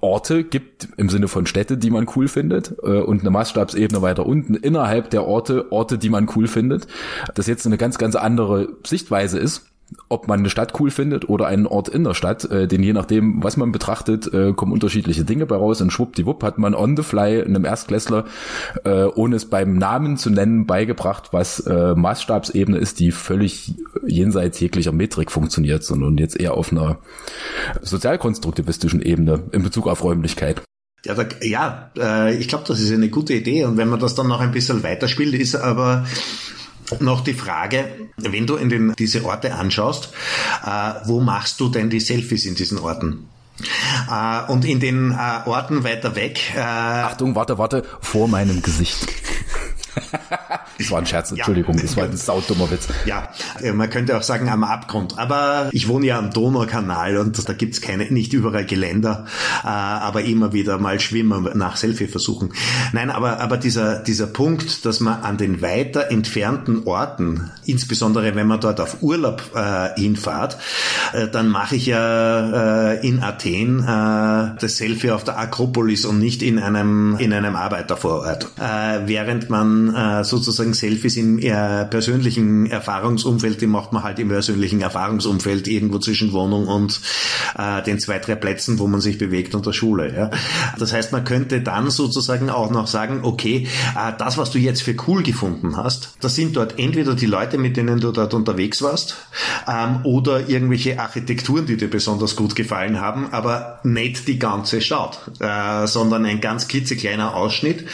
Orte 0.00 0.44
gibt 0.44 0.88
im 0.96 1.10
Sinne 1.10 1.28
von 1.28 1.44
Städte, 1.44 1.76
die 1.76 1.90
man 1.90 2.06
cool 2.16 2.26
findet 2.26 2.74
äh, 2.82 3.00
und 3.00 3.20
eine 3.20 3.28
Maßstabsebene 3.30 4.00
weiter 4.00 4.24
unten 4.24 4.54
innerhalb 4.54 5.10
der 5.10 5.26
Orte, 5.26 5.70
Orte, 5.72 5.98
die 5.98 6.08
man 6.08 6.26
cool 6.34 6.48
findet, 6.48 6.86
das 7.34 7.46
jetzt 7.46 7.66
eine 7.66 7.76
ganz, 7.76 7.98
ganz 7.98 8.16
andere 8.16 8.70
Sichtweise 8.86 9.38
ist 9.38 9.66
ob 10.08 10.28
man 10.28 10.40
eine 10.40 10.50
Stadt 10.50 10.78
cool 10.80 10.90
findet 10.90 11.28
oder 11.28 11.46
einen 11.46 11.66
Ort 11.66 11.88
in 11.88 12.04
der 12.04 12.14
Stadt, 12.14 12.44
äh, 12.50 12.66
denn 12.68 12.82
je 12.82 12.92
nachdem, 12.92 13.42
was 13.42 13.56
man 13.56 13.72
betrachtet, 13.72 14.32
äh, 14.32 14.52
kommen 14.52 14.72
unterschiedliche 14.72 15.24
Dinge 15.24 15.46
bei 15.46 15.56
raus 15.56 15.80
und 15.80 15.92
schwuppdiwupp 15.92 16.42
hat 16.42 16.58
man 16.58 16.74
on 16.74 16.96
the 16.96 17.02
fly 17.02 17.42
einem 17.42 17.64
Erstklässler, 17.64 18.24
äh, 18.84 19.04
ohne 19.04 19.36
es 19.36 19.46
beim 19.46 19.76
Namen 19.76 20.16
zu 20.16 20.30
nennen, 20.30 20.66
beigebracht, 20.66 21.32
was 21.32 21.60
äh, 21.60 21.94
Maßstabsebene 21.94 22.78
ist, 22.78 23.00
die 23.00 23.12
völlig 23.12 23.74
jenseits 24.06 24.60
jeglicher 24.60 24.92
Metrik 24.92 25.30
funktioniert, 25.30 25.84
sondern 25.84 26.18
jetzt 26.18 26.38
eher 26.38 26.54
auf 26.54 26.72
einer 26.72 26.98
sozialkonstruktivistischen 27.82 29.00
Ebene 29.00 29.44
in 29.52 29.62
Bezug 29.62 29.86
auf 29.86 30.04
Räumlichkeit. 30.04 30.62
Ja, 31.04 31.14
da, 31.14 31.24
ja 31.42 31.90
äh, 31.96 32.36
ich 32.36 32.48
glaube, 32.48 32.64
das 32.66 32.80
ist 32.80 32.92
eine 32.92 33.08
gute 33.08 33.34
Idee 33.34 33.64
und 33.64 33.76
wenn 33.76 33.88
man 33.88 34.00
das 34.00 34.14
dann 34.14 34.28
noch 34.28 34.40
ein 34.40 34.52
bisschen 34.52 34.82
weiterspielt, 34.82 35.34
ist 35.34 35.54
aber 35.54 36.04
noch 37.00 37.22
die 37.22 37.34
Frage, 37.34 38.08
wenn 38.16 38.46
du 38.46 38.56
in 38.56 38.68
den, 38.68 38.94
diese 38.98 39.24
Orte 39.24 39.54
anschaust, 39.54 40.12
äh, 40.64 40.92
wo 41.04 41.20
machst 41.20 41.60
du 41.60 41.68
denn 41.68 41.90
die 41.90 42.00
Selfies 42.00 42.46
in 42.46 42.54
diesen 42.54 42.78
Orten? 42.78 43.28
Äh, 44.10 44.50
und 44.50 44.64
in 44.64 44.80
den 44.80 45.12
äh, 45.12 45.48
Orten 45.48 45.84
weiter 45.84 46.14
weg. 46.14 46.40
Äh, 46.54 46.60
Achtung, 46.60 47.34
warte, 47.34 47.58
warte, 47.58 47.84
vor 48.00 48.28
meinem 48.28 48.62
Gesicht. 48.62 49.06
das 50.78 50.90
war 50.90 50.98
ein 50.98 51.06
Scherz, 51.06 51.30
Entschuldigung, 51.30 51.76
ja, 51.76 51.82
das 51.82 51.96
war 51.96 52.04
ein 52.04 52.16
saudummer 52.16 52.70
Witz. 52.70 52.88
Ja, 53.04 53.28
man 53.74 53.90
könnte 53.90 54.16
auch 54.16 54.22
sagen 54.22 54.48
am 54.48 54.64
Abgrund. 54.64 55.18
Aber 55.18 55.68
ich 55.72 55.88
wohne 55.88 56.06
ja 56.06 56.18
am 56.18 56.30
Donaukanal 56.30 57.16
und 57.18 57.48
da 57.48 57.52
gibt's 57.52 57.80
keine, 57.80 58.04
nicht 58.04 58.32
überall 58.32 58.64
Geländer, 58.64 59.26
äh, 59.64 59.66
aber 59.66 60.22
immer 60.22 60.52
wieder 60.52 60.78
mal 60.78 61.00
schwimmen 61.00 61.48
nach 61.54 61.76
Selfie-Versuchen. 61.76 62.52
Nein, 62.92 63.10
aber, 63.10 63.40
aber 63.40 63.56
dieser, 63.56 63.98
dieser 63.98 64.26
Punkt, 64.26 64.84
dass 64.84 65.00
man 65.00 65.22
an 65.22 65.36
den 65.36 65.62
weiter 65.62 66.10
entfernten 66.10 66.84
Orten, 66.84 67.50
insbesondere 67.64 68.34
wenn 68.34 68.46
man 68.46 68.60
dort 68.60 68.80
auf 68.80 69.02
Urlaub 69.02 69.42
äh, 69.54 69.98
hinfahrt, 70.00 70.58
äh, 71.12 71.28
dann 71.28 71.48
mache 71.48 71.76
ich 71.76 71.86
ja 71.86 72.92
äh, 72.92 73.06
in 73.06 73.20
Athen 73.20 73.80
äh, 73.80 74.58
das 74.60 74.76
Selfie 74.76 75.10
auf 75.10 75.24
der 75.24 75.38
Akropolis 75.38 76.04
und 76.04 76.18
nicht 76.18 76.42
in 76.42 76.58
einem, 76.58 77.16
in 77.18 77.32
einem 77.32 77.56
Arbeitervorort. 77.56 78.48
Äh, 78.58 79.06
während 79.06 79.50
man 79.50 79.94
äh, 79.94 80.24
sozusagen 80.24 80.67
Selfies 80.74 81.16
im 81.16 81.38
äh, 81.38 81.84
persönlichen 81.84 82.70
Erfahrungsumfeld, 82.70 83.60
die 83.60 83.66
macht 83.66 83.92
man 83.92 84.02
halt 84.02 84.18
im 84.18 84.28
persönlichen 84.28 84.80
Erfahrungsumfeld 84.80 85.68
irgendwo 85.68 85.98
zwischen 85.98 86.32
Wohnung 86.32 86.66
und 86.66 87.00
äh, 87.56 87.82
den 87.82 87.98
zwei, 87.98 88.18
drei 88.18 88.34
Plätzen, 88.34 88.78
wo 88.78 88.86
man 88.86 89.00
sich 89.00 89.18
bewegt 89.18 89.54
und 89.54 89.66
der 89.66 89.72
Schule. 89.72 90.14
Ja. 90.14 90.30
Das 90.78 90.92
heißt, 90.92 91.12
man 91.12 91.24
könnte 91.24 91.60
dann 91.60 91.90
sozusagen 91.90 92.50
auch 92.50 92.70
noch 92.70 92.86
sagen, 92.86 93.20
okay, 93.22 93.66
äh, 93.96 94.12
das, 94.18 94.38
was 94.38 94.50
du 94.50 94.58
jetzt 94.58 94.82
für 94.82 94.94
cool 95.06 95.22
gefunden 95.22 95.76
hast, 95.76 96.16
das 96.20 96.34
sind 96.34 96.56
dort 96.56 96.78
entweder 96.78 97.14
die 97.14 97.26
Leute, 97.26 97.58
mit 97.58 97.76
denen 97.76 98.00
du 98.00 98.12
dort 98.12 98.34
unterwegs 98.34 98.82
warst, 98.82 99.16
ähm, 99.66 100.00
oder 100.04 100.48
irgendwelche 100.48 100.98
Architekturen, 100.98 101.66
die 101.66 101.76
dir 101.76 101.90
besonders 101.90 102.36
gut 102.36 102.54
gefallen 102.54 103.00
haben, 103.00 103.32
aber 103.32 103.80
nicht 103.84 104.26
die 104.28 104.38
ganze 104.38 104.80
Stadt, 104.80 105.30
äh, 105.40 105.86
sondern 105.86 106.24
ein 106.24 106.40
ganz 106.40 106.68
klitzekleiner 106.68 107.34
Ausschnitt. 107.34 107.86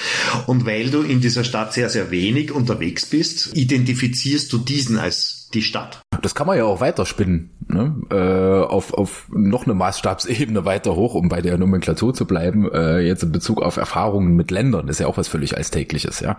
Und 0.47 0.67
weil 0.67 0.91
du 0.91 1.03
in 1.03 1.21
dieser 1.21 1.45
Stadt 1.45 1.73
sehr, 1.73 1.91
sehr 1.91 2.11
wenig 2.11 2.53
unterwegs 2.65 3.07
bist, 3.07 3.55
identifizierst 3.55 4.53
du 4.53 4.59
diesen 4.59 4.99
als 4.99 5.49
die 5.53 5.63
Stadt. 5.63 6.01
Das 6.23 6.35
kann 6.35 6.47
man 6.47 6.57
ja 6.57 6.65
auch 6.65 6.81
weiterspinnen, 6.81 7.51
ne? 7.69 7.95
äh, 8.11 8.67
auf, 8.67 8.95
auf 8.95 9.29
noch 9.31 9.65
eine 9.65 9.75
Maßstabsebene 9.75 10.65
weiter 10.65 10.97
hoch, 10.97 11.15
um 11.15 11.29
bei 11.29 11.43
der 11.43 11.59
Nomenklatur 11.59 12.15
zu 12.15 12.27
bleiben, 12.27 12.71
äh, 12.73 13.01
jetzt 13.01 13.23
in 13.23 13.33
Bezug 13.33 13.63
auf 13.63 13.77
Erfahrungen 13.77 14.35
mit 14.35 14.51
Ländern, 14.51 14.89
ist 14.89 15.01
ja 15.01 15.07
auch 15.07 15.17
was 15.17 15.29
völlig 15.29 15.57
Alltägliches, 15.57 16.21
ja. 16.21 16.39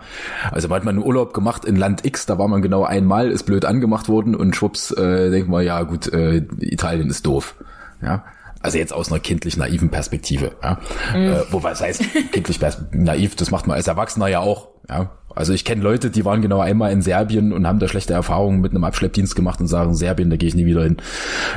Also 0.50 0.68
man 0.68 0.78
hat 0.78 0.84
man 0.84 0.96
einen 0.96 1.04
Urlaub 1.04 1.32
gemacht 1.32 1.64
in 1.64 1.76
Land 1.76 2.04
X, 2.04 2.26
da 2.26 2.38
war 2.38 2.48
man 2.48 2.62
genau 2.62 2.84
einmal, 2.84 3.30
ist 3.30 3.44
blöd 3.44 3.64
angemacht 3.64 4.08
worden 4.08 4.34
und 4.34 4.56
schwupps, 4.56 4.90
äh, 4.90 5.30
denkt 5.30 5.48
man, 5.48 5.64
ja 5.64 5.82
gut, 5.82 6.12
äh, 6.12 6.42
Italien 6.60 7.08
ist 7.08 7.24
doof, 7.24 7.54
ja. 8.02 8.24
Also 8.60 8.78
jetzt 8.78 8.92
aus 8.92 9.12
einer 9.12 9.20
kindlich 9.20 9.56
naiven 9.56 9.90
Perspektive, 9.90 10.56
ja. 10.62 10.80
Mhm. 11.14 11.20
Äh, 11.20 11.52
wobei 11.52 11.70
es 11.70 11.80
heißt, 11.80 12.02
kindlich 12.32 12.58
naiv, 12.90 13.36
das 13.36 13.50
macht 13.50 13.66
man 13.66 13.76
als 13.76 13.86
Erwachsener 13.86 14.26
ja 14.26 14.40
auch, 14.40 14.68
ja. 14.88 15.10
Also 15.36 15.52
ich 15.52 15.64
kenne 15.64 15.82
Leute, 15.82 16.10
die 16.10 16.24
waren 16.24 16.40
genau 16.40 16.60
einmal 16.60 16.90
in 16.90 17.02
Serbien 17.02 17.52
und 17.52 17.66
haben 17.66 17.78
da 17.78 17.88
schlechte 17.88 18.14
Erfahrungen 18.14 18.60
mit 18.60 18.72
einem 18.72 18.84
Abschleppdienst 18.84 19.36
gemacht 19.36 19.60
und 19.60 19.66
sagen, 19.66 19.94
Serbien, 19.94 20.30
da 20.30 20.36
gehe 20.36 20.48
ich 20.48 20.54
nie 20.54 20.64
wieder 20.64 20.82
hin. 20.82 20.96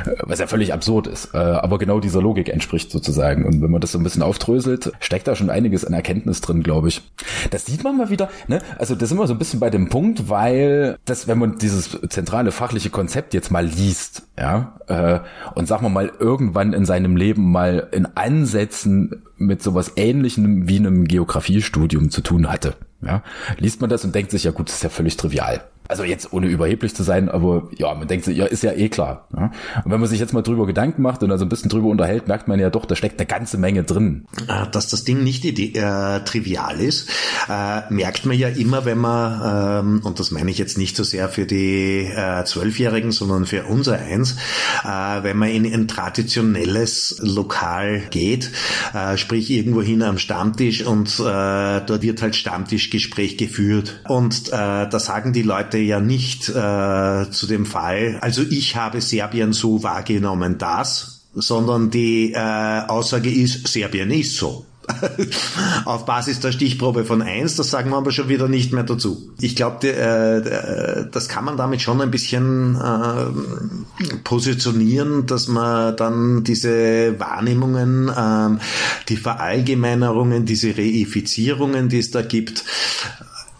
Äh, 0.04 0.10
was 0.22 0.38
ja 0.38 0.46
völlig 0.46 0.72
absurd 0.74 1.06
ist. 1.06 1.34
Äh, 1.34 1.38
aber 1.38 1.78
genau 1.78 1.98
dieser 1.98 2.20
Logik 2.20 2.50
entspricht 2.50 2.90
sozusagen. 2.92 3.46
Und 3.46 3.62
wenn 3.62 3.70
man 3.70 3.80
das 3.80 3.92
so 3.92 3.98
ein 3.98 4.04
bisschen 4.04 4.22
aufdröselt, 4.22 4.92
steckt 5.00 5.26
da 5.26 5.34
schon 5.34 5.48
einiges 5.48 5.84
an 5.84 5.94
Erkenntnis 5.94 6.42
drin, 6.42 6.62
glaube 6.62 6.88
ich. 6.88 7.02
Das 7.50 7.64
sieht 7.64 7.82
man 7.82 7.96
mal 7.96 8.10
wieder, 8.10 8.28
ne? 8.48 8.60
Also 8.78 8.94
das 8.94 9.08
sind 9.08 9.18
wir 9.18 9.26
so 9.26 9.34
ein 9.34 9.38
bisschen 9.38 9.60
bei 9.60 9.70
dem 9.70 9.88
Punkt, 9.88 10.28
weil 10.28 10.98
das, 11.06 11.26
wenn 11.26 11.38
man 11.38 11.56
dieses 11.56 11.98
zentrale 12.10 12.52
fachliche 12.52 12.90
Konzept 12.90 13.32
jetzt 13.32 13.50
mal 13.50 13.64
liest, 13.64 14.24
ja, 14.38 14.74
äh, 14.88 15.20
und 15.54 15.66
sagen 15.66 15.84
wir 15.84 15.90
mal 15.90 16.12
irgendwann 16.18 16.74
in 16.74 16.84
seinem 16.84 17.16
Leben 17.16 17.50
mal 17.50 17.88
in 17.92 18.06
Ansätzen 18.14 19.22
mit 19.38 19.62
sowas 19.62 19.92
ähnlichem 19.96 20.68
wie 20.68 20.76
einem 20.76 21.06
Geografiestudium 21.06 22.10
zu 22.10 22.20
tun 22.20 22.50
hatte. 22.50 22.74
Ja, 23.02 23.22
liest 23.58 23.80
man 23.80 23.88
das 23.88 24.04
und 24.04 24.14
denkt 24.14 24.30
sich, 24.30 24.44
ja 24.44 24.50
gut, 24.50 24.68
das 24.68 24.76
ist 24.76 24.82
ja 24.82 24.90
völlig 24.90 25.16
trivial. 25.16 25.64
Also 25.90 26.04
jetzt 26.04 26.32
ohne 26.32 26.46
überheblich 26.46 26.94
zu 26.94 27.02
sein, 27.02 27.28
aber 27.28 27.68
ja, 27.76 27.92
man 27.94 28.06
denkt 28.06 28.24
sich, 28.24 28.36
ja, 28.36 28.46
ist 28.46 28.62
ja 28.62 28.70
eh 28.72 28.88
klar. 28.88 29.26
Ja? 29.36 29.50
Und 29.84 29.90
wenn 29.90 29.98
man 29.98 30.08
sich 30.08 30.20
jetzt 30.20 30.32
mal 30.32 30.42
drüber 30.42 30.64
Gedanken 30.64 31.02
macht 31.02 31.24
und 31.24 31.32
also 31.32 31.44
ein 31.44 31.48
bisschen 31.48 31.68
drüber 31.68 31.88
unterhält, 31.88 32.28
merkt 32.28 32.46
man 32.46 32.60
ja 32.60 32.70
doch, 32.70 32.86
da 32.86 32.94
steckt 32.94 33.18
eine 33.18 33.26
ganze 33.26 33.58
Menge 33.58 33.82
drin. 33.82 34.26
Äh, 34.46 34.68
dass 34.70 34.88
das 34.88 35.02
Ding 35.02 35.24
nicht 35.24 35.44
äh, 35.44 36.20
trivial 36.20 36.80
ist, 36.80 37.08
äh, 37.48 37.92
merkt 37.92 38.24
man 38.24 38.38
ja 38.38 38.46
immer, 38.46 38.84
wenn 38.84 38.98
man, 38.98 39.80
ähm, 39.84 40.00
und 40.04 40.20
das 40.20 40.30
meine 40.30 40.52
ich 40.52 40.58
jetzt 40.58 40.78
nicht 40.78 40.94
so 40.94 41.02
sehr 41.02 41.28
für 41.28 41.44
die 41.44 42.04
äh, 42.04 42.44
Zwölfjährigen, 42.44 43.10
sondern 43.10 43.46
für 43.46 43.64
unser 43.64 43.98
Eins, 43.98 44.36
äh, 44.84 45.22
wenn 45.22 45.38
man 45.38 45.48
in 45.48 45.66
ein 45.66 45.88
traditionelles 45.88 47.20
Lokal 47.20 48.02
geht, 48.10 48.52
äh, 48.94 49.16
sprich 49.16 49.50
irgendwo 49.50 49.82
hin 49.82 50.04
am 50.04 50.18
Stammtisch 50.18 50.86
und 50.86 51.18
dort 51.18 52.02
wird 52.02 52.22
halt 52.22 52.36
Stammtischgespräch 52.36 53.36
geführt. 53.36 54.02
Und 54.06 54.52
da 54.52 54.98
sagen 54.98 55.32
die 55.32 55.42
Leute 55.42 55.79
ja 55.80 56.00
nicht 56.00 56.48
äh, 56.48 57.30
zu 57.30 57.46
dem 57.46 57.66
Fall, 57.66 58.18
also 58.20 58.42
ich 58.42 58.76
habe 58.76 59.00
Serbien 59.00 59.52
so 59.52 59.82
wahrgenommen, 59.82 60.58
das, 60.58 61.26
sondern 61.34 61.90
die 61.90 62.32
äh, 62.32 62.82
Aussage 62.88 63.30
ist, 63.30 63.68
Serbien 63.68 64.10
ist 64.10 64.36
so. 64.36 64.66
Auf 65.84 66.04
Basis 66.04 66.40
der 66.40 66.52
Stichprobe 66.52 67.04
von 67.04 67.22
eins, 67.22 67.56
das 67.56 67.70
sagen 67.70 67.90
wir 67.90 67.96
aber 67.96 68.10
schon 68.12 68.28
wieder 68.28 68.48
nicht 68.48 68.72
mehr 68.72 68.82
dazu. 68.82 69.30
Ich 69.40 69.56
glaube, 69.56 69.88
äh, 69.88 71.06
das 71.10 71.28
kann 71.28 71.44
man 71.44 71.56
damit 71.56 71.82
schon 71.82 72.00
ein 72.00 72.10
bisschen 72.10 72.76
äh, 72.76 74.16
positionieren, 74.24 75.26
dass 75.26 75.48
man 75.48 75.96
dann 75.96 76.44
diese 76.44 77.18
Wahrnehmungen, 77.18 78.08
äh, 78.08 78.60
die 79.08 79.16
Verallgemeinerungen, 79.16 80.44
diese 80.44 80.76
Reifizierungen, 80.76 81.88
die 81.88 81.98
es 81.98 82.10
da 82.10 82.22
gibt, 82.22 82.64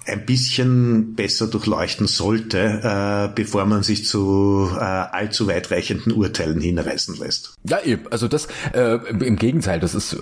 ein 0.06 0.26
bisschen 0.26 1.14
besser 1.14 1.46
durchleuchten 1.46 2.06
sollte, 2.06 2.58
äh, 2.58 3.34
bevor 3.34 3.66
man 3.66 3.82
sich 3.82 4.06
zu 4.06 4.70
äh, 4.74 4.78
allzu 4.78 5.46
weitreichenden 5.46 6.12
Urteilen 6.12 6.60
hinreißen 6.60 7.16
lässt. 7.18 7.54
Ja, 7.64 7.80
eben. 7.82 8.06
Also 8.10 8.28
das 8.28 8.48
äh, 8.72 8.98
im 9.08 9.36
Gegenteil, 9.36 9.80
das 9.80 9.94
ist, 9.94 10.14
äh, 10.14 10.18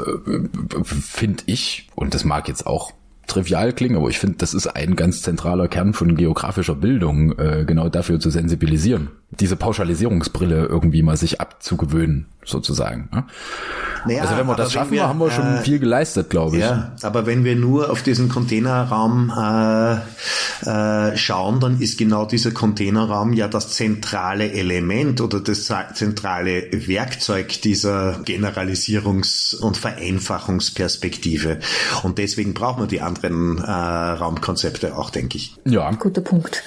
finde 0.83 1.45
ich, 1.47 1.89
und 1.95 2.15
das 2.15 2.25
mag 2.25 2.49
jetzt 2.49 2.67
auch 2.67 2.93
trivial 3.29 3.73
klingen, 3.73 3.97
aber 3.97 4.09
ich 4.09 4.19
finde, 4.19 4.37
das 4.39 4.55
ist 4.55 4.67
ein 4.67 4.97
ganz 4.97 5.23
zentraler 5.23 5.69
Kern 5.69 5.93
von 5.93 6.17
geografischer 6.17 6.75
Bildung, 6.75 7.39
äh, 7.39 7.65
genau 7.67 7.89
dafür 7.89 8.19
zu 8.19 8.31
sensibilisieren. 8.31 9.11
Diese 9.31 9.57
Pauschalisierungsbrille 9.57 10.67
irgendwie 10.67 11.03
mal 11.03 11.19
sich 11.19 11.39
abzugewöhnen, 11.39 12.27
sozusagen. 12.45 13.11
Ne? 13.13 13.25
Naja, 14.07 14.23
also 14.23 14.39
wenn 14.39 14.47
wir 14.47 14.55
das 14.55 14.73
schaffen, 14.73 14.93
wir, 14.93 15.07
haben 15.07 15.19
wir 15.19 15.31
schon 15.31 15.57
äh, 15.57 15.61
viel 15.61 15.79
geleistet, 15.79 16.31
glaube 16.31 16.57
ich. 16.57 16.63
Ja, 16.63 16.93
aber 17.03 17.27
wenn 17.27 17.45
wir 17.45 17.55
nur 17.55 17.91
auf 17.91 18.03
diesen 18.03 18.31
Containerraum 18.31 19.31
äh, 19.37 19.97
äh, 20.67 21.17
schauen, 21.19 21.61
dann 21.61 21.79
ist 21.79 21.99
genau 21.99 22.25
dieser 22.25 22.53
Containerraum 22.53 23.35
ja 23.35 23.49
das 23.49 23.75
zentrale 23.75 24.51
Element 24.51 25.21
oder 25.21 25.41
das 25.41 25.71
zentrale 25.93 26.69
Werkzeug 26.73 27.61
dieser 27.61 28.21
Generalisierungs- 28.25 29.55
und 29.57 29.77
Vereinfachungsperspektive. 29.77 31.59
Und 32.03 32.17
deswegen 32.17 32.55
brauchen 32.55 32.85
wir 32.85 32.87
die 32.87 33.03
anderen 33.03 33.59
äh, 33.59 33.71
Raumkonzepte 33.71 34.97
auch, 34.97 35.11
denke 35.11 35.37
ich. 35.37 35.55
Ja. 35.67 35.91
Guter 35.91 36.23
Punkt. 36.23 36.63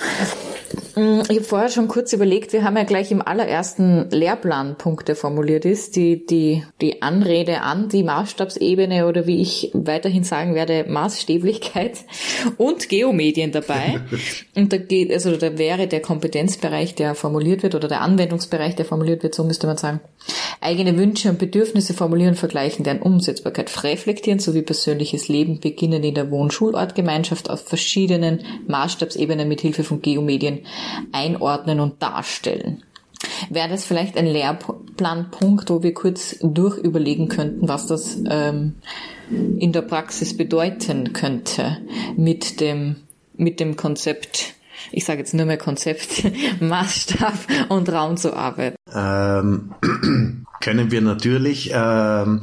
Mm, 0.95 1.21
ich 1.29 1.37
habe 1.37 1.43
vorher 1.43 1.69
schon 1.69 1.87
kurz 1.87 2.13
überlegt, 2.13 2.50
wir 2.53 2.63
haben 2.63 2.77
ja 2.77 2.83
gleich 2.83 3.11
im 3.11 3.21
allerersten 3.21 4.09
Lehrplan 4.09 4.77
Punkte 4.77 5.15
formuliert 5.15 5.65
ist, 5.65 5.95
die, 5.95 6.25
die, 6.25 6.63
die 6.81 7.01
Anrede 7.01 7.61
an 7.61 7.89
die 7.89 8.03
Maßstabsebene 8.03 9.07
oder 9.07 9.27
wie 9.27 9.41
ich 9.41 9.71
weiterhin 9.73 10.23
sagen 10.23 10.55
werde, 10.55 10.85
Maßstäblichkeit 10.87 11.99
und 12.57 12.89
Geomedien 12.89 13.51
dabei. 13.51 14.01
und 14.55 14.73
da 14.73 14.77
geht, 14.77 15.11
also 15.11 15.35
da 15.37 15.57
wäre 15.57 15.87
der 15.87 16.01
Kompetenzbereich, 16.01 16.95
der 16.95 17.15
formuliert 17.15 17.63
wird 17.63 17.75
oder 17.75 17.87
der 17.87 18.01
Anwendungsbereich, 18.01 18.75
der 18.75 18.85
formuliert 18.85 19.23
wird, 19.23 19.35
so 19.35 19.43
müsste 19.43 19.67
man 19.67 19.77
sagen, 19.77 20.01
eigene 20.59 20.97
Wünsche 20.97 21.29
und 21.29 21.39
Bedürfnisse 21.39 21.93
formulieren, 21.93 22.35
vergleichen, 22.35 22.83
deren 22.83 23.01
Umsetzbarkeit 23.01 23.83
reflektieren 23.83 24.39
sowie 24.39 24.61
persönliches 24.61 25.27
Leben 25.27 25.59
beginnen 25.59 26.03
in 26.03 26.13
der 26.13 26.29
Wohn-Schulortgemeinschaft 26.29 27.49
auf 27.49 27.67
verschiedenen 27.67 28.41
Maßstabsebenen 28.67 29.47
mit 29.47 29.61
Hilfe 29.61 29.83
von 29.83 30.01
Geomedien 30.01 30.59
einordnen 31.11 31.79
und 31.79 32.01
darstellen. 32.01 32.40
Wäre 33.49 33.69
das 33.69 33.85
vielleicht 33.85 34.17
ein 34.17 34.25
Lehrplanpunkt, 34.25 35.69
wo 35.69 35.83
wir 35.83 35.93
kurz 35.93 36.37
durchüberlegen 36.41 37.27
könnten, 37.27 37.67
was 37.67 37.87
das 37.87 38.17
ähm, 38.29 38.75
in 39.29 39.71
der 39.71 39.83
Praxis 39.83 40.35
bedeuten 40.35 41.13
könnte 41.13 41.77
mit 42.17 42.59
dem, 42.59 42.97
mit 43.35 43.59
dem 43.59 43.75
Konzept, 43.75 44.55
ich 44.91 45.05
sage 45.05 45.19
jetzt 45.19 45.33
nur 45.33 45.45
mehr 45.45 45.57
Konzept, 45.57 46.23
Maßstab 46.59 47.35
und 47.69 47.89
Raum 47.89 48.17
zu 48.17 48.35
arbeiten? 48.35 48.75
Ähm, 48.93 49.71
können 50.61 50.91
wir 50.91 51.01
natürlich. 51.01 51.71
Ähm, 51.73 52.41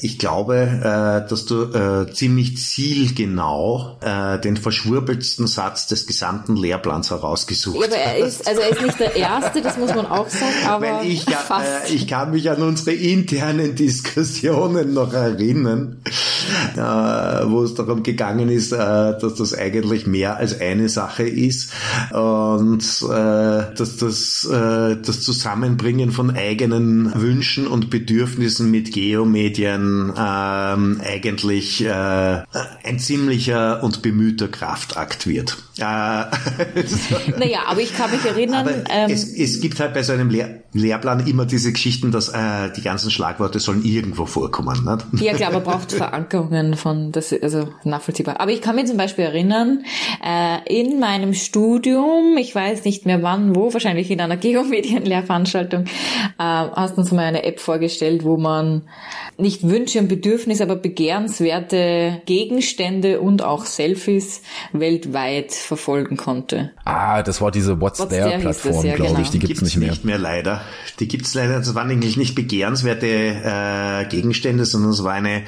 ich 0.00 0.18
glaube, 0.18 0.56
äh, 0.56 1.28
dass 1.28 1.46
du 1.46 1.62
äh, 1.62 2.12
ziemlich 2.12 2.58
zielgenau 2.58 3.98
äh, 4.00 4.38
den 4.38 4.56
verschwurbelsten 4.56 5.46
Satz 5.46 5.86
des 5.86 6.06
gesamten 6.06 6.56
Lehrplans 6.56 7.10
herausgesucht 7.10 7.76
ja, 7.78 7.86
aber 7.86 7.96
er 7.96 8.18
ist, 8.18 8.46
also 8.46 8.60
er 8.60 8.70
ist 8.70 8.82
nicht 8.82 9.00
der 9.00 9.16
erste, 9.20 9.62
das 9.62 9.78
muss 9.78 9.94
man 9.94 10.06
auch 10.06 10.28
sagen, 10.28 10.66
aber 10.66 11.00
Weil 11.00 11.06
ich, 11.06 11.24
fast. 11.24 11.90
Äh, 11.90 11.94
ich 11.94 12.08
kann 12.08 12.32
mich 12.32 12.50
an 12.50 12.62
unsere 12.62 12.94
internen 12.96 13.74
Diskussionen 13.74 14.92
noch 14.92 15.12
erinnern, 15.12 16.02
äh, 16.76 16.80
wo 16.80 17.62
es 17.62 17.74
darum 17.74 18.02
gegangen 18.02 18.48
ist, 18.48 18.72
äh, 18.72 18.76
dass 18.76 19.34
das 19.36 19.54
eigentlich 19.54 20.06
mehr 20.06 20.36
als 20.36 20.60
eine 20.60 20.88
Sache 20.88 21.22
ist 21.22 21.72
und 22.10 22.80
dass 22.80 23.96
das, 23.96 24.48
das 24.50 25.20
Zusammenbringen 25.20 25.89
von 26.12 26.30
eigenen 26.30 27.12
Wünschen 27.14 27.40
Wünschen 27.40 27.66
und 27.66 27.90
Bedürfnissen 27.90 28.70
mit 28.70 28.92
Geomedien 28.92 30.12
ähm, 30.16 31.00
eigentlich 31.02 31.84
äh, 31.84 32.42
ein 32.84 32.98
ziemlicher 32.98 33.82
und 33.82 34.02
bemühter 34.02 34.48
Kraftakt 34.48 35.26
wird. 35.26 35.58
Naja, 37.38 37.60
aber 37.66 37.80
ich 37.80 37.94
kann 37.96 38.10
mich 38.10 38.24
erinnern. 38.24 38.68
Ähm, 38.90 39.10
es, 39.10 39.32
es, 39.32 39.60
gibt 39.60 39.80
halt 39.80 39.94
bei 39.94 40.02
so 40.02 40.12
einem 40.12 40.30
Lehr 40.30 40.60
Lehrplan 40.72 41.26
immer 41.26 41.46
diese 41.46 41.72
Geschichten, 41.72 42.12
dass 42.12 42.28
äh, 42.28 42.70
die 42.76 42.82
ganzen 42.82 43.10
Schlagworte 43.10 43.58
sollen 43.58 43.84
irgendwo 43.84 44.26
vorkommen. 44.26 45.00
Nicht? 45.12 45.24
Ja, 45.24 45.34
klar, 45.34 45.50
aber 45.50 45.60
braucht 45.60 45.92
Verankerungen 45.92 46.74
von, 46.74 47.10
das 47.10 47.34
also 47.42 47.68
nachvollziehbar. 47.84 48.40
Aber 48.40 48.52
ich 48.52 48.60
kann 48.60 48.76
mich 48.76 48.86
zum 48.86 48.96
Beispiel 48.96 49.24
erinnern, 49.24 49.84
äh, 50.24 50.80
in 50.80 51.00
meinem 51.00 51.34
Studium, 51.34 52.36
ich 52.38 52.54
weiß 52.54 52.84
nicht 52.84 53.04
mehr 53.04 53.22
wann, 53.22 53.56
wo, 53.56 53.72
wahrscheinlich 53.72 54.10
in 54.10 54.20
einer 54.20 54.36
Geomedien-Lehrveranstaltung, 54.36 55.84
äh, 55.84 55.88
hast 56.38 56.96
du 56.96 57.00
uns 57.00 57.10
mal 57.10 57.24
eine 57.24 57.42
App 57.42 57.58
vorgestellt, 57.58 58.22
wo 58.22 58.36
man 58.36 58.82
nicht 59.40 59.68
Wünsche 59.68 59.98
und 59.98 60.08
Bedürfnisse, 60.08 60.62
aber 60.62 60.76
begehrenswerte 60.76 62.22
Gegenstände 62.26 63.20
und 63.20 63.42
auch 63.42 63.64
Selfies 63.66 64.42
weltweit 64.72 65.52
verfolgen 65.52 66.16
konnte. 66.16 66.72
Ah, 66.84 67.22
das 67.22 67.40
war 67.40 67.50
diese 67.50 67.80
What's, 67.80 68.00
What's 68.00 68.10
There 68.14 68.38
Plattform, 68.38 68.84
ja, 68.84 68.94
glaube 68.94 69.10
genau. 69.12 69.22
ich. 69.22 69.30
Die 69.30 69.38
gibt's, 69.38 69.60
gibt's 69.60 69.62
nicht 69.62 69.76
mehr. 69.76 69.90
nicht 69.90 70.04
mehr 70.04 70.18
leider. 70.18 70.62
Die 70.98 71.08
gibt's 71.08 71.34
leider. 71.34 71.58
Das 71.58 71.74
waren 71.74 71.90
eigentlich 71.90 72.16
nicht 72.16 72.34
begehrenswerte 72.34 73.06
äh, 73.06 74.04
Gegenstände, 74.08 74.64
sondern 74.64 74.90
es 74.90 75.02
war 75.04 75.12
eine 75.12 75.42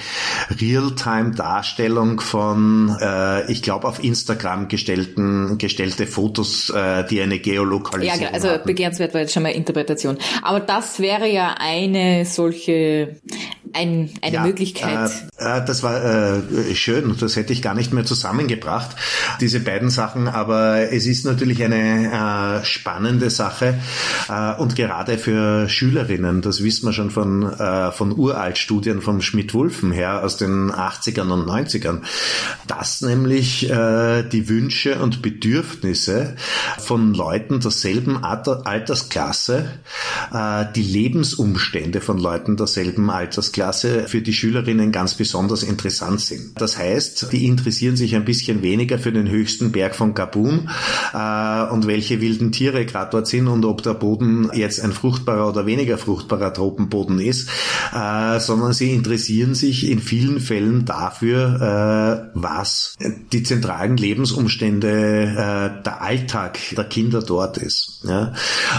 Realtime-Darstellung 0.61 2.21
von, 2.21 2.97
äh, 3.01 3.51
ich 3.51 3.63
glaube, 3.63 3.87
auf 3.89 4.03
Instagram 4.03 4.69
gestellten 4.69 5.59
gestellte 5.59 6.07
Fotos, 6.07 6.71
äh, 6.71 7.05
die 7.05 7.21
eine 7.21 7.39
Geolokalisierung 7.39 8.21
Ja, 8.23 8.31
also 8.31 8.49
hatten. 8.49 8.67
begehrenswert 8.67 9.15
war 9.15 9.21
jetzt 9.21 9.33
schon 9.33 9.43
mal 9.43 9.51
Interpretation. 9.51 10.19
Aber 10.43 10.61
das 10.61 11.01
wäre 11.01 11.29
ja 11.29 11.55
eine 11.59 12.25
solche 12.25 13.17
ein, 13.83 14.11
eine 14.23 14.35
ja, 14.35 14.43
Möglichkeit. 14.43 15.11
Äh, 15.39 15.59
äh, 15.59 15.65
das 15.65 15.83
war 15.83 16.03
äh, 16.05 16.75
schön, 16.75 17.17
das 17.19 17.37
hätte 17.37 17.53
ich 17.53 17.63
gar 17.63 17.75
nicht 17.75 17.93
mehr 17.93 18.05
zusammengebracht, 18.05 18.97
diese 19.41 19.61
beiden 19.61 19.91
Sachen, 19.91 20.29
aber 20.29 20.93
es 20.93 21.07
ist 21.07 21.25
natürlich 21.25 21.63
eine 21.63 22.61
äh, 22.61 22.65
spannende 22.65 23.31
Sache. 23.31 23.79
Äh, 24.29 24.55
und 24.61 24.77
gerade 24.77 25.19
für 25.19 25.69
Schülerinnen, 25.69 26.43
das 26.43 26.63
wissen 26.63 26.87
wir 26.87 26.93
schon 26.93 27.11
von, 27.11 27.43
äh, 27.43 27.93
von 27.93 28.17
Uraltstudien 28.17 29.03
vom 29.03 29.21
Schmidt-Wulfen 29.21 29.93
her 29.93 30.23
aus 30.23 30.37
den 30.37 30.71
80ern 30.71 31.31
und 31.31 31.49
90ern, 31.49 32.03
dass 32.67 33.03
nämlich 33.03 33.63
die 33.63 34.49
Wünsche 34.49 34.99
und 35.01 35.23
Bedürfnisse 35.23 36.37
von 36.79 37.15
Leuten 37.15 37.61
derselben 37.61 38.23
Altersklasse, 38.23 39.71
äh, 40.33 40.67
die 40.75 40.83
Lebensumstände 40.83 42.01
von 42.01 42.19
Leuten 42.19 42.57
derselben 42.57 43.11
Altersklasse 43.11 43.72
Klasse 43.73 44.07
für 44.07 44.21
die 44.21 44.35
Schülerinnen 44.35 44.93
ganz 44.93 45.15
besonders 45.15 45.63
interessant 45.63 46.21
sind. 46.21 46.61
Das 46.61 46.77
heißt, 46.77 47.33
die 47.33 47.47
interessieren 47.47 47.97
sich 47.97 48.15
ein 48.15 48.27
bisschen 48.27 48.61
weniger 48.61 48.99
für 48.99 49.13
den 49.13 49.31
höchsten 49.31 49.73
Berg 49.73 49.95
von 49.95 50.13
Gabun 50.13 50.69
äh, 51.15 51.73
und 51.73 51.87
welche 51.87 52.21
wilden 52.21 52.53
Tiere 52.53 52.85
gerade 52.85 53.13
dort 53.13 53.29
sind 53.29 53.49
und 53.49 53.65
ob 53.65 53.83
der 53.83 53.95
Boden 53.95 54.51
jetzt 54.53 54.85
ein 54.85 54.93
fruchtbarer 54.93 55.49
oder 55.49 55.65
weniger 55.65 55.97
fruchtbarer 55.97 56.53
Tropenboden 56.53 57.19
ist, 57.19 57.49
äh, 57.95 58.39
sondern 58.41 58.75
sie 58.75 58.93
interessieren 58.93 59.55
sich 59.55 59.89
in 59.89 60.01
vielen 60.01 60.41
Fällen 60.41 60.85
dafür, 60.85 62.29
äh, 62.35 62.39
was 62.39 62.95
die 63.33 63.43
zentralen 63.43 63.97
Lebensumstände, 63.97 64.91
äh, 64.91 65.83
der 65.83 66.03
Alltag 66.03 66.59
der 66.77 66.85
Kinder 66.85 67.23
dort 67.23 67.57
ist. 67.57 68.03
Ja? 68.05 68.35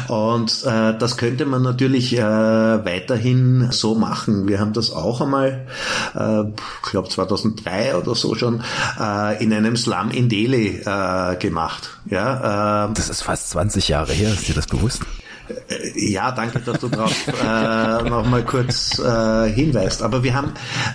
Und 0.08 0.64
äh, 0.66 0.96
das 0.96 1.18
könnte 1.18 1.48
man 1.48 1.64
natürlich 1.64 2.16
äh, 2.16 2.22
weiterhin 2.22 3.70
so 3.72 3.96
machen. 3.96 4.48
Wir 4.48 4.60
haben 4.60 4.74
das 4.74 4.83
auch 4.92 5.22
einmal, 5.22 5.68
äh, 6.16 6.44
ich 6.86 6.92
glaube 6.92 7.10
2003 7.10 7.96
oder 7.96 8.16
so 8.16 8.36
schon, 8.36 8.64
äh, 9.00 9.44
in 9.44 9.54
einem 9.54 9.78
Slum 9.78 10.12
in 10.12 10.30
Delhi 10.30 10.82
äh, 10.86 11.36
gemacht. 11.38 11.90
Ja, 12.06 12.88
äh, 12.88 12.94
das 12.94 13.10
ist 13.10 13.22
fast 13.22 13.50
20 13.52 13.88
Jahre 13.88 14.14
her, 14.14 14.34
ist 14.34 14.48
dir 14.48 14.56
das 14.56 14.68
bewusst? 14.68 15.02
Äh, 15.50 16.12
ja, 16.12 16.32
danke, 16.32 16.60
dass 16.60 16.80
du 16.80 16.88
darauf 16.88 17.28
äh, 17.28 18.10
nochmal 18.10 18.44
kurz 18.44 19.00
äh, 19.00 19.50
hinweist. 19.50 20.02
Aber 20.02 20.24
wir 20.24 20.34
haben, 20.34 20.54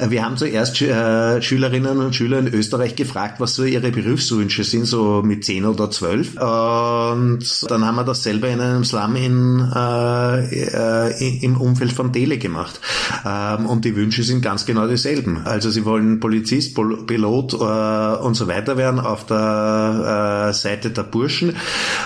wir 0.09 0.25
haben 0.25 0.37
zuerst 0.37 0.81
äh, 0.81 1.43
Schülerinnen 1.43 1.99
und 1.99 2.15
Schüler 2.15 2.39
in 2.39 2.49
Österreich 2.49 2.97
gefragt, 2.97 3.41
was 3.41 3.55
so 3.55 3.65
ihre 3.65 3.91
Berufswünsche 3.91 4.65
sind, 4.65 4.87
so 4.87 5.23
mit 5.23 5.45
zehn 5.45 5.65
oder 5.65 5.91
zwölf. 5.91 6.35
Und 6.37 7.41
dann 7.71 7.85
haben 7.85 7.97
wir 7.97 8.05
das 8.05 8.23
selber 8.23 8.49
in 8.49 8.61
einem 8.61 8.85
Slum 8.85 9.17
in, 9.17 9.73
äh, 9.75 11.09
äh, 11.09 11.45
im 11.45 11.57
Umfeld 11.57 11.93
von 11.93 12.13
Tele 12.13 12.39
gemacht. 12.39 12.81
Ähm, 13.27 13.67
und 13.67 13.85
die 13.85 13.97
Wünsche 13.97 14.23
sind 14.23 14.43
ganz 14.43 14.67
genau 14.67 14.87
dieselben. 14.87 15.43
Also 15.45 15.71
sie 15.71 15.85
wollen 15.85 16.21
Polizist, 16.21 16.75
Pilot 16.75 17.55
äh, 17.55 18.23
und 18.23 18.35
so 18.35 18.49
weiter 18.49 18.77
werden 18.77 19.01
auf 19.01 19.27
der 19.27 20.53
Seite 20.53 20.91
der 20.91 21.03
Burschen 21.03 21.57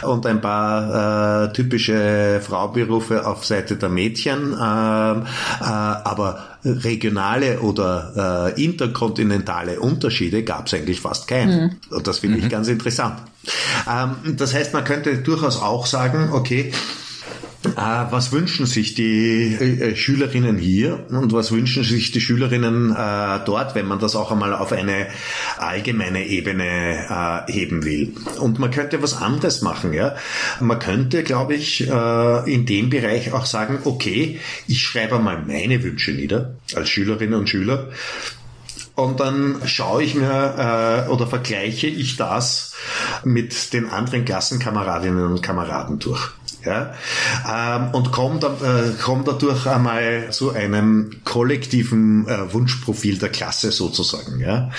und 0.02 0.26
ein 0.26 0.40
paar 0.40 1.52
äh, 2.36 2.40
Frauberufe 2.40 3.26
auf 3.26 3.44
Seite 3.44 3.76
der 3.76 3.88
Mädchen, 3.88 4.52
ähm, 4.52 4.56
äh, 4.56 5.64
aber 5.64 6.44
regionale 6.64 7.60
oder 7.60 8.54
äh, 8.56 8.64
interkontinentale 8.64 9.80
Unterschiede 9.80 10.44
gab 10.44 10.66
es 10.66 10.74
eigentlich 10.74 11.00
fast 11.00 11.26
keine. 11.26 11.76
Mhm. 11.90 11.96
Und 11.96 12.06
das 12.06 12.20
finde 12.20 12.38
ich 12.38 12.44
mhm. 12.44 12.48
ganz 12.50 12.68
interessant. 12.68 13.16
Ähm, 13.88 14.36
das 14.36 14.54
heißt, 14.54 14.72
man 14.72 14.84
könnte 14.84 15.18
durchaus 15.18 15.60
auch 15.60 15.86
sagen, 15.86 16.30
okay, 16.32 16.70
äh, 16.70 17.01
was 17.64 18.32
wünschen 18.32 18.66
sich 18.66 18.94
die 18.94 19.54
äh, 19.54 19.94
Schülerinnen 19.94 20.58
hier 20.58 21.06
und 21.10 21.32
was 21.32 21.52
wünschen 21.52 21.84
sich 21.84 22.10
die 22.10 22.20
Schülerinnen 22.20 22.90
äh, 22.90 23.40
dort, 23.44 23.74
wenn 23.74 23.86
man 23.86 24.00
das 24.00 24.16
auch 24.16 24.32
einmal 24.32 24.52
auf 24.52 24.72
eine 24.72 25.06
allgemeine 25.58 26.26
Ebene 26.26 27.44
äh, 27.46 27.52
heben 27.52 27.84
will. 27.84 28.14
Und 28.40 28.58
man 28.58 28.70
könnte 28.70 29.02
was 29.02 29.16
anderes 29.16 29.62
machen, 29.62 29.92
ja. 29.92 30.16
Man 30.60 30.78
könnte, 30.78 31.22
glaube 31.22 31.54
ich, 31.54 31.88
äh, 31.88 32.52
in 32.52 32.66
dem 32.66 32.90
Bereich 32.90 33.32
auch 33.32 33.46
sagen, 33.46 33.78
okay, 33.84 34.40
ich 34.66 34.80
schreibe 34.80 35.18
mal 35.18 35.40
meine 35.46 35.82
Wünsche 35.82 36.12
nieder 36.12 36.56
als 36.74 36.88
Schülerinnen 36.88 37.38
und 37.38 37.48
Schüler. 37.48 37.90
Und 38.94 39.20
dann 39.20 39.56
schaue 39.64 40.02
ich 40.02 40.14
mir 40.14 41.06
äh, 41.06 41.10
oder 41.10 41.26
vergleiche 41.26 41.86
ich 41.86 42.16
das 42.16 42.74
mit 43.24 43.72
den 43.72 43.88
anderen 43.88 44.24
Klassenkameradinnen 44.24 45.24
und 45.24 45.42
Kameraden 45.42 45.98
durch 45.98 46.32
ja, 46.64 46.94
ähm, 47.48 47.90
und 47.92 48.12
kommt, 48.12 48.44
äh, 48.44 48.48
kommt 49.02 49.28
dadurch 49.28 49.66
einmal 49.66 50.30
zu 50.30 50.52
einem 50.52 51.10
kollektiven 51.24 52.28
äh, 52.28 52.52
Wunschprofil 52.52 53.18
der 53.18 53.30
Klasse 53.30 53.72
sozusagen. 53.72 54.40
Ja. 54.40 54.70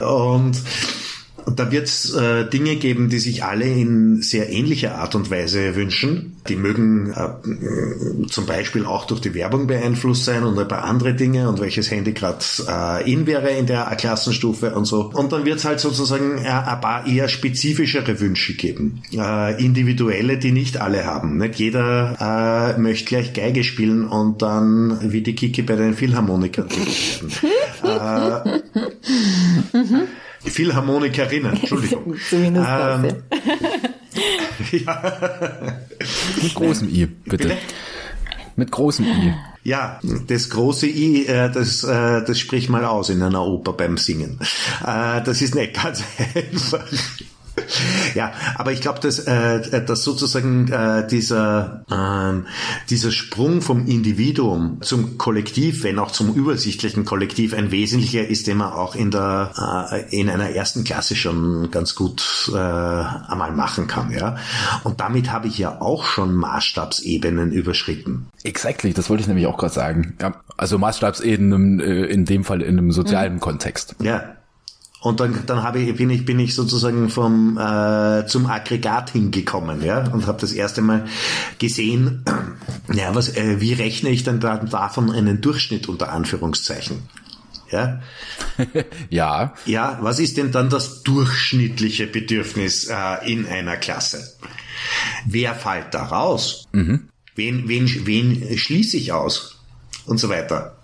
Und 0.00 0.56
da 1.54 1.70
wird 1.70 1.86
es 1.86 2.12
äh, 2.12 2.48
Dinge 2.48 2.76
geben, 2.76 3.08
die 3.08 3.18
sich 3.18 3.44
alle 3.44 3.66
in 3.66 4.20
sehr 4.20 4.50
ähnlicher 4.50 4.96
Art 4.96 5.14
und 5.14 5.30
Weise 5.30 5.76
wünschen. 5.76 6.36
Die 6.48 6.56
mögen 6.56 7.12
äh, 7.12 8.26
zum 8.26 8.46
Beispiel 8.46 8.84
auch 8.84 9.06
durch 9.06 9.20
die 9.20 9.34
Werbung 9.34 9.66
beeinflusst 9.66 10.24
sein 10.24 10.42
und 10.42 10.58
ein 10.58 10.66
paar 10.66 10.84
andere 10.84 11.14
Dinge 11.14 11.48
und 11.48 11.60
welches 11.60 11.90
Handy 11.90 12.12
gerade 12.12 12.44
äh, 12.68 13.12
in 13.12 13.26
wäre 13.26 13.50
in 13.50 13.66
der 13.66 13.84
Klassenstufe 13.96 14.74
und 14.74 14.86
so. 14.86 15.10
Und 15.12 15.32
dann 15.32 15.44
wird 15.44 15.58
es 15.58 15.64
halt 15.64 15.78
sozusagen 15.78 16.38
äh, 16.38 16.48
ein 16.48 16.80
paar 16.80 17.06
eher 17.06 17.28
spezifischere 17.28 18.18
Wünsche 18.20 18.54
geben. 18.54 19.02
Äh, 19.12 19.62
individuelle, 19.64 20.38
die 20.38 20.52
nicht 20.52 20.80
alle 20.80 21.04
haben. 21.04 21.38
Nicht 21.38 21.56
jeder 21.56 22.74
äh, 22.76 22.80
möchte 22.80 23.06
gleich 23.06 23.32
Geige 23.32 23.62
spielen 23.62 24.04
und 24.04 24.42
dann 24.42 24.98
wie 25.12 25.20
die 25.20 25.34
Kiki 25.34 25.62
bei 25.62 25.76
den 25.76 25.94
Philharmonikern 25.94 26.68
werden. 26.70 27.32
äh, 29.74 30.06
Philharmonikerinnen, 30.46 31.56
Entschuldigung. 31.56 32.16
Zumindest 32.30 32.68
ähm, 32.68 33.04
ja. 34.86 35.78
Mit 36.42 36.54
großem 36.54 36.88
I, 36.88 37.06
bitte. 37.06 37.48
bitte? 37.48 37.56
Mit 38.56 38.70
großem 38.70 39.04
I. 39.04 39.34
Ja, 39.64 40.00
das 40.28 40.48
große 40.50 40.86
I, 40.86 41.26
äh, 41.26 41.50
das, 41.50 41.84
äh, 41.84 42.24
das 42.24 42.38
sprich 42.38 42.68
mal 42.68 42.84
aus 42.84 43.10
in 43.10 43.20
einer 43.22 43.44
Oper 43.44 43.72
beim 43.72 43.98
Singen. 43.98 44.38
Äh, 44.82 45.22
das 45.22 45.42
ist 45.42 45.54
nicht 45.54 45.74
ganz 45.74 46.02
einfach 46.34 46.84
ja, 48.14 48.32
aber 48.56 48.72
ich 48.72 48.80
glaube, 48.80 49.00
dass, 49.00 49.18
äh, 49.20 49.84
dass 49.84 50.02
sozusagen 50.02 50.70
äh, 50.70 51.06
dieser, 51.06 51.84
äh, 51.90 52.48
dieser 52.90 53.10
Sprung 53.10 53.62
vom 53.62 53.86
Individuum 53.86 54.78
zum 54.82 55.18
Kollektiv, 55.18 55.82
wenn 55.82 55.98
auch 55.98 56.10
zum 56.10 56.34
übersichtlichen 56.34 57.04
Kollektiv, 57.04 57.54
ein 57.54 57.70
wesentlicher 57.70 58.26
ist, 58.26 58.46
den 58.46 58.58
man 58.58 58.72
auch 58.72 58.94
in 58.94 59.10
der 59.10 59.88
äh, 59.90 60.20
in 60.20 60.30
einer 60.30 60.50
ersten 60.50 60.84
Klasse 60.84 61.16
schon 61.16 61.70
ganz 61.70 61.94
gut 61.94 62.50
äh, 62.52 62.56
einmal 62.56 63.52
machen 63.52 63.86
kann. 63.86 64.10
Ja, 64.10 64.36
und 64.84 65.00
damit 65.00 65.32
habe 65.32 65.48
ich 65.48 65.58
ja 65.58 65.80
auch 65.80 66.04
schon 66.04 66.34
Maßstabsebenen 66.34 67.52
überschritten. 67.52 68.28
Exactly, 68.44 68.92
das 68.92 69.10
wollte 69.10 69.22
ich 69.22 69.28
nämlich 69.28 69.46
auch 69.46 69.56
gerade 69.56 69.74
sagen. 69.74 70.16
Ja, 70.20 70.34
also 70.56 70.78
Maßstabsebenen 70.78 71.80
äh, 71.80 72.04
in 72.04 72.24
dem 72.24 72.44
Fall 72.44 72.62
in 72.62 72.78
einem 72.78 72.92
sozialen 72.92 73.34
mhm. 73.34 73.40
Kontext. 73.40 73.96
Ja, 74.00 74.35
und 75.06 75.20
dann, 75.20 75.46
dann 75.46 75.62
habe 75.62 75.78
ich, 75.78 75.94
bin 75.94 76.10
ich, 76.10 76.24
bin 76.24 76.40
ich 76.40 76.56
sozusagen 76.56 77.10
vom, 77.10 77.56
äh, 77.58 78.26
zum 78.26 78.46
Aggregat 78.46 79.10
hingekommen, 79.10 79.84
ja, 79.84 80.00
und 80.10 80.26
habe 80.26 80.40
das 80.40 80.52
erste 80.52 80.82
Mal 80.82 81.06
gesehen, 81.60 82.24
ja, 82.92 83.14
was, 83.14 83.36
äh, 83.36 83.60
wie 83.60 83.72
rechne 83.72 84.10
ich 84.10 84.24
dann 84.24 84.40
da, 84.40 84.56
davon 84.56 85.12
einen 85.12 85.40
Durchschnitt 85.40 85.88
unter 85.88 86.10
Anführungszeichen? 86.10 87.08
Ja. 87.70 88.00
ja. 89.08 89.54
Ja, 89.64 89.98
was 90.00 90.18
ist 90.18 90.38
denn 90.38 90.50
dann 90.50 90.70
das 90.70 91.04
durchschnittliche 91.04 92.08
Bedürfnis 92.08 92.88
äh, 92.88 93.32
in 93.32 93.46
einer 93.46 93.76
Klasse? 93.76 94.34
Wer 95.24 95.54
fällt 95.54 95.94
da 95.94 96.02
raus? 96.02 96.66
Mhm. 96.72 97.10
Wen, 97.36 97.68
wen, 97.68 98.06
wen 98.06 98.58
schließe 98.58 98.96
ich 98.96 99.12
aus? 99.12 99.60
Und 100.04 100.18
so 100.18 100.28
weiter. 100.28 100.75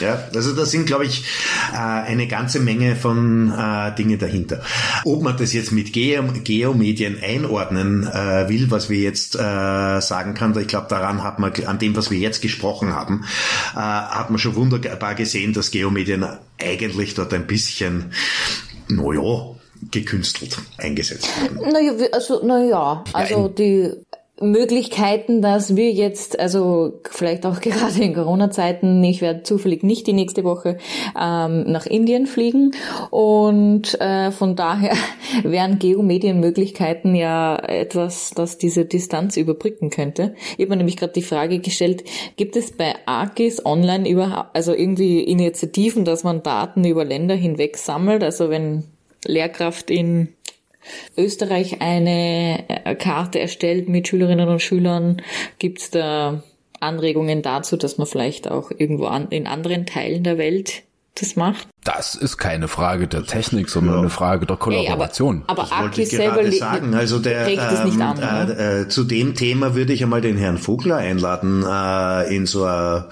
Ja, 0.00 0.28
also 0.34 0.54
da 0.54 0.64
sind, 0.64 0.86
glaube 0.86 1.06
ich, 1.06 1.24
äh, 1.72 1.76
eine 1.76 2.26
ganze 2.26 2.60
Menge 2.60 2.96
von 2.96 3.50
äh, 3.50 3.94
Dinge 3.94 4.18
dahinter. 4.18 4.62
Ob 5.04 5.22
man 5.22 5.36
das 5.36 5.52
jetzt 5.52 5.72
mit 5.72 5.92
Geomedien 5.92 7.18
einordnen 7.22 8.06
äh, 8.06 8.48
will, 8.48 8.70
was 8.70 8.90
wir 8.90 8.98
jetzt 8.98 9.32
sagen 9.32 10.34
kann, 10.34 10.58
ich 10.58 10.68
glaube, 10.68 10.86
daran 10.88 11.22
hat 11.22 11.38
man, 11.38 11.52
an 11.66 11.78
dem, 11.78 11.96
was 11.96 12.10
wir 12.10 12.18
jetzt 12.18 12.42
gesprochen 12.42 12.94
haben, 12.94 13.24
hat 13.74 14.30
man 14.30 14.38
schon 14.38 14.56
wunderbar 14.56 15.14
gesehen, 15.14 15.52
dass 15.52 15.70
Geomedien 15.70 16.24
eigentlich 16.60 17.14
dort 17.14 17.32
ein 17.34 17.46
bisschen, 17.46 18.12
naja, 18.88 19.54
gekünstelt 19.90 20.58
eingesetzt 20.76 21.28
werden. 21.40 21.72
Naja, 21.72 21.92
also, 22.12 22.44
naja, 22.44 23.04
also 23.12 23.48
die 23.48 23.92
Möglichkeiten, 24.40 25.42
dass 25.42 25.76
wir 25.76 25.90
jetzt, 25.90 26.38
also 26.38 27.00
vielleicht 27.10 27.44
auch 27.46 27.60
gerade 27.60 28.02
in 28.02 28.14
Corona-Zeiten, 28.14 29.02
ich 29.02 29.20
werde 29.20 29.42
zufällig 29.42 29.82
nicht 29.82 30.06
die 30.06 30.12
nächste 30.12 30.44
Woche 30.44 30.78
ähm, 31.18 31.64
nach 31.70 31.86
Indien 31.86 32.26
fliegen 32.26 32.72
und 33.10 34.00
äh, 34.00 34.30
von 34.30 34.56
daher 34.56 34.94
wären 35.42 35.78
Geomedienmöglichkeiten 35.78 37.14
ja 37.14 37.56
etwas, 37.56 38.30
das 38.34 38.58
diese 38.58 38.84
Distanz 38.84 39.36
überbrücken 39.36 39.90
könnte. 39.90 40.34
Ich 40.56 40.64
habe 40.64 40.70
mir 40.70 40.76
nämlich 40.76 40.96
gerade 40.96 41.12
die 41.12 41.22
Frage 41.22 41.58
gestellt, 41.58 42.04
gibt 42.36 42.56
es 42.56 42.72
bei 42.72 42.94
ARGIS 43.06 43.64
online 43.66 44.08
überhaupt, 44.08 44.54
also 44.54 44.72
irgendwie 44.72 45.20
Initiativen, 45.20 46.04
dass 46.04 46.24
man 46.24 46.42
Daten 46.42 46.84
über 46.84 47.04
Länder 47.04 47.34
hinweg 47.34 47.76
sammelt, 47.76 48.22
also 48.22 48.50
wenn 48.50 48.84
Lehrkraft 49.24 49.90
in 49.90 50.28
Österreich 51.16 51.80
eine 51.80 52.64
äh, 52.68 52.94
Karte 52.94 53.40
erstellt 53.40 53.88
mit 53.88 54.08
Schülerinnen 54.08 54.48
und 54.48 54.62
Schülern? 54.62 55.22
Gibt 55.58 55.80
es 55.80 55.90
da 55.90 56.42
Anregungen 56.80 57.42
dazu, 57.42 57.76
dass 57.76 57.98
man 57.98 58.06
vielleicht 58.06 58.50
auch 58.50 58.70
irgendwo 58.70 59.06
an, 59.06 59.28
in 59.30 59.46
anderen 59.46 59.86
Teilen 59.86 60.22
der 60.22 60.38
Welt 60.38 60.82
das 61.14 61.36
macht? 61.36 61.68
Das 61.88 62.14
ist 62.14 62.36
keine 62.36 62.68
Frage 62.68 63.08
der 63.08 63.24
Technik, 63.24 63.70
sondern 63.70 63.94
ja. 63.94 64.00
eine 64.02 64.10
Frage 64.10 64.44
der 64.44 64.58
Kollaboration. 64.58 65.36
Hey, 65.36 65.44
aber 65.46 65.72
aber 65.72 65.86
Aki 65.86 66.04
selber 66.04 66.52
sagen. 66.52 66.92
Also 66.92 67.18
der, 67.18 67.46
regt 67.46 67.62
es 67.72 67.82
nicht 67.82 67.98
an. 67.98 68.18
Äh, 68.18 68.82
äh, 68.82 68.88
zu 68.88 69.04
dem 69.04 69.34
Thema 69.34 69.74
würde 69.74 69.94
ich 69.94 70.02
einmal 70.02 70.20
den 70.20 70.36
Herrn 70.36 70.58
Vogler 70.58 70.96
einladen 70.96 71.64
äh, 71.66 72.36
in 72.36 72.44
so 72.44 72.66
a, 72.66 73.08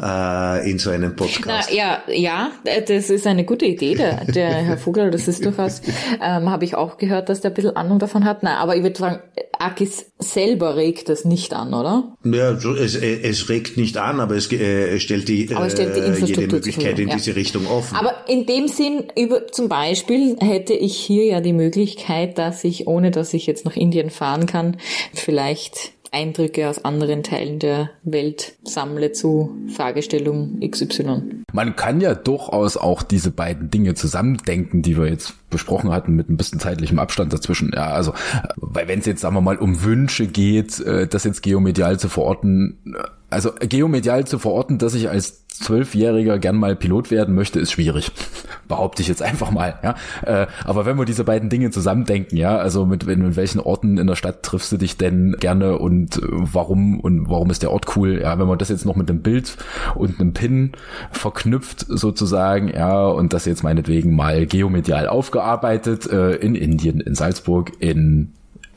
äh, 0.00 0.70
in 0.70 0.78
so 0.78 0.90
einen 0.90 1.16
Podcast. 1.16 1.68
Na, 1.68 1.74
ja, 1.74 1.98
ja, 2.06 2.52
das 2.86 3.10
ist 3.10 3.26
eine 3.26 3.44
gute 3.44 3.64
Idee. 3.64 3.96
Der, 3.96 4.24
der 4.24 4.50
Herr 4.50 4.78
Vogler, 4.78 5.10
das 5.10 5.26
ist 5.26 5.44
durchaus, 5.44 5.82
ähm, 6.22 6.48
habe 6.48 6.64
ich 6.64 6.76
auch 6.76 6.98
gehört, 6.98 7.28
dass 7.28 7.40
der 7.40 7.50
ein 7.50 7.54
bisschen 7.54 7.74
Ahnung 7.74 7.98
davon 7.98 8.24
hat. 8.24 8.44
Na, 8.44 8.58
aber 8.58 8.76
ich 8.76 8.84
würde 8.84 8.96
sagen, 8.96 9.18
Akis 9.58 10.12
selber 10.18 10.76
regt 10.76 11.08
das 11.08 11.24
nicht 11.24 11.54
an, 11.54 11.74
oder? 11.74 12.16
Ja, 12.24 12.52
es, 12.52 12.94
es 12.94 13.48
regt 13.48 13.76
nicht 13.76 13.96
an, 13.96 14.20
aber 14.20 14.36
es, 14.36 14.50
äh, 14.52 14.96
es 14.96 15.02
stellt 15.02 15.28
die, 15.28 15.50
äh, 15.50 15.70
stellt 15.70 15.96
die 15.96 16.24
jede 16.24 16.46
Möglichkeit 16.46 16.98
in 16.98 17.08
ja. 17.08 17.16
diese 17.16 17.34
Richtung 17.36 17.66
offen. 17.66 17.95
Aber 17.96 18.28
in 18.28 18.44
dem 18.44 18.68
Sinn, 18.68 19.04
über, 19.16 19.46
zum 19.48 19.70
Beispiel 19.70 20.36
hätte 20.38 20.74
ich 20.74 20.96
hier 20.96 21.24
ja 21.24 21.40
die 21.40 21.54
Möglichkeit, 21.54 22.36
dass 22.36 22.62
ich, 22.62 22.86
ohne 22.86 23.10
dass 23.10 23.32
ich 23.32 23.46
jetzt 23.46 23.64
nach 23.64 23.74
Indien 23.74 24.10
fahren 24.10 24.44
kann, 24.44 24.76
vielleicht 25.14 25.92
Eindrücke 26.12 26.68
aus 26.68 26.84
anderen 26.84 27.22
Teilen 27.22 27.58
der 27.58 27.90
Welt 28.02 28.54
sammle 28.64 29.12
zu 29.12 29.56
Fragestellung 29.74 30.60
XY. 30.60 31.44
Man 31.52 31.74
kann 31.74 32.00
ja 32.00 32.14
durchaus 32.14 32.76
auch 32.76 33.02
diese 33.02 33.30
beiden 33.30 33.70
Dinge 33.70 33.94
zusammendenken, 33.94 34.82
die 34.82 34.98
wir 34.98 35.08
jetzt 35.08 35.34
besprochen 35.50 35.90
hatten, 35.90 36.14
mit 36.14 36.28
ein 36.28 36.36
bisschen 36.36 36.60
zeitlichem 36.60 36.98
Abstand 36.98 37.32
dazwischen. 37.32 37.72
Ja, 37.74 37.88
also, 37.88 38.12
weil 38.56 38.88
wenn 38.88 38.98
es 38.98 39.06
jetzt, 39.06 39.22
sagen 39.22 39.34
wir 39.34 39.40
mal, 39.40 39.56
um 39.56 39.82
Wünsche 39.82 40.26
geht, 40.26 40.80
äh, 40.80 41.06
das 41.06 41.24
jetzt 41.24 41.42
geomedial 41.42 41.98
zu 41.98 42.08
verorten, 42.08 42.94
also 43.30 43.50
geomedial 43.58 44.26
zu 44.26 44.38
verorten, 44.38 44.78
dass 44.78 44.94
ich 44.94 45.08
als 45.08 45.46
Zwölfjähriger 45.48 46.38
gern 46.38 46.56
mal 46.56 46.76
Pilot 46.76 47.10
werden 47.10 47.34
möchte, 47.34 47.58
ist 47.58 47.72
schwierig. 47.72 48.12
Behaupte 48.68 49.00
ich 49.00 49.08
jetzt 49.08 49.22
einfach 49.22 49.50
mal, 49.50 49.78
ja. 49.82 49.94
Äh, 50.22 50.46
aber 50.64 50.86
wenn 50.86 50.98
wir 50.98 51.06
diese 51.06 51.24
beiden 51.24 51.48
Dinge 51.48 51.70
zusammendenken, 51.70 52.36
ja, 52.36 52.56
also 52.56 52.84
mit, 52.84 53.04
in 53.04 53.36
welchen 53.36 53.60
Orten 53.60 53.96
in 53.96 54.06
der 54.06 54.16
Stadt 54.16 54.42
triffst 54.42 54.70
du 54.70 54.76
dich 54.76 54.96
denn 54.96 55.36
gerne 55.40 55.78
und 55.78 56.18
äh, 56.18 56.26
warum 56.28 57.00
und 57.00 57.30
warum 57.30 57.50
ist 57.50 57.62
der 57.62 57.72
Ort 57.72 57.96
cool, 57.96 58.20
ja, 58.20 58.38
wenn 58.38 58.46
man 58.46 58.58
das 58.58 58.68
jetzt 58.68 58.84
noch 58.84 58.96
mit 58.96 59.08
einem 59.08 59.22
Bild 59.22 59.56
und 59.94 60.20
einem 60.20 60.34
Pin 60.34 60.72
verknüpft 61.10 61.86
sozusagen, 61.88 62.68
ja, 62.68 63.06
und 63.06 63.32
das 63.32 63.46
jetzt 63.46 63.62
meinetwegen 63.62 64.14
mal 64.14 64.46
geomedial 64.46 65.08
aufgearbeitet, 65.08 66.06
äh, 66.10 66.34
in 66.34 66.54
Indien, 66.54 67.00
in 67.00 67.14
Salzburg, 67.14 67.72
in 67.78 68.32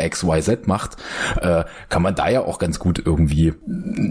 XYZ 0.08 0.68
macht, 0.68 0.97
äh, 1.41 1.64
kann 1.89 2.02
man 2.02 2.16
da 2.16 2.30
ja 2.30 2.41
auch 2.41 2.60
ganz 2.60 2.80
gut 2.80 3.02
irgendwie, 3.04 3.54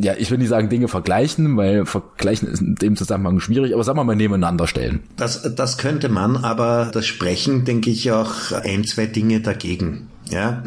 ja, 0.00 0.14
ich 0.16 0.30
will 0.30 0.38
nicht 0.38 0.48
sagen 0.48 0.68
Dinge 0.68 0.88
vergleichen, 0.88 1.56
weil 1.56 1.86
vergleichen 1.86 2.48
ist 2.48 2.60
in 2.60 2.74
dem 2.74 2.96
Zusammenhang 2.96 3.40
schwierig, 3.40 3.74
aber 3.74 3.84
sagen 3.84 3.98
wir 3.98 4.04
mal 4.04 4.16
nebeneinander 4.16 4.66
stellen. 4.66 5.00
Das, 5.16 5.54
das 5.54 5.78
könnte 5.78 6.08
man, 6.08 6.36
aber 6.36 6.90
das 6.92 7.06
Sprechen, 7.06 7.64
denke 7.64 7.90
ich, 7.90 8.10
auch 8.12 8.52
ein, 8.52 8.84
zwei 8.84 9.06
Dinge 9.06 9.40
dagegen. 9.40 10.08
Ja, 10.30 10.62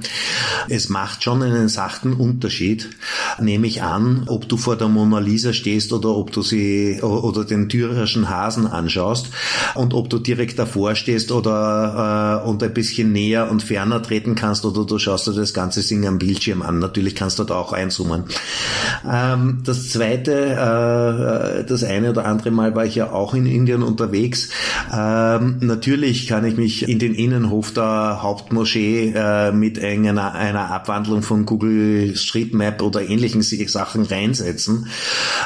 es 0.70 0.89
macht 0.89 1.24
schon 1.24 1.43
einen 1.43 1.70
sachten 1.70 2.14
Unterschied, 2.14 2.89
nehme 3.39 3.68
ich 3.68 3.84
an, 3.84 4.24
ob 4.28 4.49
du 4.49 4.57
vor 4.57 4.76
der 4.76 4.88
Mona 4.88 5.20
Lisa 5.20 5.53
stehst 5.53 5.93
oder 5.93 6.09
ob 6.09 6.32
du 6.32 6.41
sie 6.41 6.99
oder 7.01 7.45
den 7.45 7.68
Dürerschen 7.68 8.30
Hasen 8.30 8.66
anschaust 8.66 9.30
und 9.76 9.93
ob 9.93 10.09
du 10.09 10.18
direkt 10.18 10.57
davor 10.57 10.95
stehst 10.95 11.32
oder 11.32 12.41
äh, 12.43 12.47
und 12.47 12.64
ein 12.64 12.74
bisschen 12.74 13.12
näher 13.12 13.51
und 13.51 13.62
ferner 13.62 14.01
treten 14.01 14.34
kannst 14.34 14.66
oder 14.66 14.86
du 14.86 14.97
schaust 14.97 15.28
dir 15.28 15.34
das 15.34 15.53
ganze 15.53 15.82
Ding 15.82 16.07
am 16.07 16.18
Bildschirm 16.18 16.64
an. 16.64 16.80
Natürlich 16.80 17.14
kannst 17.14 17.38
du 17.38 17.43
da 17.43 17.55
auch 17.55 17.74
einzoomen. 17.74 18.24
Ähm, 19.07 19.62
das 19.64 19.89
zweite, 19.89 21.62
äh, 21.62 21.66
das 21.66 21.84
eine 21.84 22.09
oder 22.09 22.26
andere 22.26 22.51
Mal 22.51 22.76
war 22.76 22.86
ich 22.86 22.95
ja 22.95 23.12
auch 23.12 23.34
in 23.34 23.45
Indien 23.45 23.84
unterwegs. 23.84 24.49
Ähm, 24.91 25.57
natürlich 25.59 26.28
kann 26.28 26.45
ich 26.45 26.57
mich 26.57 26.89
in 26.89 26.97
den 26.97 27.14
Innenhof 27.14 27.74
der 27.74 28.20
Hauptmoschee 28.22 29.14
äh, 29.16 29.50
mit 29.51 29.81
einer, 29.83 30.33
einer 30.33 30.71
Abwandlung 30.71 31.21
von 31.21 31.45
Google 31.45 32.15
Street 32.15 32.53
Map 32.53 32.81
oder 32.81 33.01
ähnlichen 33.01 33.41
Sachen 33.41 34.03
reinsetzen. 34.03 34.87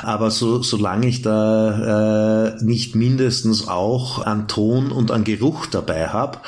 Aber 0.04 0.32
so, 0.32 0.62
solange 0.62 1.08
ich 1.08 1.22
da 1.22 2.56
äh, 2.56 2.64
nicht 2.64 2.96
mindestens 2.96 3.68
auch 3.68 4.26
an 4.26 4.48
Ton 4.48 4.92
und 4.92 5.12
an 5.12 5.24
Geruch 5.24 5.66
dabei 5.68 6.08
habe, 6.10 6.40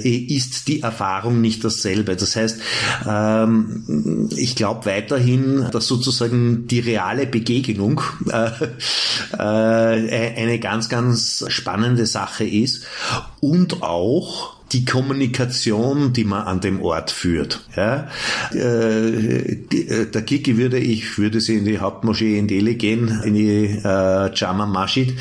ist 0.00 0.68
die 0.68 0.80
Erfahrung 0.80 1.40
nicht 1.40 1.64
dasselbe. 1.64 2.16
Das 2.16 2.36
heißt, 2.36 2.60
ähm, 3.08 4.28
ich 4.36 4.56
glaube 4.56 4.86
weiterhin, 4.86 5.68
dass 5.70 5.86
sozusagen 5.86 6.66
die 6.66 6.80
reale 6.80 7.26
Begegnung 7.26 8.00
äh, 8.30 8.50
äh, 9.38 10.34
eine 10.36 10.58
ganz, 10.58 10.88
ganz 10.88 11.44
spannende 11.48 12.06
Sache 12.06 12.44
ist 12.44 12.84
und 13.40 13.82
auch 13.82 14.61
die 14.72 14.84
Kommunikation, 14.84 16.12
die 16.12 16.24
man 16.24 16.42
an 16.42 16.60
dem 16.60 16.82
Ort 16.82 17.10
führt. 17.10 17.60
Ja? 17.76 18.08
Äh, 18.52 19.56
der 20.06 20.22
Kiki 20.22 20.56
würde, 20.56 20.78
ich 20.78 21.18
würde 21.18 21.40
sie 21.40 21.56
in 21.56 21.64
die 21.64 21.78
Hauptmoschee 21.78 22.38
in 22.38 22.48
Delhi 22.48 22.76
gehen, 22.76 23.20
in 23.24 23.34
die 23.34 23.80
äh, 23.84 24.34
Jama 24.34 24.66
Masjid, 24.66 25.14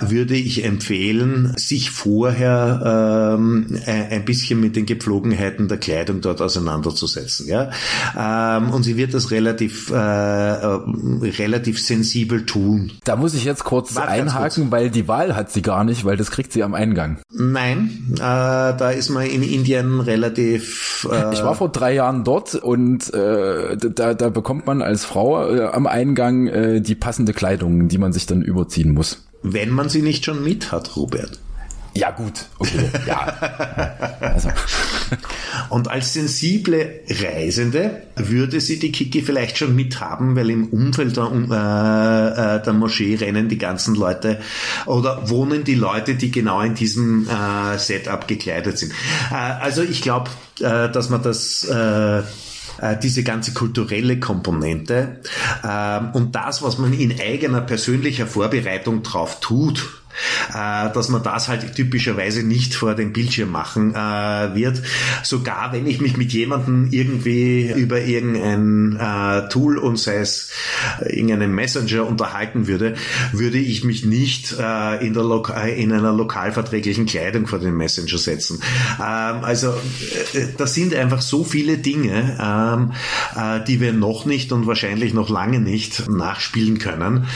würde 0.00 0.34
ich 0.34 0.64
empfehlen, 0.64 1.54
sich 1.56 1.90
vorher 1.90 3.38
ähm, 3.38 3.78
ein 3.86 4.24
bisschen 4.24 4.60
mit 4.60 4.76
den 4.76 4.86
Gepflogenheiten 4.86 5.68
der 5.68 5.78
Kleidung 5.78 6.20
dort 6.20 6.42
auseinanderzusetzen. 6.42 7.48
Ja? 7.48 7.70
Ähm, 8.16 8.70
und 8.70 8.82
sie 8.82 8.96
wird 8.96 9.14
das 9.14 9.30
relativ, 9.30 9.90
äh, 9.90 9.96
relativ 9.96 11.80
sensibel 11.80 12.44
tun. 12.44 12.92
Da 13.04 13.16
muss 13.16 13.34
ich 13.34 13.44
jetzt 13.44 13.64
kurz 13.64 13.94
Warte 13.94 14.08
einhaken, 14.08 14.70
weil 14.70 14.90
die 14.90 15.08
Wahl 15.08 15.34
hat 15.34 15.50
sie 15.50 15.62
gar 15.62 15.84
nicht, 15.84 16.04
weil 16.04 16.16
das 16.16 16.30
kriegt 16.30 16.52
sie 16.52 16.62
am 16.62 16.74
Eingang. 16.74 17.18
Nein, 17.32 18.14
äh, 18.14 18.18
da 18.18 18.90
ist 18.98 19.08
man 19.08 19.26
in 19.26 19.42
Indien 19.42 20.00
relativ. 20.00 21.08
Äh 21.10 21.32
ich 21.32 21.42
war 21.42 21.54
vor 21.54 21.70
drei 21.70 21.94
Jahren 21.94 22.24
dort 22.24 22.54
und 22.54 23.12
äh, 23.14 23.76
da, 23.76 24.14
da 24.14 24.28
bekommt 24.28 24.66
man 24.66 24.82
als 24.82 25.04
Frau 25.04 25.48
äh, 25.48 25.64
am 25.64 25.86
Eingang 25.86 26.48
äh, 26.48 26.80
die 26.80 26.94
passende 26.94 27.32
Kleidung, 27.32 27.88
die 27.88 27.98
man 27.98 28.12
sich 28.12 28.26
dann 28.26 28.42
überziehen 28.42 28.92
muss. 28.92 29.26
Wenn 29.42 29.70
man 29.70 29.88
sie 29.88 30.02
nicht 30.02 30.24
schon 30.24 30.42
mit 30.42 30.72
hat, 30.72 30.96
Robert. 30.96 31.38
Ja, 31.94 32.10
gut, 32.10 32.46
okay, 32.58 32.90
ja. 33.06 33.34
Also. 34.20 34.50
Und 35.70 35.88
als 35.88 36.12
sensible 36.14 37.00
Reisende 37.08 38.02
würde 38.16 38.60
sie 38.60 38.78
die 38.78 38.92
Kiki 38.92 39.22
vielleicht 39.22 39.58
schon 39.58 39.74
mithaben, 39.74 40.36
weil 40.36 40.50
im 40.50 40.68
Umfeld 40.68 41.16
der, 41.16 41.24
äh, 41.24 42.56
äh, 42.56 42.62
der 42.62 42.72
Moschee 42.72 43.16
rennen 43.16 43.48
die 43.48 43.58
ganzen 43.58 43.94
Leute 43.94 44.40
oder 44.86 45.28
wohnen 45.28 45.64
die 45.64 45.74
Leute, 45.74 46.14
die 46.14 46.30
genau 46.30 46.60
in 46.60 46.74
diesem 46.74 47.28
äh, 47.28 47.78
Setup 47.78 48.26
gekleidet 48.26 48.78
sind. 48.78 48.92
Äh, 49.30 49.34
also 49.34 49.82
ich 49.82 50.02
glaube, 50.02 50.30
äh, 50.60 50.88
dass 50.90 51.10
man 51.10 51.22
das 51.22 51.64
äh, 51.64 52.22
diese 53.02 53.24
ganze 53.24 53.54
kulturelle 53.54 54.20
Komponente 54.20 55.18
und 56.12 56.36
das, 56.36 56.62
was 56.62 56.78
man 56.78 56.92
in 56.92 57.18
eigener 57.20 57.60
persönlicher 57.60 58.28
Vorbereitung 58.28 59.02
drauf 59.02 59.40
tut, 59.40 59.98
äh, 60.50 60.92
dass 60.92 61.08
man 61.08 61.22
das 61.22 61.48
halt 61.48 61.74
typischerweise 61.74 62.42
nicht 62.42 62.74
vor 62.74 62.94
dem 62.94 63.12
Bildschirm 63.12 63.50
machen 63.50 63.94
äh, 63.94 64.54
wird. 64.54 64.82
Sogar 65.22 65.72
wenn 65.72 65.86
ich 65.86 66.00
mich 66.00 66.16
mit 66.16 66.32
jemandem 66.32 66.88
irgendwie 66.90 67.72
über 67.72 68.00
irgendein 68.00 68.96
äh, 68.96 69.48
Tool 69.48 69.78
und 69.78 69.98
sei 69.98 70.16
es 70.16 70.50
irgendeinen 71.06 71.54
Messenger 71.54 72.06
unterhalten 72.06 72.66
würde, 72.66 72.94
würde 73.32 73.58
ich 73.58 73.84
mich 73.84 74.04
nicht 74.04 74.54
äh, 74.58 75.06
in, 75.06 75.14
der 75.14 75.22
Lo 75.22 75.44
in 75.76 75.92
einer 75.92 76.12
lokalverträglichen 76.12 77.06
Kleidung 77.06 77.46
vor 77.46 77.58
den 77.58 77.76
Messenger 77.76 78.18
setzen. 78.18 78.60
Ähm, 78.98 79.44
also 79.44 79.68
äh, 80.34 80.46
das 80.56 80.74
sind 80.74 80.94
einfach 80.94 81.22
so 81.22 81.44
viele 81.44 81.78
Dinge, 81.78 82.38
ähm, 82.40 82.92
äh, 83.36 83.64
die 83.64 83.80
wir 83.80 83.92
noch 83.92 84.24
nicht 84.24 84.52
und 84.52 84.66
wahrscheinlich 84.66 85.14
noch 85.14 85.28
lange 85.28 85.60
nicht 85.60 86.08
nachspielen 86.08 86.78
können, 86.78 87.26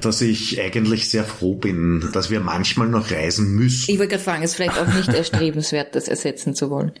dass 0.00 0.20
ich 0.20 0.60
eigentlich 0.60 1.08
sehr 1.08 1.24
froh 1.24 1.54
bin, 1.54 2.01
dass 2.12 2.30
wir 2.30 2.40
manchmal 2.40 2.88
noch 2.88 3.10
reisen 3.10 3.54
müssen. 3.54 3.90
Ich 3.90 3.98
wollte 3.98 4.12
gerade 4.12 4.24
fragen, 4.24 4.42
ist 4.42 4.56
vielleicht 4.56 4.78
auch 4.78 4.86
nicht 4.86 5.08
erstrebenswert, 5.14 5.94
das 5.94 6.08
ersetzen 6.08 6.54
zu 6.54 6.70
wollen. 6.70 6.92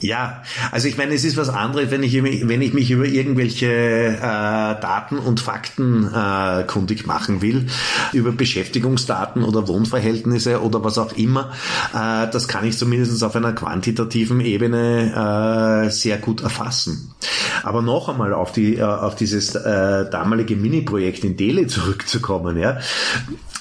ja, 0.00 0.42
also 0.70 0.88
ich 0.88 0.96
meine, 0.96 1.14
es 1.14 1.24
ist 1.24 1.36
was 1.36 1.48
anderes, 1.48 1.90
wenn 1.90 2.02
ich, 2.02 2.22
wenn 2.22 2.62
ich 2.62 2.72
mich 2.72 2.90
über 2.90 3.04
irgendwelche 3.04 3.66
äh, 3.66 4.20
Daten 4.20 5.18
und 5.18 5.40
Fakten 5.40 6.10
äh, 6.12 6.64
kundig 6.64 7.06
machen 7.06 7.42
will, 7.42 7.66
über 8.12 8.32
Beschäftigungsdaten 8.32 9.44
oder 9.44 9.68
Wohnverhältnisse 9.68 10.62
oder 10.62 10.84
was 10.84 10.98
auch 10.98 11.12
immer. 11.16 11.52
Äh, 11.92 12.30
das 12.30 12.48
kann 12.48 12.64
ich 12.64 12.78
zumindest 12.78 13.22
auf 13.22 13.36
einer 13.36 13.52
quantitativen 13.52 14.40
Ebene 14.40 15.86
äh, 15.86 15.90
sehr 15.90 16.18
gut 16.18 16.42
erfassen. 16.42 17.14
Aber 17.62 17.82
noch 17.82 18.08
einmal 18.08 18.32
auf 18.32 18.52
die 18.52 18.76
äh, 18.76 18.82
auf 18.82 19.14
dieses 19.14 19.54
äh, 19.54 20.08
damalige 20.10 20.56
Mini-Projekt 20.56 21.24
in 21.24 21.36
Delhi 21.36 21.66
zurückzukommen, 21.66 22.56
ja. 22.56 22.78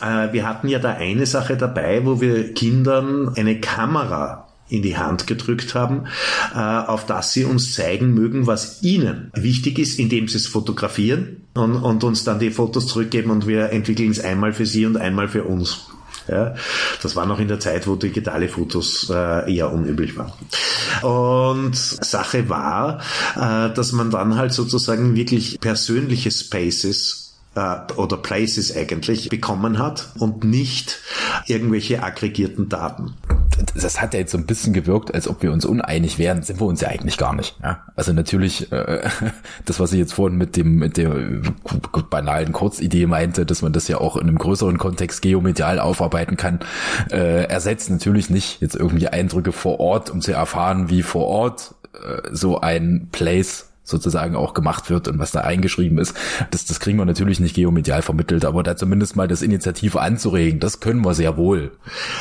Äh, 0.01 0.33
wir 0.33 0.47
hatten 0.47 0.67
ja 0.67 0.79
da 0.79 0.93
eine 0.93 1.25
Sache 1.25 1.57
dabei, 1.57 2.05
wo 2.05 2.21
wir 2.21 2.53
Kindern 2.53 3.33
eine 3.35 3.59
Kamera 3.59 4.47
in 4.69 4.83
die 4.83 4.97
Hand 4.97 5.25
gedrückt 5.27 5.73
haben, 5.73 6.05
äh, 6.53 6.59
auf 6.59 7.05
das 7.05 7.33
sie 7.33 7.43
uns 7.43 7.73
zeigen 7.73 8.13
mögen, 8.13 8.47
was 8.47 8.83
ihnen 8.83 9.31
wichtig 9.33 9.79
ist, 9.79 9.99
indem 9.99 10.27
sie 10.27 10.37
es 10.37 10.47
fotografieren 10.47 11.43
und, 11.55 11.75
und 11.75 12.03
uns 12.03 12.23
dann 12.23 12.39
die 12.39 12.51
Fotos 12.51 12.87
zurückgeben 12.87 13.31
und 13.31 13.47
wir 13.47 13.71
entwickeln 13.71 14.11
es 14.11 14.19
einmal 14.19 14.53
für 14.53 14.65
sie 14.65 14.85
und 14.85 14.97
einmal 14.97 15.27
für 15.27 15.43
uns. 15.43 15.87
Ja, 16.27 16.53
das 17.01 17.15
war 17.15 17.25
noch 17.25 17.39
in 17.39 17.47
der 17.47 17.59
Zeit, 17.59 17.87
wo 17.87 17.95
digitale 17.95 18.49
Fotos 18.49 19.09
äh, 19.09 19.51
eher 19.51 19.73
unüblich 19.73 20.15
waren. 20.15 20.31
Und 21.01 21.75
Sache 21.75 22.49
war, 22.49 23.01
dass 23.35 23.93
man 23.93 24.11
dann 24.11 24.35
halt 24.35 24.53
sozusagen 24.53 25.15
wirklich 25.15 25.59
persönliche 25.59 26.29
Spaces 26.29 27.28
äh, 27.55 27.77
oder 27.95 28.17
Places 28.17 28.75
eigentlich 28.75 29.29
bekommen 29.29 29.79
hat 29.79 30.09
und 30.19 30.43
nicht 30.43 30.99
irgendwelche 31.47 32.03
aggregierten 32.03 32.69
Daten. 32.69 33.15
Das 33.75 33.99
hat 33.99 34.13
ja 34.13 34.21
jetzt 34.21 34.31
so 34.31 34.37
ein 34.37 34.45
bisschen 34.45 34.73
gewirkt, 34.73 35.13
als 35.13 35.27
ob 35.27 35.41
wir 35.41 35.51
uns 35.51 35.65
uneinig 35.65 36.17
wären. 36.17 36.43
Sind 36.43 36.59
wir 36.61 36.67
uns 36.67 36.81
ja 36.81 36.89
eigentlich 36.89 37.17
gar 37.17 37.35
nicht. 37.35 37.57
Ja? 37.61 37.83
Also 37.95 38.13
natürlich, 38.13 38.71
äh, 38.71 39.01
das, 39.65 39.79
was 39.79 39.91
ich 39.91 39.99
jetzt 39.99 40.13
vorhin 40.13 40.37
mit 40.37 40.55
dem 40.55 40.77
mit 40.77 40.97
der 40.97 41.41
banalen 42.09 42.53
Kurzidee 42.53 43.05
meinte, 43.05 43.45
dass 43.45 43.61
man 43.61 43.73
das 43.73 43.87
ja 43.87 43.97
auch 43.97 44.15
in 44.15 44.27
einem 44.27 44.37
größeren 44.37 44.77
Kontext 44.77 45.21
geomedial 45.21 45.79
aufarbeiten 45.79 46.37
kann, 46.37 46.59
äh, 47.11 47.45
ersetzt 47.45 47.89
natürlich 47.89 48.29
nicht 48.29 48.61
jetzt 48.61 48.75
irgendwie 48.75 49.07
Eindrücke 49.07 49.51
vor 49.51 49.79
Ort, 49.79 50.09
um 50.09 50.21
zu 50.21 50.31
erfahren, 50.31 50.89
wie 50.89 51.01
vor 51.01 51.25
Ort 51.25 51.75
äh, 51.93 52.29
so 52.31 52.61
ein 52.61 53.09
Place 53.11 53.68
sozusagen 53.89 54.35
auch 54.35 54.53
gemacht 54.53 54.89
wird 54.89 55.07
und 55.07 55.19
was 55.19 55.31
da 55.31 55.41
eingeschrieben 55.41 55.97
ist. 55.97 56.13
Das, 56.51 56.65
das 56.65 56.79
kriegen 56.79 56.97
wir 56.97 57.05
natürlich 57.05 57.39
nicht 57.39 57.55
geomedial 57.55 58.01
vermittelt, 58.01 58.45
aber 58.45 58.63
da 58.63 58.75
zumindest 58.75 59.15
mal 59.15 59.27
das 59.27 59.41
Initiative 59.41 60.01
anzuregen, 60.01 60.59
das 60.59 60.79
können 60.79 61.03
wir 61.03 61.13
sehr 61.13 61.37
wohl. 61.37 61.71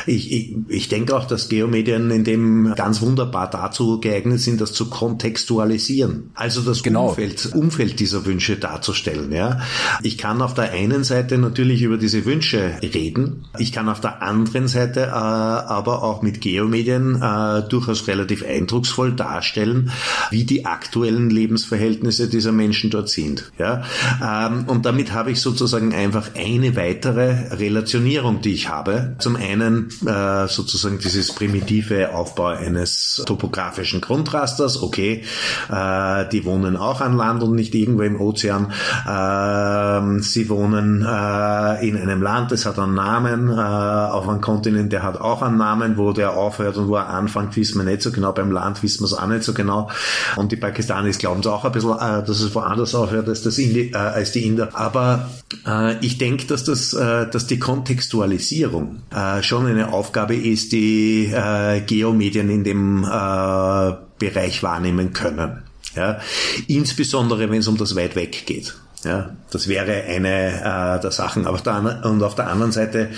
Ich, 0.05 0.31
ich, 0.31 0.55
ich 0.67 0.87
denke 0.89 1.15
auch, 1.15 1.25
dass 1.25 1.49
Geomedien 1.49 2.11
in 2.11 2.23
dem 2.23 2.73
ganz 2.75 3.01
wunderbar 3.01 3.49
dazu 3.49 3.99
geeignet 3.99 4.39
sind, 4.39 4.61
das 4.61 4.73
zu 4.73 4.89
kontextualisieren. 4.89 6.31
Also 6.33 6.61
das 6.61 6.83
genau. 6.83 7.09
Umfeld, 7.09 7.53
Umfeld 7.53 7.99
dieser 7.99 8.25
Wünsche 8.25 8.57
darzustellen. 8.57 9.31
Ja. 9.31 9.61
Ich 10.01 10.17
kann 10.17 10.41
auf 10.41 10.53
der 10.53 10.71
einen 10.71 11.03
Seite 11.03 11.37
natürlich 11.37 11.81
über 11.81 11.97
diese 11.97 12.25
Wünsche 12.25 12.73
reden. 12.81 13.45
Ich 13.57 13.71
kann 13.71 13.89
auf 13.89 14.01
der 14.01 14.21
anderen 14.21 14.67
Seite 14.67 15.01
äh, 15.01 15.09
aber 15.11 16.03
auch 16.03 16.21
mit 16.21 16.41
Geomedien 16.41 17.21
äh, 17.21 17.67
durchaus 17.67 18.07
relativ 18.07 18.43
eindrucksvoll 18.45 19.13
darstellen, 19.13 19.91
wie 20.31 20.43
die 20.43 20.65
aktuellen 20.65 21.29
Lebens 21.29 21.58
Lebensverhältnisse 21.59 22.27
dieser 22.27 22.51
Menschen 22.51 22.89
dort 22.89 23.09
sind. 23.09 23.51
Ja? 23.57 23.83
Ähm, 24.23 24.65
und 24.67 24.85
damit 24.85 25.13
habe 25.13 25.31
ich 25.31 25.41
sozusagen 25.41 25.93
einfach 25.93 26.29
eine 26.35 26.75
weitere 26.75 27.55
Relationierung, 27.55 28.41
die 28.41 28.53
ich 28.53 28.69
habe. 28.69 29.15
Zum 29.19 29.35
einen 29.35 29.89
äh, 30.05 30.47
sozusagen 30.47 30.99
dieses 30.99 31.33
primitive 31.33 32.13
Aufbau 32.13 32.47
eines 32.47 33.23
topografischen 33.25 34.01
Grundrasters. 34.01 34.81
Okay, 34.81 35.23
äh, 35.69 36.29
die 36.29 36.45
wohnen 36.45 36.77
auch 36.77 37.01
an 37.01 37.17
Land 37.17 37.43
und 37.43 37.55
nicht 37.55 37.75
irgendwo 37.75 38.03
im 38.03 38.19
Ozean. 38.19 38.71
Äh, 39.05 40.21
sie 40.21 40.49
wohnen 40.49 41.01
äh, 41.01 41.87
in 41.87 41.97
einem 41.97 42.21
Land, 42.21 42.51
das 42.51 42.65
hat 42.65 42.79
einen 42.79 42.95
Namen. 42.95 43.49
Auf 43.59 44.27
einem 44.27 44.41
Kontinent, 44.41 44.93
der 44.93 45.03
hat 45.03 45.19
auch 45.19 45.41
einen 45.41 45.57
Namen. 45.57 45.97
Wo 45.97 46.13
der 46.13 46.33
aufhört 46.33 46.77
und 46.77 46.87
wo 46.87 46.95
er 46.95 47.07
anfängt, 47.09 47.55
wissen 47.55 47.79
wir 47.79 47.85
nicht 47.85 48.01
so 48.01 48.11
genau. 48.11 48.31
Beim 48.31 48.51
Land 48.51 48.81
wissen 48.83 49.01
wir 49.01 49.05
es 49.05 49.13
auch 49.13 49.27
nicht 49.27 49.43
so 49.43 49.53
genau. 49.53 49.89
Und 50.35 50.51
die 50.51 50.55
Pakistanis 50.55 51.17
glauben 51.17 51.41
es 51.41 51.48
auch 51.49 51.65
ein 51.65 51.71
bisschen, 51.71 51.91
äh, 51.91 52.23
dass 52.23 52.41
es 52.41 52.53
woanders 52.55 52.95
aufhört 52.95 53.27
als, 53.27 53.41
das 53.41 53.57
Indi 53.57 53.91
äh, 53.91 53.97
als 53.97 54.31
die 54.31 54.45
Inder. 54.45 54.69
Aber 54.73 55.29
äh, 55.65 55.97
ich 56.05 56.17
denke, 56.17 56.45
dass, 56.45 56.63
das, 56.63 56.93
äh, 56.93 57.29
dass 57.29 57.47
die 57.47 57.59
Kontextualisierung 57.59 59.01
äh, 59.13 59.41
schon 59.43 59.65
eine 59.67 59.91
Aufgabe 59.93 60.35
ist, 60.35 60.71
die 60.71 61.25
äh, 61.25 61.81
Geomedien 61.81 62.49
in 62.49 62.63
dem 62.63 63.03
äh, 63.03 63.93
Bereich 64.19 64.63
wahrnehmen 64.63 65.13
können. 65.13 65.63
Ja? 65.95 66.19
Insbesondere, 66.67 67.49
wenn 67.49 67.59
es 67.59 67.67
um 67.67 67.77
das 67.77 67.95
weit 67.95 68.15
weg 68.15 68.45
geht. 68.45 68.75
Ja, 69.05 69.29
das 69.49 69.69
wäre 69.69 70.03
eine 70.03 70.97
äh, 70.97 70.99
der 70.99 71.11
Sachen. 71.11 71.47
Aber 71.47 71.57
da, 71.59 72.01
und 72.03 72.21
auf 72.21 72.35
der 72.35 72.47
anderen 72.47 72.73
Seite 72.73 73.09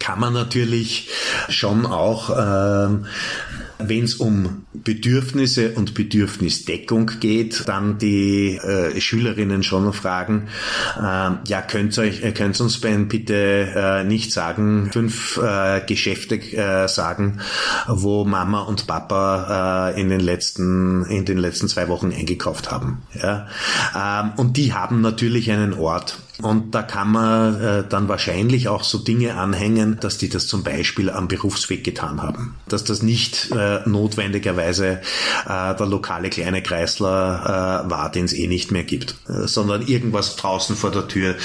kann 0.00 0.18
man 0.18 0.32
natürlich 0.32 1.08
schon 1.48 1.86
auch 1.86 2.30
ähm, 2.36 3.06
wenn 3.78 4.04
es 4.04 4.14
um 4.14 4.66
Bedürfnisse 4.72 5.72
und 5.72 5.94
Bedürfnisdeckung 5.94 7.12
geht, 7.20 7.66
dann 7.66 7.98
die 7.98 8.56
äh, 8.56 9.00
Schülerinnen 9.00 9.62
schon 9.62 9.92
fragen, 9.92 10.48
äh, 10.96 11.30
ja, 11.46 11.62
könnt 11.66 11.96
ihr 11.98 12.32
könnt 12.32 12.60
uns 12.60 12.80
bitte 12.80 13.34
äh, 13.74 14.04
nicht 14.04 14.32
sagen, 14.32 14.90
fünf 14.92 15.38
äh, 15.38 15.80
Geschäfte 15.86 16.36
äh, 16.36 16.88
sagen, 16.88 17.40
wo 17.86 18.24
Mama 18.24 18.60
und 18.60 18.86
Papa 18.86 19.92
äh, 19.94 20.00
in 20.00 20.08
den 20.08 20.20
letzten, 20.20 21.04
in 21.06 21.24
den 21.24 21.38
letzten 21.38 21.68
zwei 21.68 21.88
Wochen 21.88 22.12
eingekauft 22.12 22.70
haben. 22.70 23.02
Ja? 23.14 23.48
Ähm, 23.94 24.32
und 24.36 24.56
die 24.56 24.72
haben 24.72 25.00
natürlich 25.00 25.50
einen 25.50 25.74
Ort. 25.74 26.18
Und 26.42 26.74
da 26.74 26.82
kann 26.82 27.12
man 27.12 27.60
äh, 27.60 27.84
dann 27.88 28.08
wahrscheinlich 28.08 28.68
auch 28.68 28.84
so 28.84 28.98
Dinge 28.98 29.36
anhängen, 29.36 29.98
dass 30.00 30.18
die 30.18 30.28
das 30.28 30.46
zum 30.46 30.62
Beispiel 30.62 31.08
am 31.08 31.28
Berufsweg 31.28 31.82
getan 31.82 32.22
haben. 32.22 32.56
Dass 32.68 32.84
das 32.84 33.02
nicht 33.02 33.50
äh, 33.52 33.80
notwendigerweise 33.86 35.00
äh, 35.46 35.74
der 35.74 35.86
lokale 35.86 36.28
kleine 36.28 36.62
Kreisler 36.62 37.84
war, 37.88 38.10
den 38.10 38.24
es 38.24 38.32
eh 38.32 38.46
nicht 38.46 38.70
mehr 38.70 38.84
gibt, 38.84 39.16
sondern 39.26 39.86
irgendwas 39.86 40.36
draußen 40.36 40.76
vor 40.76 40.90
der 40.90 41.08
Tür, 41.08 41.36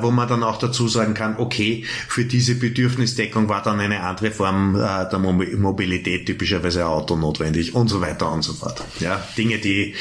wo 0.00 0.10
man 0.10 0.28
dann 0.28 0.42
auch 0.42 0.58
dazu 0.58 0.88
sagen 0.88 1.14
kann, 1.14 1.36
okay, 1.38 1.84
für 2.08 2.24
diese 2.24 2.54
Bedürfnisdeckung 2.54 3.48
war 3.48 3.62
dann 3.62 3.80
eine 3.80 4.02
andere 4.02 4.30
Form 4.30 4.74
der 4.74 5.18
Mobilität, 5.18 6.26
typischerweise 6.26 6.86
Auto 6.86 7.16
notwendig 7.16 7.74
und 7.74 7.88
so 7.88 8.00
weiter 8.00 8.30
und 8.30 8.42
so 8.42 8.52
fort. 8.54 8.82
Ja, 9.00 9.20
Dinge, 9.36 9.58
die, 9.58 9.94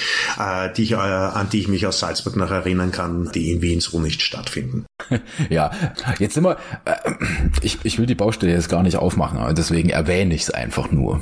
die 0.78 0.84
ich, 0.84 0.98
an 0.98 1.50
die 1.52 1.60
ich 1.60 1.68
mich 1.68 1.88
aus 1.88 2.00
Salzburg 2.00 2.36
noch 2.36 2.52
erinnern 2.52 2.92
kann, 2.92 3.32
die 3.34 3.52
in 3.52 3.62
Wien 3.62 3.82
so 3.82 4.00
nicht 4.06 4.22
stattfinden. 4.22 4.86
Ja, 5.50 5.72
jetzt 6.20 6.34
sind 6.34 6.44
wir, 6.44 6.58
äh, 6.86 6.96
ich, 7.62 7.80
ich 7.84 8.00
will 8.00 8.06
die 8.06 8.16
Baustelle 8.16 8.52
jetzt 8.52 8.70
gar 8.70 8.82
nicht 8.84 8.98
aufmachen, 8.98 9.54
deswegen 9.56 9.90
erwähne 9.90 10.34
ich 10.34 10.44
es 10.44 10.50
einfach 10.50 10.92
nur. 10.92 11.22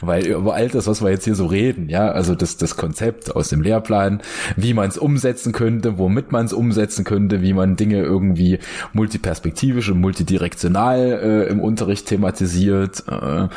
Weil 0.00 0.26
über 0.26 0.54
all 0.54 0.68
das, 0.68 0.86
was 0.86 1.02
wir 1.02 1.10
jetzt 1.10 1.24
hier 1.24 1.34
so 1.34 1.46
reden, 1.46 1.88
ja, 1.88 2.10
also 2.10 2.34
das, 2.34 2.56
das 2.56 2.76
Konzept 2.76 3.34
aus 3.34 3.48
dem 3.48 3.62
Lehrplan, 3.62 4.20
wie 4.56 4.74
man 4.74 4.88
es 4.88 4.98
umsetzen 4.98 5.52
könnte, 5.52 5.98
womit 5.98 6.32
man 6.32 6.46
es 6.46 6.52
umsetzen 6.52 7.04
könnte, 7.04 7.42
wie 7.42 7.52
man 7.52 7.76
Dinge 7.76 8.00
irgendwie 8.02 8.58
multiperspektivisch 8.92 9.90
und 9.90 10.00
multidirektional 10.00 10.98
äh, 11.22 11.50
im 11.50 11.60
Unterricht 11.60 12.06
thematisiert. 12.06 13.04
Äh, 13.08 13.48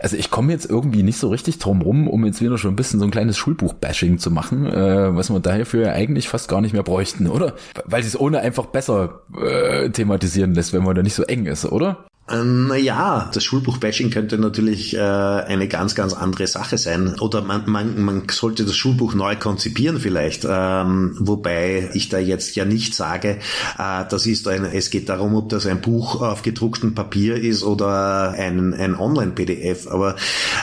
also 0.00 0.16
ich 0.16 0.30
komme 0.30 0.52
jetzt 0.52 0.68
irgendwie 0.68 1.02
nicht 1.02 1.18
so 1.18 1.28
richtig 1.28 1.58
drum 1.58 1.82
rum, 1.82 2.08
um 2.08 2.24
jetzt 2.24 2.40
wieder 2.40 2.58
schon 2.58 2.72
ein 2.72 2.76
bisschen 2.76 3.00
so 3.00 3.06
ein 3.06 3.10
kleines 3.10 3.36
Schulbuch-Bashing 3.36 4.18
zu 4.18 4.30
machen, 4.30 4.66
äh, 4.66 5.14
was 5.14 5.30
wir 5.30 5.40
dafür 5.40 5.92
eigentlich 5.92 6.28
fast 6.28 6.48
gar 6.48 6.60
nicht 6.60 6.72
mehr 6.72 6.82
bräuchten, 6.82 7.26
oder? 7.26 7.54
Weil 7.84 8.02
sie 8.02 8.08
es 8.08 8.20
ohne 8.20 8.40
einfach 8.40 8.66
besser 8.66 9.20
äh, 9.40 9.90
thematisieren 9.90 10.54
lässt, 10.54 10.72
wenn 10.72 10.84
man 10.84 10.94
da 10.94 11.02
nicht 11.02 11.14
so 11.14 11.24
eng 11.24 11.46
ist, 11.46 11.64
oder? 11.66 12.04
Ähm, 12.30 12.68
naja, 12.68 13.30
das 13.32 13.44
Schulbuch-Bashing 13.44 14.10
könnte 14.10 14.38
natürlich 14.38 14.94
äh, 14.94 15.00
eine 15.00 15.68
ganz, 15.68 15.94
ganz 15.94 16.12
andere 16.12 16.46
Sache 16.46 16.78
sein. 16.78 17.18
Oder 17.20 17.42
man, 17.42 17.62
man, 17.66 18.00
man 18.00 18.22
sollte 18.30 18.64
das 18.64 18.76
Schulbuch 18.76 19.14
neu 19.14 19.36
konzipieren 19.36 19.98
vielleicht. 19.98 20.46
Ähm, 20.48 21.16
wobei 21.18 21.90
ich 21.94 22.08
da 22.08 22.18
jetzt 22.18 22.54
ja 22.56 22.64
nicht 22.64 22.94
sage, 22.94 23.38
äh, 23.78 24.04
das 24.08 24.26
ist 24.26 24.46
ein, 24.48 24.64
es 24.64 24.90
geht 24.90 25.08
darum, 25.08 25.34
ob 25.34 25.48
das 25.48 25.66
ein 25.66 25.80
Buch 25.80 26.20
auf 26.20 26.42
gedrucktem 26.42 26.94
Papier 26.94 27.36
ist 27.36 27.62
oder 27.62 28.32
ein, 28.32 28.74
ein 28.74 28.94
Online-PDF. 28.94 29.88
Aber 29.88 30.16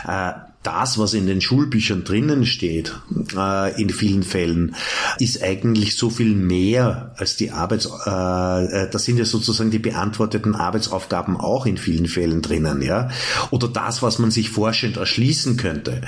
äh, 0.08 0.32
das, 0.66 0.98
was 0.98 1.14
in 1.14 1.28
den 1.28 1.42
Schulbüchern 1.42 2.04
drinnen 2.04 2.46
steht, 2.46 3.00
äh, 3.36 3.82
in 3.82 3.90
vielen 3.90 4.24
Fällen, 4.24 4.76
ist 5.20 5.42
eigentlich 5.44 5.96
so 5.98 6.10
viel 6.10 6.36
mehr 6.36 7.14
als 7.18 7.36
die 7.38 7.52
Arbeits, 7.52 7.88
äh, 8.06 8.66
äh, 8.84 8.90
das 8.90 9.04
sind 9.04 9.18
ja 9.18 9.26
sozusagen 9.26 9.72
die 9.72 9.80
beantworteten 9.80 10.56
Arbeitsaufgaben 10.56 11.38
auch 11.38 11.66
in 11.66 11.78
vielen 11.78 12.08
Fällen 12.08 12.42
drinnen, 12.42 12.82
ja. 12.82 13.10
Oder 13.52 13.68
das, 13.68 14.02
was 14.02 14.20
man 14.20 14.32
sich 14.32 14.50
forschend 14.50 14.98
erschließen 14.98 15.58
könnte. 15.58 16.02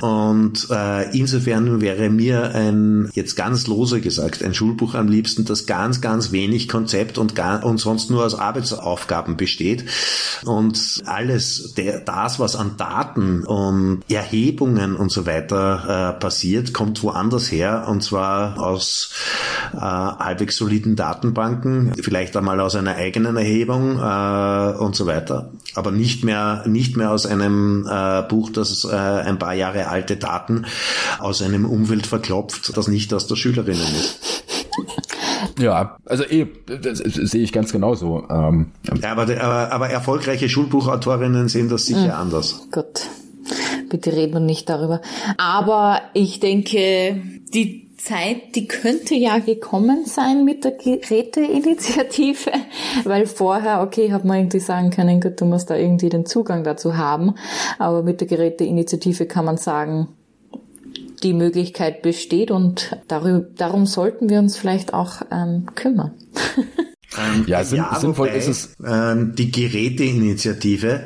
Und 0.00 0.68
äh, 0.70 1.10
insofern 1.16 1.80
wäre 1.80 2.08
mir 2.08 2.54
ein, 2.54 3.10
jetzt 3.14 3.34
ganz 3.34 3.66
lose 3.66 4.00
gesagt, 4.00 4.42
ein 4.42 4.54
Schulbuch 4.54 4.94
am 4.94 5.08
liebsten, 5.08 5.44
das 5.44 5.66
ganz, 5.66 6.00
ganz 6.00 6.30
wenig 6.32 6.68
Konzept 6.68 7.18
und, 7.18 7.34
gar, 7.34 7.64
und 7.64 7.78
sonst 7.78 8.10
nur 8.10 8.24
aus 8.24 8.34
Arbeitsaufgaben 8.34 9.36
besteht. 9.36 9.84
Und 10.44 11.02
alles, 11.06 11.74
der, 11.76 12.00
das, 12.00 12.38
was 12.38 12.54
an 12.54 12.76
Daten 12.76 13.44
und 13.44 13.95
Erhebungen 14.08 14.96
und 14.96 15.10
so 15.10 15.26
weiter 15.26 16.14
äh, 16.16 16.20
passiert, 16.20 16.72
kommt 16.72 17.02
woanders 17.02 17.50
her 17.50 17.86
und 17.88 18.02
zwar 18.02 18.58
aus 18.58 19.12
äh, 19.74 19.78
halbwegs 19.78 20.56
soliden 20.56 20.96
Datenbanken, 20.96 21.92
vielleicht 22.00 22.36
einmal 22.36 22.60
aus 22.60 22.76
einer 22.76 22.96
eigenen 22.96 23.36
Erhebung 23.36 23.98
äh, 23.98 24.78
und 24.78 24.96
so 24.96 25.06
weiter, 25.06 25.50
aber 25.74 25.90
nicht 25.90 26.24
mehr 26.24 26.64
nicht 26.66 26.96
mehr 26.96 27.10
aus 27.10 27.26
einem 27.26 27.86
äh, 27.90 28.22
Buch, 28.22 28.50
das 28.50 28.84
äh, 28.84 28.94
ein 28.94 29.38
paar 29.38 29.54
Jahre 29.54 29.88
alte 29.88 30.16
Daten 30.16 30.66
aus 31.18 31.42
einem 31.42 31.64
Umfeld 31.64 32.06
verklopft, 32.06 32.76
das 32.76 32.88
nicht 32.88 33.12
aus 33.12 33.26
der 33.26 33.36
Schülerinnen 33.36 33.94
ist. 33.96 34.44
Ja, 35.58 35.96
also 36.04 36.24
eh, 36.24 36.46
das, 36.66 37.02
das 37.02 37.14
sehe 37.14 37.42
ich 37.42 37.52
ganz 37.52 37.72
genauso. 37.72 38.26
Ähm, 38.28 38.72
ja, 39.02 39.12
aber, 39.12 39.22
aber, 39.22 39.72
aber 39.72 39.88
erfolgreiche 39.88 40.48
Schulbuchautorinnen 40.48 41.48
sehen 41.48 41.68
das 41.68 41.86
sicher 41.86 42.14
mhm. 42.14 42.20
anders. 42.20 42.66
Gut 42.70 43.08
bitte 43.88 44.12
reden 44.12 44.34
wir 44.34 44.40
nicht 44.40 44.68
darüber. 44.68 45.00
Aber 45.36 46.00
ich 46.14 46.40
denke, 46.40 47.22
die 47.52 47.86
Zeit, 47.96 48.54
die 48.54 48.68
könnte 48.68 49.14
ja 49.14 49.38
gekommen 49.38 50.04
sein 50.04 50.44
mit 50.44 50.64
der 50.64 50.72
Geräteinitiative, 50.72 52.52
weil 53.04 53.26
vorher, 53.26 53.82
okay, 53.82 54.12
hat 54.12 54.24
man 54.24 54.38
irgendwie 54.38 54.60
sagen 54.60 54.90
können, 54.90 55.20
gut, 55.20 55.40
du 55.40 55.44
musst 55.44 55.70
da 55.70 55.76
irgendwie 55.76 56.08
den 56.08 56.26
Zugang 56.26 56.62
dazu 56.62 56.96
haben, 56.96 57.34
aber 57.78 58.02
mit 58.02 58.20
der 58.20 58.28
Geräteinitiative 58.28 59.26
kann 59.26 59.44
man 59.44 59.56
sagen, 59.56 60.08
die 61.22 61.32
Möglichkeit 61.32 62.02
besteht 62.02 62.50
und 62.50 62.96
darum 63.08 63.86
sollten 63.86 64.28
wir 64.28 64.38
uns 64.38 64.56
vielleicht 64.56 64.94
auch 64.94 65.22
ähm, 65.32 65.66
kümmern. 65.74 66.12
Ähm, 67.16 67.44
ja, 67.46 67.62
sinn, 67.64 67.78
ja, 67.78 67.98
sinnvoll 67.98 68.28
wobei, 68.28 68.38
ist 68.38 68.48
es. 68.48 68.76
Ähm, 68.84 69.34
die 69.34 69.50
Geräteinitiative 69.50 71.04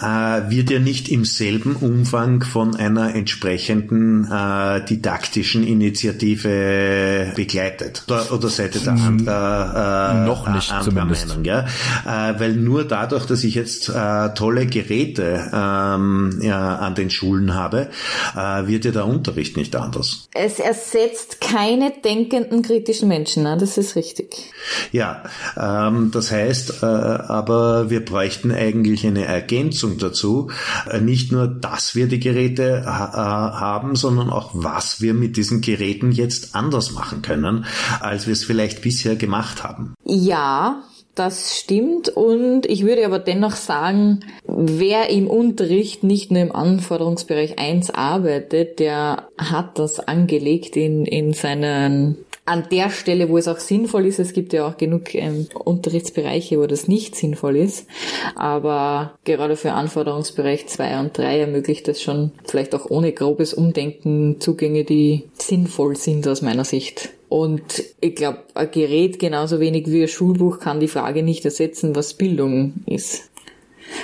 äh, 0.00 0.04
wird 0.50 0.70
ja 0.70 0.78
nicht 0.78 1.08
im 1.08 1.24
selben 1.24 1.74
Umfang 1.76 2.42
von 2.44 2.76
einer 2.76 3.14
entsprechenden 3.14 4.30
äh, 4.30 4.84
didaktischen 4.84 5.66
Initiative 5.66 7.32
begleitet. 7.34 8.04
Oder, 8.06 8.32
oder 8.32 8.48
seid 8.48 8.74
ihr 8.74 8.82
da 8.82 8.92
anderer 8.92 10.22
äh, 10.22 10.26
Noch 10.26 10.48
nicht 10.48 10.72
zumindest. 10.82 11.28
Meinung, 11.28 11.44
ja? 11.44 11.60
Äh, 12.04 12.38
weil 12.38 12.52
nur 12.54 12.84
dadurch, 12.84 13.24
dass 13.26 13.42
ich 13.42 13.54
jetzt 13.54 13.88
äh, 13.88 14.28
tolle 14.34 14.66
Geräte 14.66 15.50
ähm, 15.52 16.38
ja, 16.42 16.76
an 16.76 16.94
den 16.94 17.10
Schulen 17.10 17.54
habe, 17.54 17.88
äh, 18.36 18.66
wird 18.66 18.84
ja 18.84 18.90
der 18.90 19.06
Unterricht 19.06 19.56
nicht 19.56 19.74
anders. 19.74 20.28
Es 20.34 20.58
ersetzt 20.58 21.40
keine 21.40 21.92
denkenden 22.04 22.62
kritischen 22.62 23.08
Menschen, 23.08 23.44
ne? 23.44 23.56
das 23.58 23.78
ist 23.78 23.96
richtig. 23.96 24.52
Ja, 24.92 25.22
ähm, 25.56 26.10
das 26.12 26.30
heißt, 26.30 26.82
äh, 26.82 26.86
aber 26.86 27.90
wir 27.90 28.04
bräuchten 28.04 28.52
eigentlich 28.52 29.06
eine 29.06 29.24
Ergänzung 29.24 29.98
dazu. 29.98 30.50
Äh, 30.90 31.00
nicht 31.00 31.32
nur, 31.32 31.46
dass 31.46 31.94
wir 31.94 32.08
die 32.08 32.20
Geräte 32.20 32.82
äh, 32.84 32.86
haben, 32.86 33.96
sondern 33.96 34.30
auch, 34.30 34.50
was 34.54 35.00
wir 35.00 35.14
mit 35.14 35.36
diesen 35.36 35.60
Geräten 35.60 36.12
jetzt 36.12 36.54
anders 36.54 36.92
machen 36.92 37.22
können, 37.22 37.64
als 38.00 38.26
wir 38.26 38.32
es 38.32 38.44
vielleicht 38.44 38.82
bisher 38.82 39.16
gemacht 39.16 39.64
haben. 39.64 39.94
Ja, 40.04 40.82
das 41.18 41.58
stimmt 41.58 42.08
und 42.10 42.66
ich 42.66 42.84
würde 42.84 43.04
aber 43.04 43.18
dennoch 43.18 43.56
sagen, 43.56 44.20
wer 44.46 45.10
im 45.10 45.26
Unterricht 45.26 46.04
nicht 46.04 46.30
nur 46.30 46.42
im 46.42 46.54
Anforderungsbereich 46.54 47.58
1 47.58 47.90
arbeitet, 47.90 48.78
der 48.78 49.28
hat 49.36 49.78
das 49.80 49.98
angelegt 49.98 50.76
in, 50.76 51.04
in 51.06 51.32
seinen 51.32 52.18
an 52.48 52.66
der 52.70 52.90
Stelle, 52.90 53.28
wo 53.28 53.38
es 53.38 53.46
auch 53.46 53.58
sinnvoll 53.58 54.06
ist. 54.06 54.18
Es 54.18 54.32
gibt 54.32 54.52
ja 54.52 54.66
auch 54.66 54.76
genug 54.76 55.14
ähm, 55.14 55.46
Unterrichtsbereiche, 55.54 56.58
wo 56.58 56.66
das 56.66 56.88
nicht 56.88 57.14
sinnvoll 57.14 57.56
ist. 57.56 57.86
Aber 58.34 59.18
gerade 59.24 59.56
für 59.56 59.72
Anforderungsbereich 59.72 60.66
2 60.66 61.00
und 61.00 61.18
3 61.18 61.40
ermöglicht 61.40 61.88
das 61.88 62.02
schon 62.02 62.32
vielleicht 62.44 62.74
auch 62.74 62.90
ohne 62.90 63.12
grobes 63.12 63.54
Umdenken 63.54 64.40
Zugänge, 64.40 64.84
die 64.84 65.24
sinnvoll 65.34 65.96
sind 65.96 66.26
aus 66.26 66.42
meiner 66.42 66.64
Sicht. 66.64 67.10
Und 67.28 67.84
ich 68.00 68.14
glaube, 68.14 68.38
ein 68.54 68.70
Gerät 68.70 69.18
genauso 69.18 69.60
wenig 69.60 69.86
wie 69.88 70.02
ein 70.02 70.08
Schulbuch 70.08 70.58
kann 70.60 70.80
die 70.80 70.88
Frage 70.88 71.22
nicht 71.22 71.44
ersetzen, 71.44 71.94
was 71.94 72.14
Bildung 72.14 72.72
ist. 72.86 73.30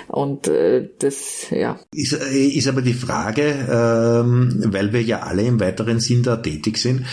Und 0.08 0.48
äh, 0.48 0.88
das, 0.98 1.46
ja. 1.50 1.78
Ist, 1.92 2.12
äh, 2.12 2.46
ist 2.46 2.68
aber 2.68 2.82
die 2.82 2.94
Frage, 2.94 3.42
ähm, 3.42 4.62
weil 4.66 4.92
wir 4.92 5.02
ja 5.02 5.20
alle 5.20 5.42
im 5.42 5.60
weiteren 5.60 6.00
Sinn 6.00 6.22
da 6.22 6.36
tätig 6.36 6.78
sind, 6.78 7.04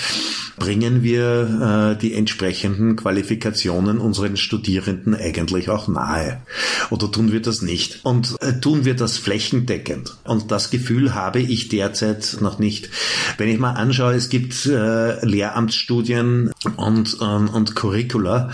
bringen 0.58 1.04
wir 1.04 1.96
äh, 1.96 2.00
die 2.00 2.14
entsprechenden 2.14 2.96
Qualifikationen 2.96 3.98
unseren 3.98 4.38
Studierenden 4.38 5.16
eigentlich 5.16 5.70
auch 5.70 5.88
nahe? 5.88 6.42
Oder 6.90 7.12
tun 7.12 7.32
wir 7.32 7.42
das 7.42 7.62
nicht? 7.62 8.02
Und 8.04 8.36
äh, 8.42 8.60
tun 8.60 8.86
wir 8.86 8.96
das 8.96 9.18
flächendeckend? 9.18 10.18
Und 10.24 10.52
das 10.52 10.70
Gefühl 10.70 11.16
habe 11.16 11.40
ich 11.40 11.70
derzeit 11.70 12.38
noch 12.42 12.60
nicht. 12.60 12.90
Wenn 13.38 13.50
ich 13.50 13.60
mal 13.60 13.74
anschaue, 13.74 14.14
es 14.14 14.30
gibt 14.30 14.66
äh, 14.66 15.26
Lehramtsstudien 15.26 16.52
und, 16.78 17.18
ähm, 17.22 17.50
und 17.50 17.76
Curricula, 17.76 18.52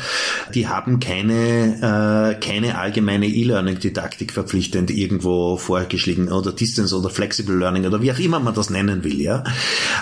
die 0.54 0.68
haben 0.68 1.00
keine, 1.00 2.38
äh, 2.40 2.46
keine 2.46 2.78
allgemeine 2.78 3.28
E-Learning-Didaktik 3.28 4.07
verpflichtend 4.32 4.92
irgendwo 4.92 5.58
vorgeschlagen 5.58 6.32
oder 6.32 6.52
Distance 6.52 6.96
oder 6.96 7.10
Flexible 7.10 7.58
Learning 7.58 7.86
oder 7.86 8.02
wie 8.02 8.12
auch 8.12 8.20
immer 8.20 8.40
man 8.40 8.54
das 8.54 8.70
nennen 8.70 9.04
will. 9.04 9.22
Ja, 9.22 9.44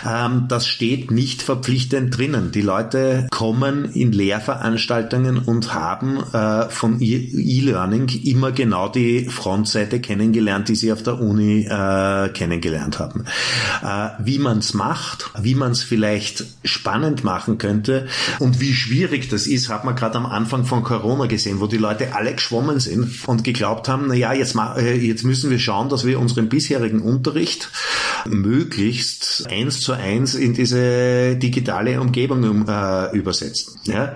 ähm, 0.05 0.45
Das 0.47 0.67
steht 0.67 1.11
nicht 1.11 1.41
verpflichtend 1.41 2.17
drinnen? 2.17 2.51
Die 2.51 2.61
Leute 2.61 3.27
kommen 3.31 3.85
in 3.93 4.11
Lehrveranstaltungen 4.11 5.39
und 5.39 5.73
haben 5.73 6.17
äh, 6.33 6.69
von 6.69 6.97
E-Learning 6.99 8.09
immer 8.23 8.51
genau 8.51 8.89
die 8.89 9.25
Frontseite 9.25 9.99
kennengelernt, 9.99 10.69
die 10.69 10.75
sie 10.75 10.91
auf 10.91 11.03
der 11.03 11.19
Uni 11.19 11.65
äh, 11.65 12.29
kennengelernt 12.29 12.99
haben. 12.99 13.25
Äh, 13.83 14.09
wie 14.19 14.39
man 14.39 14.59
es 14.59 14.73
macht, 14.73 15.31
wie 15.39 15.55
man 15.55 15.71
es 15.71 15.83
vielleicht 15.83 16.45
spannend 16.63 17.23
machen 17.23 17.57
könnte 17.57 18.07
und 18.39 18.59
wie 18.59 18.73
schwierig 18.73 19.29
das 19.29 19.47
ist, 19.47 19.69
hat 19.69 19.85
man 19.85 19.95
gerade 19.95 20.17
am 20.17 20.25
Anfang 20.25 20.65
von 20.65 20.83
Corona 20.83 21.25
gesehen, 21.27 21.59
wo 21.59 21.67
die 21.67 21.77
Leute 21.77 22.15
alle 22.15 22.33
geschwommen 22.33 22.79
sind 22.79 23.27
und 23.27 23.43
geglaubt 23.43 23.87
haben, 23.87 23.94
na 23.97 24.13
ja, 24.13 24.33
jetzt, 24.33 24.55
äh, 24.55 24.95
jetzt 24.95 25.23
müssen 25.23 25.49
wir 25.49 25.59
schauen, 25.59 25.89
dass 25.89 26.05
wir 26.05 26.19
unseren 26.19 26.49
bisherigen 26.49 27.01
Unterricht 27.01 27.69
möglichst 28.27 29.47
eins 29.49 29.81
zu 29.81 29.93
eins 29.93 30.35
in 30.35 30.53
diese 30.53 31.35
digitale 31.35 31.99
Umgebung 32.01 32.43
um, 32.43 32.65
äh, 32.67 33.15
übersetzen. 33.15 33.79
Ja? 33.85 34.15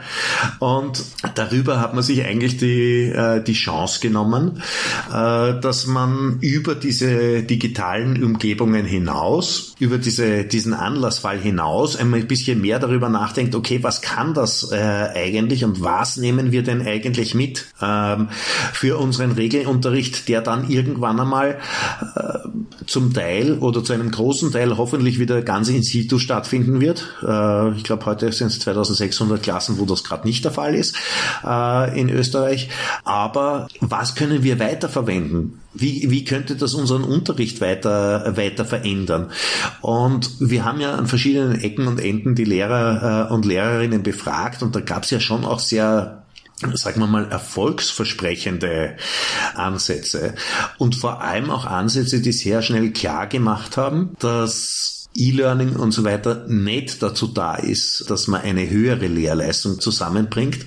Und 0.59 1.03
darüber 1.35 1.79
hat 1.79 1.93
man 1.93 2.03
sich 2.03 2.23
eigentlich 2.25 2.57
die, 2.57 3.05
äh, 3.05 3.43
die 3.43 3.53
Chance 3.53 3.99
genommen, 3.99 4.61
äh, 5.09 5.59
dass 5.59 5.85
man 5.85 6.39
über 6.41 6.75
diese 6.75 7.43
digitalen 7.43 8.23
Umgebungen 8.23 8.85
hinaus, 8.85 9.75
über 9.79 9.97
diese, 9.97 10.45
diesen 10.45 10.73
Anlassfall 10.73 11.39
hinaus 11.39 11.95
einmal 11.95 12.21
ein 12.21 12.27
bisschen 12.27 12.61
mehr 12.61 12.79
darüber 12.79 13.09
nachdenkt, 13.09 13.55
okay, 13.55 13.79
was 13.81 14.01
kann 14.01 14.33
das 14.33 14.71
äh, 14.71 14.75
eigentlich 14.75 15.63
und 15.63 15.81
was 15.81 16.17
nehmen 16.17 16.51
wir 16.51 16.63
denn 16.63 16.85
eigentlich 16.85 17.35
mit 17.35 17.65
ähm, 17.81 18.29
für 18.73 18.97
unseren 18.97 19.37
Regelunterricht, 19.69 20.27
der 20.27 20.41
dann 20.41 20.69
irgendwann 20.69 21.19
einmal 21.19 21.59
äh, 22.15 22.39
zum 22.85 23.13
Teil 23.13 23.57
oder 23.59 23.83
zu 23.83 23.93
einem 23.93 24.11
großen 24.11 24.51
Teil 24.51 24.77
hoffentlich 24.77 25.19
wieder 25.19 25.41
ganz 25.41 25.69
in 25.69 25.83
situ 25.83 26.19
stattfinden 26.19 26.81
wird. 26.81 27.07
Äh, 27.25 27.71
ich 27.75 27.83
glaube, 27.83 28.05
heute 28.05 28.31
sind 28.31 28.47
es 28.47 28.59
2600 28.59 29.41
Klassen, 29.41 29.77
wo 29.79 29.85
das 29.85 30.03
gerade 30.03 30.27
nicht 30.27 30.43
der 30.43 30.51
Fall 30.51 30.75
ist 30.75 30.95
äh, 31.45 31.99
in 31.99 32.09
Österreich. 32.09 32.69
Aber 33.03 33.67
was 33.79 34.15
können 34.15 34.43
wir 34.43 34.59
weiterverwenden? 34.59 35.61
Wie, 35.73 36.09
wie 36.09 36.25
könnte 36.25 36.55
das 36.55 36.73
unseren 36.73 37.03
Unterricht 37.03 37.61
weiter, 37.61 38.35
weiter 38.35 38.65
verändern? 38.65 39.31
Und 39.81 40.31
wir 40.39 40.65
haben 40.65 40.81
ja 40.81 40.95
an 40.95 41.05
verschiedenen 41.05 41.61
Ecken 41.61 41.87
und 41.87 41.99
Enden 41.99 42.33
die 42.33 42.43
Lehrer 42.43 43.29
äh, 43.29 43.33
und 43.33 43.45
Lehrerinnen 43.45 44.01
befragt 44.01 44.63
und 44.63 44.75
da 44.75 44.79
gab 44.79 45.03
es 45.03 45.11
ja 45.11 45.19
schon 45.19 45.45
auch 45.45 45.59
sehr 45.59 46.23
sagen 46.73 46.99
wir 46.99 47.07
mal, 47.07 47.31
erfolgsversprechende 47.31 48.97
Ansätze. 49.55 50.35
Und 50.77 50.95
vor 50.95 51.21
allem 51.21 51.49
auch 51.49 51.65
Ansätze, 51.65 52.21
die 52.21 52.33
sehr 52.33 52.61
schnell 52.61 52.91
klar 52.91 53.27
gemacht 53.27 53.77
haben, 53.77 54.15
dass 54.19 54.98
E-Learning 55.19 55.75
und 55.75 55.91
so 55.91 56.03
weiter 56.03 56.45
nicht 56.47 57.03
dazu 57.03 57.27
da 57.27 57.55
ist, 57.55 58.09
dass 58.09 58.27
man 58.27 58.41
eine 58.41 58.69
höhere 58.69 59.07
Lehrleistung 59.07 59.79
zusammenbringt, 59.79 60.65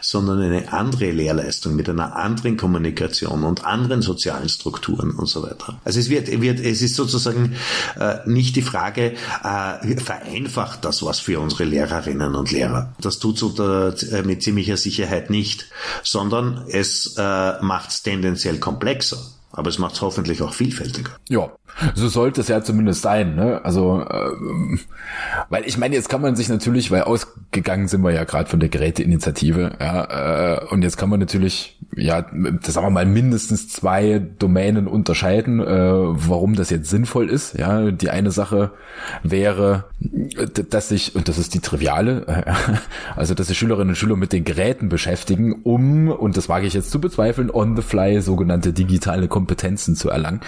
sondern 0.00 0.40
eine 0.40 0.72
andere 0.72 1.10
Lehrleistung 1.10 1.74
mit 1.74 1.88
einer 1.88 2.16
anderen 2.16 2.56
Kommunikation 2.56 3.44
und 3.44 3.64
anderen 3.64 4.02
sozialen 4.02 4.48
Strukturen 4.48 5.12
und 5.12 5.26
so 5.26 5.42
weiter. 5.42 5.80
Also 5.84 6.00
es 6.00 6.10
wird, 6.10 6.40
wird 6.40 6.60
es 6.60 6.82
ist 6.82 6.94
sozusagen 6.94 7.56
äh, 7.98 8.16
nicht 8.26 8.56
die 8.56 8.62
Frage, 8.62 9.14
äh, 9.42 9.96
vereinfacht 9.96 10.84
das 10.84 11.02
was 11.02 11.20
für 11.20 11.40
unsere 11.40 11.64
Lehrerinnen 11.64 12.34
und 12.34 12.52
Lehrer. 12.52 12.94
Das 13.00 13.18
tut 13.18 13.38
so 13.38 13.48
da, 13.50 13.90
äh, 13.90 14.22
mit 14.22 14.42
ziemlicher 14.42 14.76
Sicherheit 14.76 15.30
nicht, 15.30 15.66
sondern 16.02 16.64
es 16.68 17.14
äh, 17.16 17.62
macht 17.62 17.90
es 17.90 18.02
tendenziell 18.02 18.58
komplexer. 18.58 19.18
Aber 19.56 19.68
es 19.68 19.78
macht 19.78 19.94
es 19.94 20.02
hoffentlich 20.02 20.42
auch 20.42 20.52
vielfältiger. 20.52 21.12
Ja, 21.28 21.50
so 21.94 22.08
sollte 22.08 22.40
es 22.40 22.48
ja 22.48 22.62
zumindest 22.62 23.02
sein. 23.02 23.34
Ne? 23.34 23.64
Also, 23.64 24.04
ähm, 24.08 24.80
weil 25.48 25.64
ich 25.66 25.76
meine, 25.76 25.94
jetzt 25.94 26.08
kann 26.08 26.20
man 26.20 26.36
sich 26.36 26.48
natürlich, 26.48 26.90
weil 26.90 27.02
ausgegangen 27.02 27.88
sind 27.88 28.02
wir 28.02 28.12
ja 28.12 28.24
gerade 28.24 28.48
von 28.48 28.60
der 28.60 28.68
Geräteinitiative, 28.68 29.76
ja, 29.80 30.60
äh, 30.60 30.64
und 30.66 30.82
jetzt 30.82 30.96
kann 30.96 31.08
man 31.08 31.20
natürlich, 31.20 31.78
ja, 31.96 32.22
das 32.22 32.74
sagen 32.74 32.86
wir 32.86 32.90
mal, 32.90 33.06
mindestens 33.06 33.68
zwei 33.68 34.20
Domänen 34.38 34.86
unterscheiden, 34.86 35.60
äh, 35.60 35.66
warum 35.66 36.54
das 36.54 36.70
jetzt 36.70 36.90
sinnvoll 36.90 37.28
ist. 37.28 37.58
Ja, 37.58 37.90
die 37.90 38.10
eine 38.10 38.30
Sache 38.30 38.72
wäre, 39.22 39.84
dass 40.70 40.88
sich, 40.88 41.14
und 41.16 41.28
das 41.28 41.38
ist 41.38 41.54
die 41.54 41.60
triviale, 41.60 42.26
äh, 42.26 42.52
also 43.16 43.34
dass 43.34 43.48
sich 43.48 43.58
Schülerinnen 43.58 43.90
und 43.90 43.96
Schüler 43.96 44.16
mit 44.16 44.32
den 44.32 44.44
Geräten 44.44 44.88
beschäftigen, 44.88 45.60
um, 45.64 46.08
und 46.08 46.36
das 46.36 46.48
wage 46.48 46.66
ich 46.66 46.74
jetzt 46.74 46.90
zu 46.90 47.00
bezweifeln, 47.00 47.50
on 47.50 47.76
the 47.76 47.82
fly 47.82 48.20
sogenannte 48.20 48.72
digitale 48.72 49.28
Kompetenzen 49.44 49.94
zu 49.94 50.08
erlangen. 50.08 50.40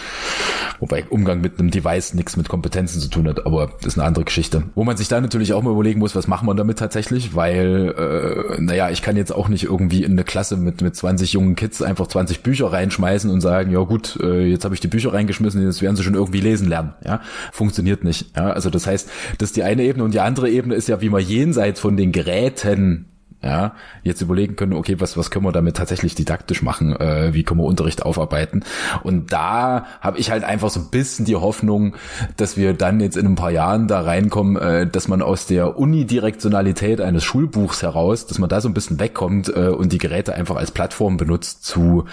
Wobei 0.80 1.04
Umgang 1.10 1.42
mit 1.42 1.58
einem 1.58 1.70
Device 1.70 2.14
nichts 2.14 2.38
mit 2.38 2.48
Kompetenzen 2.48 2.98
zu 3.00 3.08
tun 3.08 3.28
hat, 3.28 3.44
aber 3.44 3.72
das 3.78 3.88
ist 3.92 3.98
eine 3.98 4.06
andere 4.06 4.24
Geschichte. 4.24 4.62
Wo 4.74 4.84
man 4.84 4.96
sich 4.96 5.08
da 5.08 5.20
natürlich 5.20 5.52
auch 5.52 5.62
mal 5.62 5.72
überlegen 5.72 6.00
muss, 6.00 6.16
was 6.16 6.28
machen 6.28 6.48
wir 6.48 6.54
damit 6.54 6.78
tatsächlich, 6.78 7.34
weil, 7.34 7.94
äh, 7.98 8.60
naja, 8.60 8.88
ich 8.88 9.02
kann 9.02 9.16
jetzt 9.16 9.34
auch 9.34 9.48
nicht 9.48 9.64
irgendwie 9.64 10.02
in 10.02 10.12
eine 10.12 10.24
Klasse 10.24 10.56
mit, 10.56 10.80
mit 10.80 10.96
20 10.96 11.34
jungen 11.34 11.56
Kids 11.56 11.82
einfach 11.82 12.06
20 12.06 12.42
Bücher 12.42 12.72
reinschmeißen 12.72 13.30
und 13.30 13.42
sagen, 13.42 13.70
ja 13.70 13.80
gut, 13.80 14.18
äh, 14.22 14.46
jetzt 14.46 14.64
habe 14.64 14.74
ich 14.74 14.80
die 14.80 14.88
Bücher 14.88 15.12
reingeschmissen, 15.12 15.62
jetzt 15.62 15.82
werden 15.82 15.96
sie 15.96 16.02
schon 16.02 16.14
irgendwie 16.14 16.40
lesen 16.40 16.68
lernen. 16.68 16.94
Ja, 17.04 17.20
funktioniert 17.52 18.02
nicht. 18.02 18.34
Ja, 18.34 18.50
also 18.50 18.70
das 18.70 18.86
heißt, 18.86 19.10
das 19.36 19.50
ist 19.50 19.56
die 19.56 19.62
eine 19.62 19.82
Ebene 19.82 20.04
und 20.04 20.14
die 20.14 20.20
andere 20.20 20.48
Ebene 20.48 20.74
ist 20.74 20.88
ja, 20.88 21.02
wie 21.02 21.10
man 21.10 21.20
jenseits 21.20 21.80
von 21.80 21.98
den 21.98 22.12
Geräten 22.12 23.15
ja, 23.46 23.74
jetzt 24.02 24.20
überlegen 24.20 24.56
können, 24.56 24.72
okay, 24.72 24.96
was, 24.98 25.16
was 25.16 25.30
können 25.30 25.44
wir 25.44 25.52
damit 25.52 25.76
tatsächlich 25.76 26.14
didaktisch 26.16 26.62
machen, 26.62 26.96
äh, 26.96 27.32
wie 27.32 27.44
können 27.44 27.60
wir 27.60 27.64
Unterricht 27.64 28.02
aufarbeiten. 28.02 28.64
Und 29.04 29.32
da 29.32 29.86
habe 30.00 30.18
ich 30.18 30.30
halt 30.30 30.42
einfach 30.42 30.68
so 30.68 30.80
ein 30.80 30.90
bisschen 30.90 31.24
die 31.24 31.36
Hoffnung, 31.36 31.94
dass 32.36 32.56
wir 32.56 32.74
dann 32.74 33.00
jetzt 33.00 33.16
in 33.16 33.26
ein 33.26 33.34
paar 33.36 33.52
Jahren 33.52 33.86
da 33.86 34.00
reinkommen, 34.00 34.56
äh, 34.56 34.86
dass 34.86 35.06
man 35.06 35.22
aus 35.22 35.46
der 35.46 35.78
Unidirektionalität 35.78 37.00
eines 37.00 37.22
Schulbuchs 37.22 37.82
heraus, 37.82 38.26
dass 38.26 38.38
man 38.38 38.48
da 38.48 38.60
so 38.60 38.68
ein 38.68 38.74
bisschen 38.74 38.98
wegkommt 38.98 39.48
äh, 39.48 39.68
und 39.68 39.92
die 39.92 39.98
Geräte 39.98 40.34
einfach 40.34 40.56
als 40.56 40.72
Plattform 40.72 41.16
benutzt 41.16 41.64
zu 41.64 42.04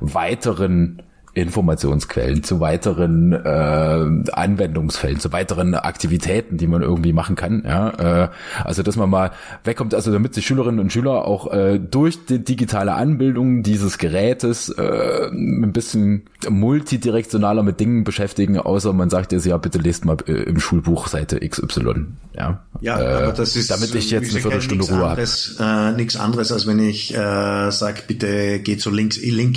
weiteren 0.00 1.02
Informationsquellen, 1.34 2.42
zu 2.42 2.60
weiteren 2.60 3.32
äh, 3.32 4.30
Anwendungsfällen, 4.32 5.20
zu 5.20 5.32
weiteren 5.32 5.74
Aktivitäten, 5.74 6.56
die 6.56 6.66
man 6.66 6.82
irgendwie 6.82 7.12
machen 7.12 7.36
kann. 7.36 7.62
Ja, 7.66 8.24
äh, 8.24 8.28
also 8.64 8.82
dass 8.82 8.96
man 8.96 9.08
mal 9.08 9.30
wegkommt, 9.64 9.94
also 9.94 10.12
damit 10.12 10.34
sich 10.34 10.46
Schülerinnen 10.46 10.80
und 10.80 10.92
Schüler 10.92 11.26
auch 11.26 11.52
äh, 11.52 11.78
durch 11.78 12.24
die 12.26 12.44
digitale 12.44 12.94
Anbildung 12.94 13.62
dieses 13.62 13.98
Gerätes 13.98 14.70
äh, 14.70 15.28
ein 15.28 15.72
bisschen 15.72 16.22
multidirektionaler 16.48 17.62
mit 17.62 17.78
Dingen 17.78 18.02
beschäftigen, 18.02 18.58
außer 18.58 18.92
man 18.92 19.10
sagt 19.10 19.32
jetzt 19.32 19.46
ja 19.46 19.56
bitte 19.56 19.78
lest 19.78 20.04
mal 20.04 20.16
äh, 20.26 20.32
im 20.32 20.58
Schulbuch 20.58 21.06
Seite 21.06 21.38
XY. 21.38 22.06
Ja, 22.34 22.60
ja 22.80 23.00
äh, 23.00 23.22
aber 23.22 23.32
das 23.32 23.54
ist 23.54 23.70
damit 23.70 23.94
ich 23.94 24.10
jetzt 24.10 24.32
eine 24.32 24.40
Viertelstunde 24.40 24.84
Ruhe 24.84 25.10
habe. 25.10 25.22
Äh, 25.60 25.92
nichts 25.96 26.16
anderes, 26.16 26.50
als 26.50 26.66
wenn 26.66 26.78
ich 26.80 27.14
äh, 27.14 27.70
sage 27.70 28.02
bitte 28.06 28.60
geh 28.60 28.76
zu 28.76 28.90
links 28.90 29.20
Link 29.20 29.56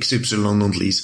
XY 0.00 0.36
und 0.36 0.78
lies 0.78 1.01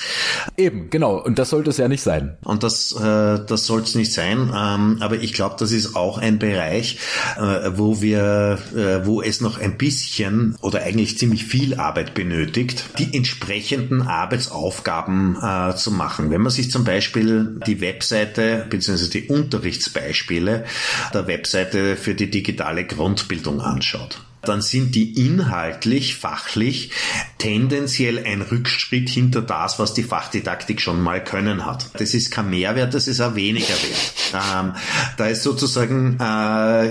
Eben, 0.56 0.90
genau. 0.90 1.16
Und 1.22 1.38
das 1.38 1.50
sollte 1.50 1.70
es 1.70 1.78
ja 1.78 1.88
nicht 1.88 2.02
sein. 2.02 2.36
Und 2.42 2.62
das, 2.62 2.92
äh, 2.92 3.38
das 3.46 3.66
soll 3.66 3.82
es 3.82 3.94
nicht 3.94 4.12
sein. 4.12 4.52
Ähm, 4.54 4.98
aber 5.00 5.16
ich 5.16 5.32
glaube, 5.32 5.56
das 5.58 5.72
ist 5.72 5.96
auch 5.96 6.18
ein 6.18 6.38
Bereich, 6.38 6.98
äh, 7.36 7.70
wo 7.74 8.00
wir, 8.00 8.58
äh, 8.74 9.06
wo 9.06 9.22
es 9.22 9.40
noch 9.40 9.58
ein 9.60 9.78
bisschen 9.78 10.56
oder 10.60 10.82
eigentlich 10.82 11.18
ziemlich 11.18 11.44
viel 11.44 11.78
Arbeit 11.78 12.14
benötigt, 12.14 12.84
die 12.98 13.16
entsprechenden 13.16 14.02
Arbeitsaufgaben 14.02 15.36
äh, 15.40 15.74
zu 15.76 15.90
machen. 15.90 16.30
Wenn 16.30 16.42
man 16.42 16.52
sich 16.52 16.70
zum 16.70 16.84
Beispiel 16.84 17.60
die 17.66 17.80
Webseite 17.80 18.66
bzw. 18.68 19.08
die 19.08 19.28
Unterrichtsbeispiele 19.28 20.64
der 21.12 21.26
Webseite 21.26 21.96
für 21.96 22.14
die 22.14 22.30
digitale 22.30 22.84
Grundbildung 22.84 23.60
anschaut 23.60 24.20
dann 24.42 24.62
sind 24.62 24.94
die 24.94 25.26
inhaltlich, 25.26 26.16
fachlich 26.16 26.90
tendenziell 27.38 28.24
ein 28.24 28.42
Rückschritt 28.42 29.08
hinter 29.08 29.42
das, 29.42 29.78
was 29.78 29.94
die 29.94 30.02
Fachdidaktik 30.02 30.80
schon 30.80 31.00
mal 31.00 31.22
können 31.22 31.66
hat. 31.66 31.90
Das 32.00 32.14
ist 32.14 32.30
kein 32.30 32.50
Mehrwert, 32.50 32.94
das 32.94 33.08
ist 33.08 33.20
ein 33.20 33.34
weniger 33.34 33.68
Wert. 33.68 34.14
Ähm, 34.34 34.74
da 35.16 35.26
ist 35.26 35.42
sozusagen 35.42 36.18
äh, 36.20 36.86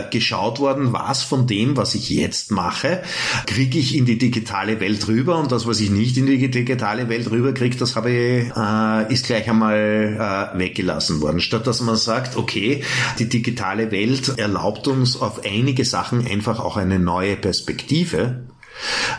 äh, 0.00 0.10
geschaut 0.10 0.58
worden, 0.58 0.92
was 0.92 1.22
von 1.22 1.46
dem, 1.46 1.76
was 1.76 1.94
ich 1.94 2.10
jetzt 2.10 2.50
mache, 2.50 3.02
kriege 3.46 3.78
ich 3.78 3.96
in 3.96 4.04
die 4.06 4.18
digitale 4.18 4.80
Welt 4.80 5.06
rüber 5.08 5.38
und 5.38 5.52
das, 5.52 5.66
was 5.66 5.80
ich 5.80 5.90
nicht 5.90 6.16
in 6.16 6.26
die 6.26 6.50
digitale 6.50 7.08
Welt 7.08 7.30
rüber 7.30 7.52
kriege, 7.52 7.76
das 7.76 7.96
habe 7.96 8.10
ich, 8.10 8.52
äh, 8.56 9.12
ist 9.12 9.26
gleich 9.26 9.48
einmal 9.48 10.52
äh, 10.54 10.58
weggelassen 10.58 11.20
worden. 11.20 11.40
Statt 11.40 11.66
dass 11.66 11.80
man 11.80 11.96
sagt, 11.96 12.36
okay, 12.36 12.82
die 13.18 13.28
digitale 13.28 13.90
Welt 13.90 14.38
erlaubt 14.38 14.88
uns 14.88 15.20
auf 15.20 15.44
einige 15.44 15.84
Sachen 15.84 16.26
einfach 16.26 16.60
auch 16.60 16.76
eine 16.76 16.98
neue 16.98 17.36
Perspektive 17.36 18.46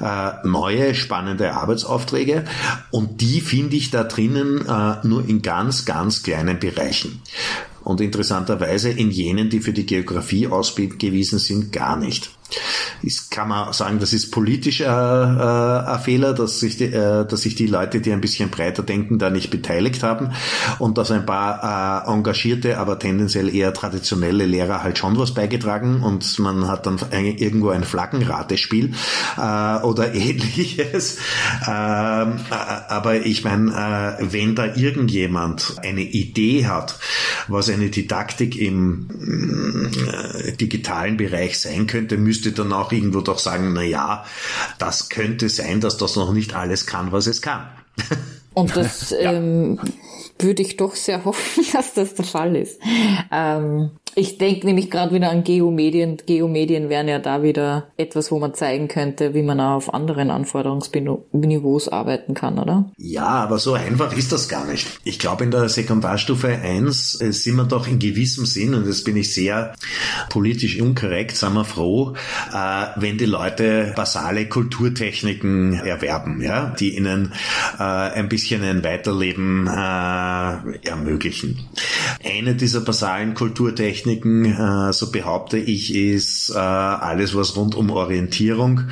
äh, 0.01 0.47
neue 0.47 0.95
spannende 0.95 1.53
Arbeitsaufträge 1.53 2.45
und 2.91 3.21
die 3.21 3.41
finde 3.41 3.75
ich 3.75 3.91
da 3.91 4.03
drinnen 4.03 4.65
äh, 4.67 5.07
nur 5.07 5.27
in 5.27 5.41
ganz, 5.41 5.85
ganz 5.85 6.23
kleinen 6.23 6.59
Bereichen. 6.59 7.21
Und 7.83 8.01
interessanterweise 8.01 8.89
in 8.89 9.11
jenen, 9.11 9.49
die 9.49 9.61
für 9.61 9.71
die 9.71 9.85
Geografie 9.85 10.47
ausgewiesen 10.47 11.39
sind, 11.39 11.71
gar 11.71 11.95
nicht 11.95 12.31
ist, 13.03 13.31
kann 13.31 13.49
man 13.49 13.73
sagen, 13.73 13.99
das 13.99 14.13
ist 14.13 14.31
politisch 14.31 14.81
äh, 14.81 14.85
äh, 14.85 14.87
ein 14.87 15.99
Fehler, 15.99 16.33
dass 16.33 16.59
sich, 16.59 16.77
die, 16.77 16.85
äh, 16.85 17.25
dass 17.25 17.41
sich 17.41 17.55
die 17.55 17.67
Leute, 17.67 18.01
die 18.01 18.11
ein 18.11 18.21
bisschen 18.21 18.49
breiter 18.49 18.83
denken, 18.83 19.19
da 19.19 19.29
nicht 19.29 19.49
beteiligt 19.49 20.03
haben 20.03 20.31
und 20.79 20.97
dass 20.97 21.11
ein 21.11 21.25
paar 21.25 22.05
äh, 22.07 22.11
engagierte, 22.11 22.77
aber 22.77 22.99
tendenziell 22.99 23.53
eher 23.53 23.73
traditionelle 23.73 24.45
Lehrer 24.45 24.83
halt 24.83 24.97
schon 24.97 25.17
was 25.17 25.33
beigetragen 25.33 26.01
und 26.03 26.39
man 26.39 26.67
hat 26.67 26.85
dann 26.85 26.99
irgendwo 27.11 27.69
ein 27.69 27.83
Flaggenratespiel 27.83 28.93
äh, 29.37 29.77
oder 29.83 30.13
ähnliches. 30.13 31.17
Ähm, 31.67 32.37
äh, 32.49 32.55
aber 32.89 33.25
ich 33.25 33.43
meine, 33.43 34.17
äh, 34.19 34.31
wenn 34.31 34.55
da 34.55 34.75
irgendjemand 34.75 35.75
eine 35.83 36.01
Idee 36.01 36.65
hat, 36.67 36.99
was 37.47 37.69
eine 37.69 37.89
Didaktik 37.89 38.57
im 38.59 39.07
äh, 39.91 40.53
digitalen 40.53 41.17
Bereich 41.17 41.59
sein 41.59 41.87
könnte, 41.87 42.17
müsste 42.17 42.36
müsste 42.37 42.51
dann 42.51 42.71
auch 42.71 42.91
irgendwo 42.91 43.21
doch 43.21 43.39
sagen, 43.39 43.73
na 43.73 43.81
ja, 43.81 44.25
das 44.77 45.09
könnte 45.09 45.49
sein, 45.49 45.81
dass 45.81 45.97
das 45.97 46.15
noch 46.15 46.33
nicht 46.33 46.53
alles 46.53 46.85
kann, 46.85 47.11
was 47.11 47.25
es 47.25 47.41
kann. 47.41 47.67
Und 48.53 48.75
das 48.75 49.09
ja. 49.11 49.33
ähm, 49.33 49.79
würde 50.39 50.61
ich 50.61 50.77
doch 50.77 50.95
sehr 50.95 51.25
hoffen, 51.25 51.65
dass 51.73 51.93
das 51.93 52.13
der 52.13 52.25
Fall 52.25 52.55
ist. 52.55 52.79
Ähm, 53.31 53.91
ich 54.17 54.39
denke 54.39 54.65
nämlich 54.65 54.89
gerade 54.89 55.13
wieder 55.13 55.29
an 55.29 55.43
Geomedien. 55.43 56.17
Geomedien 56.25 56.89
wären 56.89 57.07
ja 57.07 57.19
da 57.19 57.43
wieder 57.43 57.89
etwas, 57.97 58.31
wo 58.31 58.39
man 58.39 58.55
zeigen 58.55 58.87
könnte, 58.87 59.35
wie 59.35 59.43
man 59.43 59.59
auch 59.59 59.75
auf 59.75 59.93
anderen 59.93 60.31
Anforderungsniveaus 60.31 61.89
arbeiten 61.89 62.33
kann, 62.33 62.57
oder? 62.57 62.89
Ja, 62.97 63.27
aber 63.27 63.59
so 63.59 63.75
einfach 63.75 64.17
ist 64.17 64.31
das 64.31 64.49
gar 64.49 64.65
nicht. 64.65 64.87
Ich 65.03 65.19
glaube, 65.19 65.43
in 65.43 65.51
der 65.51 65.69
Sekundarstufe 65.69 66.47
1 66.47 67.21
äh, 67.21 67.31
sind 67.31 67.57
wir 67.57 67.65
doch 67.65 67.87
in 67.87 67.99
gewissem 67.99 68.47
Sinn, 68.47 68.73
und 68.73 68.87
das 68.87 69.03
bin 69.03 69.17
ich 69.17 69.31
sehr 69.31 69.75
politisch 70.29 70.81
unkorrekt, 70.81 71.37
sind 71.37 71.53
wir 71.53 71.63
froh, 71.63 72.15
äh, 72.51 72.85
wenn 72.95 73.19
die 73.19 73.25
Leute 73.25 73.93
basale 73.95 74.49
Kulturtechniken 74.49 75.75
erwerben, 75.75 76.41
ja, 76.41 76.73
die 76.79 76.97
ihnen 76.97 77.33
äh, 77.77 77.83
ein 77.83 78.29
bisschen 78.29 78.63
ein 78.63 78.83
Weiterleben 78.83 79.67
ermöglichen. 79.67 81.67
Eine 82.25 82.55
dieser 82.55 82.81
basalen 82.81 83.35
Kulturtechniken 83.35 84.06
Techniken, 84.07 84.45
äh, 84.45 84.93
so 84.93 85.11
behaupte 85.11 85.57
ich, 85.57 85.93
ist 85.93 86.51
äh, 86.51 86.57
alles, 86.57 87.35
was 87.35 87.55
rund 87.55 87.75
um 87.75 87.89
Orientierung 87.89 88.83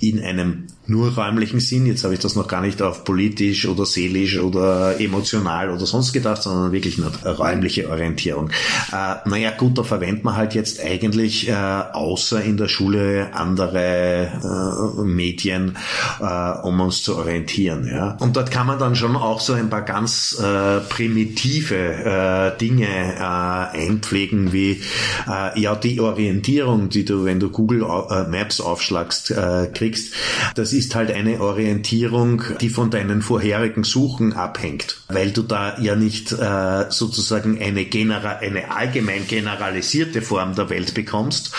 in 0.00 0.20
einem 0.20 0.66
nur 0.86 1.14
räumlichen 1.14 1.60
Sinn. 1.60 1.86
Jetzt 1.86 2.04
habe 2.04 2.14
ich 2.14 2.20
das 2.20 2.34
noch 2.34 2.48
gar 2.48 2.60
nicht 2.60 2.82
auf 2.82 3.04
politisch 3.04 3.66
oder 3.66 3.86
seelisch 3.86 4.38
oder 4.38 5.00
emotional 5.00 5.70
oder 5.70 5.86
sonst 5.86 6.12
gedacht, 6.12 6.42
sondern 6.42 6.72
wirklich 6.72 6.98
nur 6.98 7.12
räumliche 7.24 7.88
Orientierung. 7.88 8.50
Äh, 8.92 9.28
naja, 9.28 9.52
gut, 9.52 9.78
da 9.78 9.84
verwendet 9.84 10.24
man 10.24 10.36
halt 10.36 10.54
jetzt 10.54 10.80
eigentlich 10.84 11.48
äh, 11.48 11.52
außer 11.52 12.42
in 12.42 12.56
der 12.56 12.68
Schule 12.68 13.30
andere 13.32 14.98
äh, 14.98 15.02
Medien, 15.02 15.76
äh, 16.20 16.50
um 16.62 16.80
uns 16.80 17.02
zu 17.02 17.16
orientieren. 17.16 17.86
Ja? 17.86 18.16
Und 18.18 18.36
dort 18.36 18.50
kann 18.50 18.66
man 18.66 18.78
dann 18.78 18.96
schon 18.96 19.14
auch 19.16 19.40
so 19.40 19.52
ein 19.52 19.70
paar 19.70 19.82
ganz 19.82 20.38
äh, 20.42 20.80
primitive 20.80 21.74
äh, 21.76 22.58
Dinge 22.58 22.88
äh, 22.88 23.22
einpflegen, 23.22 24.52
wie 24.52 24.80
äh, 25.28 25.60
ja 25.60 25.76
die 25.76 26.00
Orientierung, 26.00 26.88
die 26.88 27.04
du, 27.04 27.24
wenn 27.24 27.38
du 27.38 27.50
Google 27.50 27.82
äh, 27.82 28.24
Maps 28.28 28.60
aufschlagst, 28.60 29.30
äh, 29.30 29.68
kriegst. 29.72 30.14
Das 30.54 30.71
ist 30.72 30.94
halt 30.94 31.10
eine 31.10 31.40
Orientierung, 31.40 32.42
die 32.60 32.68
von 32.68 32.90
deinen 32.90 33.22
vorherigen 33.22 33.84
Suchen 33.84 34.32
abhängt, 34.32 35.02
weil 35.08 35.30
du 35.30 35.42
da 35.42 35.78
ja 35.80 35.96
nicht 35.96 36.32
äh, 36.32 36.90
sozusagen 36.90 37.60
eine, 37.60 37.84
genera 37.84 38.36
eine 38.36 38.74
allgemein 38.74 39.26
generalisierte 39.26 40.22
Form 40.22 40.54
der 40.54 40.70
Welt 40.70 40.94
bekommst, 40.94 41.54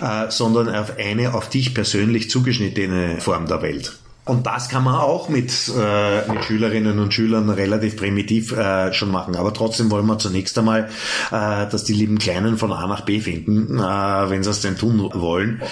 äh, 0.00 0.30
sondern 0.30 0.74
auf 0.74 0.98
eine 0.98 1.34
auf 1.34 1.48
dich 1.48 1.74
persönlich 1.74 2.30
zugeschnittene 2.30 3.20
Form 3.20 3.46
der 3.46 3.62
Welt. 3.62 3.98
Und 4.28 4.46
das 4.46 4.68
kann 4.68 4.84
man 4.84 4.96
auch 4.96 5.30
mit, 5.30 5.50
äh, 5.74 6.30
mit 6.30 6.44
Schülerinnen 6.44 6.98
und 6.98 7.14
Schülern 7.14 7.48
relativ 7.48 7.96
primitiv 7.96 8.52
äh, 8.52 8.92
schon 8.92 9.10
machen. 9.10 9.36
Aber 9.36 9.54
trotzdem 9.54 9.90
wollen 9.90 10.04
wir 10.04 10.18
zunächst 10.18 10.58
einmal, 10.58 10.90
äh, 11.30 11.66
dass 11.66 11.84
die 11.84 11.94
lieben 11.94 12.18
Kleinen 12.18 12.58
von 12.58 12.70
A 12.70 12.86
nach 12.86 13.06
B 13.06 13.20
finden, 13.20 13.78
äh, 13.78 13.82
wenn 13.82 14.42
sie 14.42 14.50
es 14.50 14.60
denn 14.60 14.76
tun 14.76 15.00
wollen. 15.14 15.62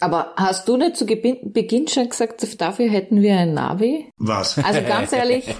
Aber 0.00 0.32
hast 0.36 0.68
du 0.68 0.76
nicht 0.76 0.96
zu 0.96 1.06
Beginn 1.06 1.88
schon 1.88 2.08
gesagt, 2.08 2.60
dafür 2.60 2.90
hätten 2.90 3.22
wir 3.22 3.38
ein 3.38 3.54
Navi? 3.54 4.10
Was? 4.18 4.58
Also 4.58 4.80
ganz 4.82 5.12
ehrlich, 5.12 5.54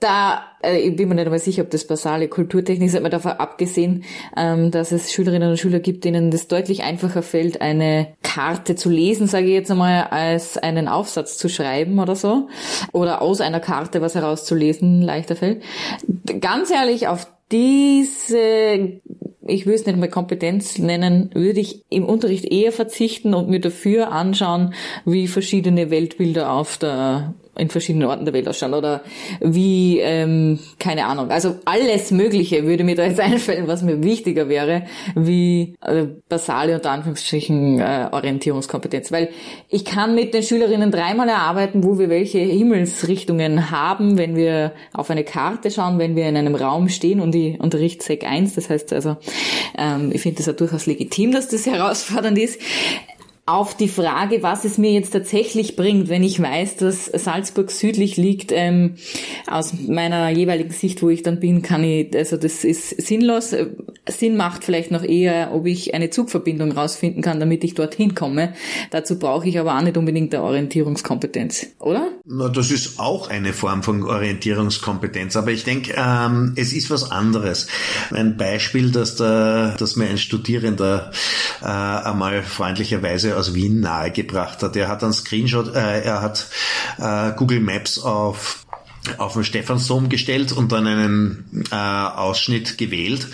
da, 0.00 0.44
äh, 0.62 0.78
ich 0.78 0.96
bin 0.96 1.08
mir 1.08 1.14
nicht 1.14 1.26
einmal 1.26 1.38
sicher, 1.38 1.62
ob 1.62 1.70
das 1.70 1.86
basale 1.86 2.28
Kulturtechnik 2.28 2.88
ist, 2.88 2.96
aber 2.96 3.08
davon 3.08 3.32
abgesehen, 3.32 4.04
ähm, 4.36 4.70
dass 4.70 4.92
es 4.92 5.12
Schülerinnen 5.12 5.50
und 5.50 5.58
Schüler 5.58 5.80
gibt, 5.80 6.04
denen 6.04 6.30
das 6.30 6.48
deutlich 6.48 6.82
einfacher 6.82 7.22
fällt, 7.22 7.60
eine 7.60 8.08
Karte 8.22 8.76
zu 8.76 8.90
lesen, 8.90 9.26
sage 9.26 9.46
ich 9.46 9.52
jetzt 9.52 9.70
einmal, 9.70 10.04
als 10.10 10.58
einen 10.58 10.86
Aufsatz 10.86 11.38
zu 11.38 11.48
schreiben 11.48 11.98
oder 11.98 12.16
so. 12.16 12.48
Oder 12.92 13.22
aus 13.22 13.40
einer 13.40 13.60
Karte 13.60 14.00
was 14.02 14.14
herauszulesen 14.14 15.02
leichter 15.02 15.36
fällt. 15.36 15.62
Ganz 16.40 16.70
ehrlich, 16.70 17.08
auf 17.08 17.26
diese 17.50 19.00
ich 19.46 19.66
will 19.66 19.74
es 19.74 19.86
nicht 19.86 19.98
mehr 19.98 20.10
Kompetenz 20.10 20.78
nennen, 20.78 21.30
würde 21.34 21.60
ich 21.60 21.82
im 21.88 22.04
Unterricht 22.04 22.44
eher 22.44 22.72
verzichten 22.72 23.34
und 23.34 23.48
mir 23.48 23.60
dafür 23.60 24.12
anschauen, 24.12 24.74
wie 25.04 25.28
verschiedene 25.28 25.90
Weltbilder 25.90 26.52
auf 26.52 26.76
der 26.76 27.34
in 27.56 27.68
verschiedenen 27.68 28.08
Orten 28.08 28.24
der 28.24 28.34
Welt 28.34 28.48
ausschauen 28.48 28.74
oder 28.74 29.02
wie, 29.40 29.98
ähm, 29.98 30.58
keine 30.78 31.06
Ahnung. 31.06 31.30
Also 31.30 31.56
alles 31.64 32.10
Mögliche 32.10 32.64
würde 32.64 32.84
mir 32.84 32.94
da 32.94 33.04
jetzt 33.04 33.20
einfallen, 33.20 33.66
was 33.66 33.82
mir 33.82 34.02
wichtiger 34.02 34.48
wäre, 34.48 34.84
wie 35.14 35.74
äh, 35.82 36.06
basale 36.28 36.76
unter 36.76 36.90
Anführungsstrichen 36.92 37.80
äh, 37.80 38.08
Orientierungskompetenz. 38.12 39.10
Weil 39.12 39.30
ich 39.68 39.84
kann 39.84 40.14
mit 40.14 40.32
den 40.32 40.42
Schülerinnen 40.42 40.90
dreimal 40.90 41.28
erarbeiten, 41.28 41.84
wo 41.84 41.98
wir 41.98 42.08
welche 42.08 42.38
Himmelsrichtungen 42.38 43.70
haben, 43.70 44.16
wenn 44.16 44.36
wir 44.36 44.72
auf 44.92 45.10
eine 45.10 45.24
Karte 45.24 45.70
schauen, 45.70 45.98
wenn 45.98 46.16
wir 46.16 46.28
in 46.28 46.36
einem 46.36 46.54
Raum 46.54 46.88
stehen 46.88 47.20
und 47.20 47.32
die 47.32 47.58
Unterricht 47.58 48.02
Sek 48.02 48.24
1, 48.24 48.54
das 48.54 48.70
heißt 48.70 48.92
also, 48.92 49.16
ähm, 49.76 50.10
ich 50.12 50.22
finde 50.22 50.38
das 50.38 50.46
ja 50.46 50.52
durchaus 50.52 50.86
legitim, 50.86 51.32
dass 51.32 51.48
das 51.48 51.66
herausfordernd 51.70 52.38
ist 52.38 52.60
auf 53.50 53.76
die 53.76 53.88
Frage, 53.88 54.42
was 54.42 54.64
es 54.64 54.78
mir 54.78 54.92
jetzt 54.92 55.10
tatsächlich 55.10 55.74
bringt, 55.74 56.08
wenn 56.08 56.22
ich 56.22 56.40
weiß, 56.40 56.76
dass 56.76 57.06
Salzburg 57.06 57.70
südlich 57.70 58.16
liegt, 58.16 58.52
ähm, 58.52 58.94
aus 59.48 59.74
meiner 59.88 60.30
jeweiligen 60.30 60.70
Sicht, 60.70 61.02
wo 61.02 61.08
ich 61.08 61.24
dann 61.24 61.40
bin, 61.40 61.62
kann 61.62 61.82
ich, 61.82 62.14
also 62.16 62.36
das 62.36 62.64
ist 62.64 62.90
sinnlos. 63.02 63.54
Sinn 64.08 64.36
macht 64.36 64.64
vielleicht 64.64 64.92
noch 64.92 65.02
eher, 65.02 65.52
ob 65.52 65.66
ich 65.66 65.94
eine 65.94 66.10
Zugverbindung 66.10 66.72
rausfinden 66.72 67.22
kann, 67.22 67.40
damit 67.40 67.64
ich 67.64 67.74
dorthin 67.74 68.14
komme. 68.14 68.54
Dazu 68.90 69.18
brauche 69.18 69.48
ich 69.48 69.58
aber 69.58 69.76
auch 69.76 69.82
nicht 69.82 69.96
unbedingt 69.96 70.32
eine 70.34 70.44
Orientierungskompetenz, 70.44 71.66
oder? 71.80 72.08
Na, 72.24 72.48
das 72.48 72.70
ist 72.70 73.00
auch 73.00 73.30
eine 73.30 73.52
Form 73.52 73.82
von 73.82 74.04
Orientierungskompetenz, 74.04 75.34
aber 75.36 75.50
ich 75.50 75.64
denke, 75.64 75.94
ähm, 75.96 76.52
es 76.56 76.72
ist 76.72 76.90
was 76.90 77.10
anderes. 77.10 77.66
Ein 78.12 78.36
Beispiel, 78.36 78.92
dass, 78.92 79.16
da, 79.16 79.74
dass 79.76 79.96
mir 79.96 80.08
ein 80.08 80.18
Studierender 80.18 81.10
äh, 81.62 81.66
einmal 81.66 82.42
freundlicherweise 82.42 83.39
aus 83.40 83.54
Wien 83.54 83.80
nahegebracht 83.80 84.62
hat. 84.62 84.76
Er 84.76 84.88
hat 84.88 85.02
einen 85.02 85.12
Screenshot, 85.12 85.74
äh, 85.74 86.02
er 86.02 86.22
hat 86.22 86.48
äh, 86.98 87.32
Google 87.36 87.60
Maps 87.60 87.98
auf 87.98 88.64
auf 89.18 89.32
den 89.32 89.44
Stephansdom 89.44 90.08
gestellt 90.08 90.52
und 90.52 90.72
dann 90.72 90.86
einen 90.86 91.64
äh, 91.70 91.74
Ausschnitt 91.74 92.76
gewählt 92.76 93.26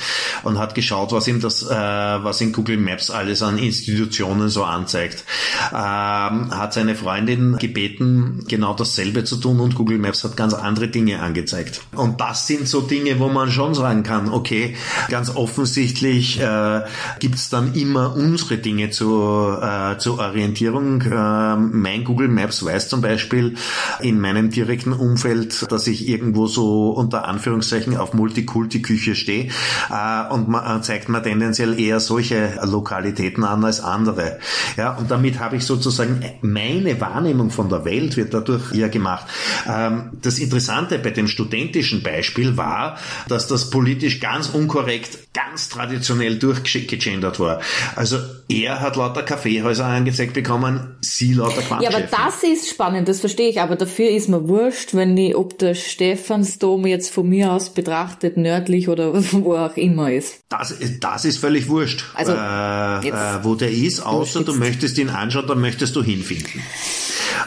und 0.45 0.59
hat 0.59 0.75
geschaut, 0.75 1.13
was 1.13 1.27
ihm 1.27 1.41
das, 1.41 1.63
äh, 1.63 1.75
was 1.75 2.41
in 2.41 2.53
Google 2.53 2.77
Maps 2.77 3.11
alles 3.11 3.43
an 3.43 3.59
Institutionen 3.59 4.49
so 4.49 4.65
anzeigt. 4.65 5.25
Ähm, 5.73 6.55
hat 6.55 6.73
seine 6.73 6.95
Freundin 6.95 7.57
gebeten, 7.59 8.45
genau 8.49 8.75
dasselbe 8.75 9.25
zu 9.25 9.37
tun 9.37 9.61
und 9.61 9.75
Google 9.75 9.99
Maps 9.99 10.23
hat 10.25 10.37
ganz 10.37 10.55
andere 10.55 10.89
Dinge 10.89 11.21
angezeigt. 11.21 11.81
Und 11.95 12.21
das 12.21 12.47
sind 12.47 12.69
so 12.69 12.81
Dinge, 12.81 13.19
wo 13.19 13.29
man 13.29 13.51
schon 13.51 13.75
sagen 13.75 14.03
kann, 14.03 14.29
okay, 14.29 14.77
ganz 15.09 15.35
offensichtlich 15.35 16.41
äh, 16.41 16.83
gibt 17.19 17.37
es 17.37 17.49
dann 17.49 17.75
immer 17.75 18.15
unsere 18.15 18.59
Dinge 18.59 18.91
zu, 18.91 19.57
äh, 19.61 19.99
zur 19.99 20.19
Orientierung. 20.19 21.03
Äh, 21.03 21.57
mein 21.57 22.05
Google 22.05 22.29
Maps 22.29 22.65
weiß 22.65 22.89
zum 22.89 23.01
Beispiel 23.01 23.57
in 24.01 24.21
meinem 24.21 24.51
direkten 24.51 24.93
Umfeld, 24.93 25.56
dass 25.69 25.87
ich 25.87 26.09
irgendwo 26.09 26.47
so 26.47 26.91
unter 26.91 27.27
Anführungszeichen 27.27 27.97
auf 27.97 28.15
Multikulti-Küche 28.15 29.15
stehe 29.15 29.51
äh, 29.91 30.33
und 30.33 30.49
man, 30.49 30.79
äh, 30.79 30.83
zeigt 30.83 31.09
mir 31.09 31.23
tendenziell 31.23 31.79
eher 31.79 32.01
solche 32.01 32.59
Lokalitäten 32.63 33.45
an 33.45 33.65
als 33.65 33.81
andere. 33.81 34.39
Ja, 34.77 34.97
und 34.97 35.11
damit 35.11 35.39
habe 35.39 35.57
ich 35.57 35.65
sozusagen 35.65 36.25
meine 36.43 37.01
Wahrnehmung 37.01 37.51
von 37.51 37.69
der 37.69 37.85
Welt 37.85 38.17
wird 38.17 38.35
dadurch 38.35 38.73
eher 38.73 38.89
gemacht. 38.89 39.27
Ähm, 39.69 40.11
das 40.23 40.39
Interessante 40.39 40.99
bei 40.99 41.11
dem 41.11 41.29
studentischen 41.29 42.03
Beispiel 42.03 42.57
war, 42.57 42.99
dass 43.29 43.47
das 43.47 43.71
politisch 43.71 44.21
ganz 44.21 44.49
unkorrekt, 44.49 45.33
ganz 45.35 45.69
traditionell 45.69 46.39
durchgegendert 46.39 47.41
war. 47.41 47.61
Also 47.95 48.19
er 48.49 48.81
hat 48.81 48.97
lauter 48.97 49.23
Kaffeehäuser 49.23 49.87
angezeigt 49.87 50.35
bekommen, 50.35 50.97
sie 51.01 51.35
lauter 51.35 51.63
Quantchefin. 51.63 52.01
Ja, 52.01 52.07
aber 52.07 52.25
das 52.25 52.43
ist 52.43 52.69
spannend, 52.69 53.09
das 53.09 53.21
verstehe 53.21 53.49
ich. 53.49 53.61
Aber 53.61 53.77
dafür 53.77 54.09
ist 54.11 54.29
mir 54.29 54.49
wurscht, 54.49 54.95
wenn 54.95 55.17
die, 55.17 55.35
ob 55.47 55.59
der 55.59 55.75
Stephansdom 55.75 56.87
jetzt 56.87 57.13
von 57.13 57.29
mir 57.29 57.53
aus 57.53 57.71
betrachtet 57.71 58.37
nördlich 58.37 58.89
oder 58.89 59.13
wo 59.33 59.55
auch 59.55 59.77
immer 59.77 60.13
ist. 60.13 60.41
Das, 60.49 60.75
das 61.01 61.25
ist 61.25 61.39
völlig 61.39 61.69
wurscht, 61.69 62.05
also, 62.15 62.33
äh, 62.33 63.09
äh, 63.09 63.45
wo 63.45 63.55
der 63.55 63.71
ist, 63.71 64.01
außer 64.01 64.43
du 64.43 64.55
möchtest 64.55 64.99
ihn 64.99 65.09
anschauen, 65.09 65.47
dann 65.47 65.61
möchtest 65.61 65.95
du 65.95 66.03
hinfinden. 66.03 66.61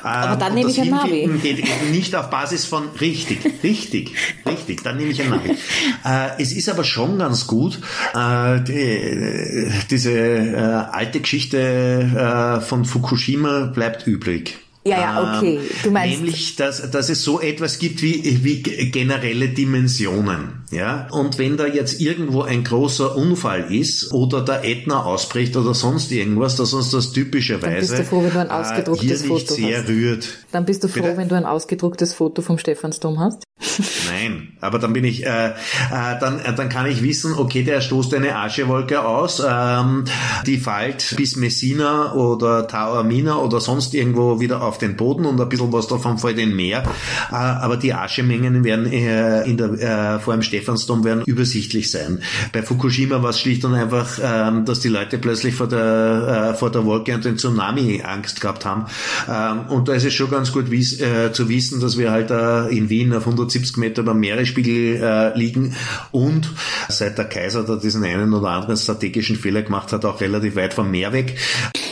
Aber 0.02 0.38
dann 0.38 0.54
nehme 0.54 0.70
ich 0.70 0.80
ein 0.80 0.90
Navi. 0.90 1.30
Geht 1.42 1.66
nicht 1.92 2.16
auf 2.16 2.30
Basis 2.30 2.66
von 2.66 2.88
richtig, 3.02 3.40
richtig, 3.64 4.14
richtig. 4.46 4.82
Dann 4.84 4.96
nehme 4.96 5.12
ich 5.12 5.22
ein 5.22 5.30
Navi. 5.30 5.58
Äh, 6.06 6.42
es 6.42 6.54
ist 6.54 6.70
aber 6.70 6.86
schon 6.86 7.20
ganz 7.20 7.48
gut, 7.48 7.82
äh, 8.16 8.62
die, 8.62 9.72
diese 9.92 10.12
äh, 10.12 10.56
alte 10.56 11.20
Geschichte 11.20 12.64
von 12.66 12.86
Fukushima 12.86 13.72
bleibt 13.74 14.08
übrig. 14.08 14.58
Ja, 14.86 14.98
ja, 14.98 15.38
okay. 15.38 15.60
Du 15.84 15.92
meinst. 15.92 16.22
Nämlich, 16.22 16.56
dass, 16.56 16.90
dass 16.90 17.10
es 17.10 17.22
so 17.24 17.42
etwas 17.42 17.80
gibt 17.80 18.02
wie, 18.02 18.44
wie 18.44 18.62
generelle 18.62 19.50
Dimensionen. 19.50 20.64
Ja? 20.72 21.08
Und 21.12 21.38
wenn 21.38 21.58
da 21.58 21.68
jetzt 21.68 22.00
irgendwo 22.00 22.44
ein 22.44 22.64
großer 22.64 23.16
Unfall 23.16 23.74
ist 23.74 24.14
oder 24.14 24.42
der 24.42 24.64
Ätna 24.64 25.04
ausbricht 25.04 25.58
oder 25.58 25.74
sonst 25.74 26.12
irgendwas, 26.12 26.56
dass 26.56 26.74
uns 26.74 26.92
das 26.92 27.12
typischerweise 27.12 28.04
froh, 28.06 28.24
äh, 28.26 28.84
hier 29.00 29.18
nicht 29.18 29.26
Foto 29.26 29.54
sehr 29.54 29.80
hast. 29.80 29.90
rührt. 29.90 30.39
Dann 30.52 30.66
bist 30.66 30.84
du 30.84 30.88
froh, 30.88 31.02
Bitte? 31.02 31.18
wenn 31.18 31.30
du 31.30 31.36
ein 31.36 31.46
ausgedrucktes 31.46 32.14
Foto 32.14 32.42
vom 32.42 32.58
Stephansdom 32.58 33.20
hast? 33.20 33.44
Nein, 34.10 34.54
aber 34.62 34.80
dann 34.80 34.94
bin 34.94 35.04
ich, 35.04 35.26
äh, 35.26 35.50
äh, 35.50 35.52
dann, 35.92 36.40
äh, 36.40 36.56
dann 36.56 36.70
kann 36.70 36.86
ich 36.86 37.04
wissen, 37.04 37.34
okay, 37.34 37.64
der 37.64 37.82
stoßt 37.82 38.14
eine 38.14 38.38
Aschewolke 38.38 39.06
aus, 39.06 39.44
ähm, 39.46 40.06
die 40.46 40.58
fällt 40.58 41.16
bis 41.18 41.36
Messina 41.36 42.14
oder 42.14 42.68
Taormina 42.68 43.38
oder 43.38 43.60
sonst 43.60 43.94
irgendwo 43.94 44.40
wieder 44.40 44.64
auf 44.64 44.78
den 44.78 44.96
Boden 44.96 45.26
und 45.26 45.42
ein 45.42 45.50
bisschen 45.50 45.74
was 45.74 45.88
davon 45.88 46.18
fällt 46.18 46.40
in 46.40 46.56
Meer. 46.56 46.84
Äh, 47.32 47.36
aber 47.36 47.76
die 47.76 47.94
Aschemengen 47.94 48.64
werden 48.64 48.92
äh, 48.92 49.44
in 49.44 49.58
der, 49.58 49.72
äh, 49.74 50.20
vor 50.20 50.34
dem 50.34 50.42
Stephansdom 50.42 51.04
werden 51.04 51.24
übersichtlich 51.26 51.92
sein. 51.92 52.22
Bei 52.54 52.64
Fukushima 52.64 53.22
war 53.22 53.32
es 53.32 53.40
schlicht 53.42 53.66
und 53.66 53.74
einfach, 53.74 54.20
äh, 54.20 54.64
dass 54.64 54.80
die 54.80 54.90
Leute 54.90 55.18
plötzlich 55.18 55.54
vor 55.54 55.68
der, 55.68 56.52
äh, 56.54 56.58
vor 56.58 56.72
der 56.72 56.86
Wolke 56.86 57.14
und 57.14 57.26
den 57.26 57.38
Tsunami 57.38 58.02
Angst 58.06 58.40
gehabt 58.40 58.64
haben. 58.64 58.86
Ähm, 59.30 59.68
und 59.68 59.90
da 59.90 59.94
ist 59.94 60.06
es 60.06 60.14
schon 60.14 60.30
ganz 60.30 60.39
gut 60.46 60.72
wies, 60.72 61.00
äh, 61.02 61.32
zu 61.32 61.50
wissen, 61.50 61.80
dass 61.80 61.98
wir 61.98 62.12
halt 62.12 62.32
äh, 62.32 62.68
in 62.76 62.90
Wien 62.90 63.14
auf 63.14 63.26
170 63.26 63.78
Meter 63.78 64.04
beim 64.04 64.20
Meeresspiegel 64.20 65.02
äh, 65.02 65.38
liegen 65.38 65.76
und 66.12 66.50
seit 66.88 67.18
der 67.18 67.26
Kaiser 67.26 67.64
da 67.64 67.76
diesen 67.76 68.04
einen 68.04 68.34
oder 68.34 68.50
anderen 68.50 68.78
strategischen 68.78 69.36
Fehler 69.36 69.62
gemacht 69.62 69.92
hat, 69.92 70.06
auch 70.06 70.22
relativ 70.22 70.56
weit 70.56 70.74
vom 70.74 70.90
Meer 70.92 71.14
weg. 71.14 71.36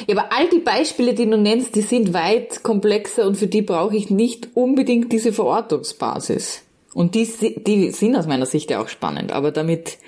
Ja, 0.07 0.17
aber 0.17 0.31
all 0.33 0.49
die 0.49 0.59
Beispiele, 0.59 1.13
die 1.13 1.29
du 1.29 1.37
nennst, 1.37 1.75
die 1.75 1.81
sind 1.81 2.13
weit 2.13 2.63
komplexer 2.63 3.27
und 3.27 3.37
für 3.37 3.47
die 3.47 3.61
brauche 3.61 3.95
ich 3.95 4.09
nicht 4.09 4.49
unbedingt 4.53 5.11
diese 5.11 5.33
Verortungsbasis. 5.33 6.61
Und 6.97 7.13
die, 7.13 7.27
die 7.63 7.91
sind 7.91 8.15
aus 8.15 8.25
meiner 8.25 8.47
Sicht 8.47 8.71
ja 8.71 8.81
auch 8.81 8.87
spannend, 8.87 9.31
aber 9.31 9.51
damit, 9.51 9.99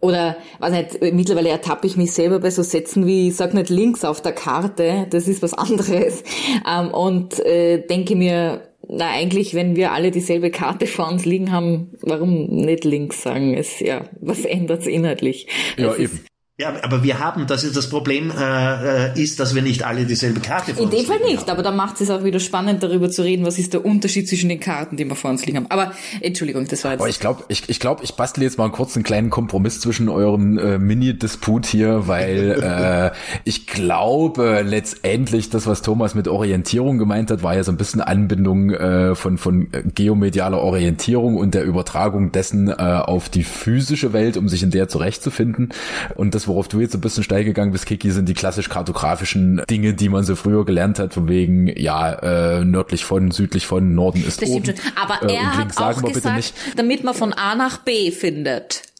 oder, 0.00 0.36
was 0.58 0.72
nicht, 0.72 1.00
mittlerweile 1.14 1.50
ertappe 1.50 1.86
ich 1.86 1.96
mich 1.96 2.10
selber 2.10 2.40
bei 2.40 2.50
so 2.50 2.64
Sätzen 2.64 3.06
wie, 3.06 3.28
ich 3.28 3.36
sag 3.36 3.54
nicht 3.54 3.70
links 3.70 4.04
auf 4.04 4.20
der 4.20 4.32
Karte, 4.32 5.06
das 5.08 5.28
ist 5.28 5.40
was 5.40 5.54
anderes, 5.54 6.24
ähm, 6.68 6.90
und 6.90 7.38
äh, 7.46 7.86
denke 7.86 8.16
mir, 8.16 8.62
na 8.88 9.10
eigentlich, 9.10 9.54
wenn 9.54 9.76
wir 9.76 9.92
alle 9.92 10.10
dieselbe 10.10 10.50
Karte 10.50 10.88
vor 10.88 11.06
uns 11.06 11.24
liegen 11.24 11.52
haben, 11.52 11.92
warum 12.00 12.46
nicht 12.46 12.82
links 12.82 13.22
sagen? 13.22 13.54
Es 13.54 13.78
ja, 13.78 14.06
was 14.20 14.44
ändert's 14.44 14.88
inhaltlich? 14.88 15.46
Ja, 15.76 15.94
eben. 15.94 16.24
Ja, 16.62 16.74
aber 16.82 17.02
wir 17.02 17.18
haben, 17.18 17.48
das 17.48 17.64
ist 17.64 17.76
das 17.76 17.88
Problem, 17.88 18.30
äh, 18.30 19.08
äh, 19.08 19.20
ist, 19.20 19.40
dass 19.40 19.52
wir 19.52 19.62
nicht 19.62 19.82
alle 19.82 20.04
dieselbe 20.04 20.38
Karte 20.38 20.74
vor 20.74 20.84
In 20.84 20.90
dem 20.90 21.04
Fall 21.04 21.18
nicht, 21.18 21.40
haben. 21.40 21.50
aber 21.50 21.64
da 21.64 21.72
macht 21.72 22.00
es 22.00 22.08
auch 22.08 22.22
wieder 22.22 22.38
spannend, 22.38 22.84
darüber 22.84 23.10
zu 23.10 23.22
reden, 23.22 23.44
was 23.44 23.58
ist 23.58 23.72
der 23.72 23.84
Unterschied 23.84 24.28
zwischen 24.28 24.48
den 24.48 24.60
Karten, 24.60 24.96
die 24.96 25.04
wir 25.04 25.16
vor 25.16 25.32
uns 25.32 25.44
liegen 25.44 25.56
haben. 25.56 25.66
Aber 25.70 25.90
Entschuldigung, 26.20 26.68
das 26.68 26.84
war 26.84 26.92
jetzt. 26.92 27.00
Aber 27.00 27.08
ich 27.10 27.18
glaube, 27.18 27.42
ich, 27.48 27.68
ich, 27.68 27.80
glaub, 27.80 28.00
ich 28.04 28.14
bastle 28.14 28.44
jetzt 28.44 28.58
mal 28.58 28.64
einen 28.64 28.72
kurzen 28.72 29.02
kleinen 29.02 29.28
Kompromiss 29.28 29.80
zwischen 29.80 30.08
eurem 30.08 30.56
äh, 30.56 30.78
Mini-Disput 30.78 31.66
hier, 31.66 32.06
weil 32.06 32.52
äh, 32.62 33.10
ich 33.42 33.66
glaube 33.66 34.62
letztendlich, 34.64 35.50
das, 35.50 35.66
was 35.66 35.82
Thomas 35.82 36.14
mit 36.14 36.28
Orientierung 36.28 36.96
gemeint 36.96 37.32
hat, 37.32 37.42
war 37.42 37.56
ja 37.56 37.64
so 37.64 37.72
ein 37.72 37.76
bisschen 37.76 38.00
Anbindung 38.00 38.70
äh, 38.70 39.16
von, 39.16 39.36
von 39.36 39.66
geomedialer 39.96 40.60
Orientierung 40.60 41.38
und 41.38 41.54
der 41.54 41.64
Übertragung 41.64 42.30
dessen 42.30 42.68
äh, 42.68 42.74
auf 42.74 43.28
die 43.28 43.42
physische 43.42 44.12
Welt, 44.12 44.36
um 44.36 44.48
sich 44.48 44.62
in 44.62 44.70
der 44.70 44.86
zurechtzufinden. 44.86 45.70
Und 46.14 46.36
das 46.36 46.46
worauf 46.52 46.68
du 46.68 46.80
jetzt 46.80 46.94
ein 46.94 47.00
bisschen 47.00 47.24
steil 47.24 47.44
gegangen 47.44 47.72
bist, 47.72 47.86
Kiki, 47.86 48.10
sind 48.10 48.28
die 48.28 48.34
klassisch 48.34 48.68
kartografischen 48.68 49.62
Dinge, 49.70 49.94
die 49.94 50.10
man 50.10 50.22
so 50.22 50.36
früher 50.36 50.66
gelernt 50.66 50.98
hat, 50.98 51.14
von 51.14 51.26
wegen, 51.28 51.66
ja, 51.78 52.12
äh, 52.12 52.64
nördlich 52.64 53.04
von, 53.04 53.30
südlich 53.30 53.66
von, 53.66 53.94
Norden 53.94 54.22
ist 54.22 54.42
das 54.42 54.50
oben. 54.50 54.64
Stimmt 54.64 54.78
schon. 54.78 54.92
Aber 54.96 55.28
äh, 55.28 55.34
er 55.34 55.56
hat 55.56 55.76
auch 55.78 56.02
gesagt, 56.02 56.54
damit 56.76 57.04
man 57.04 57.14
von 57.14 57.32
A 57.32 57.54
nach 57.54 57.78
B 57.78 58.10
findet. 58.10 58.91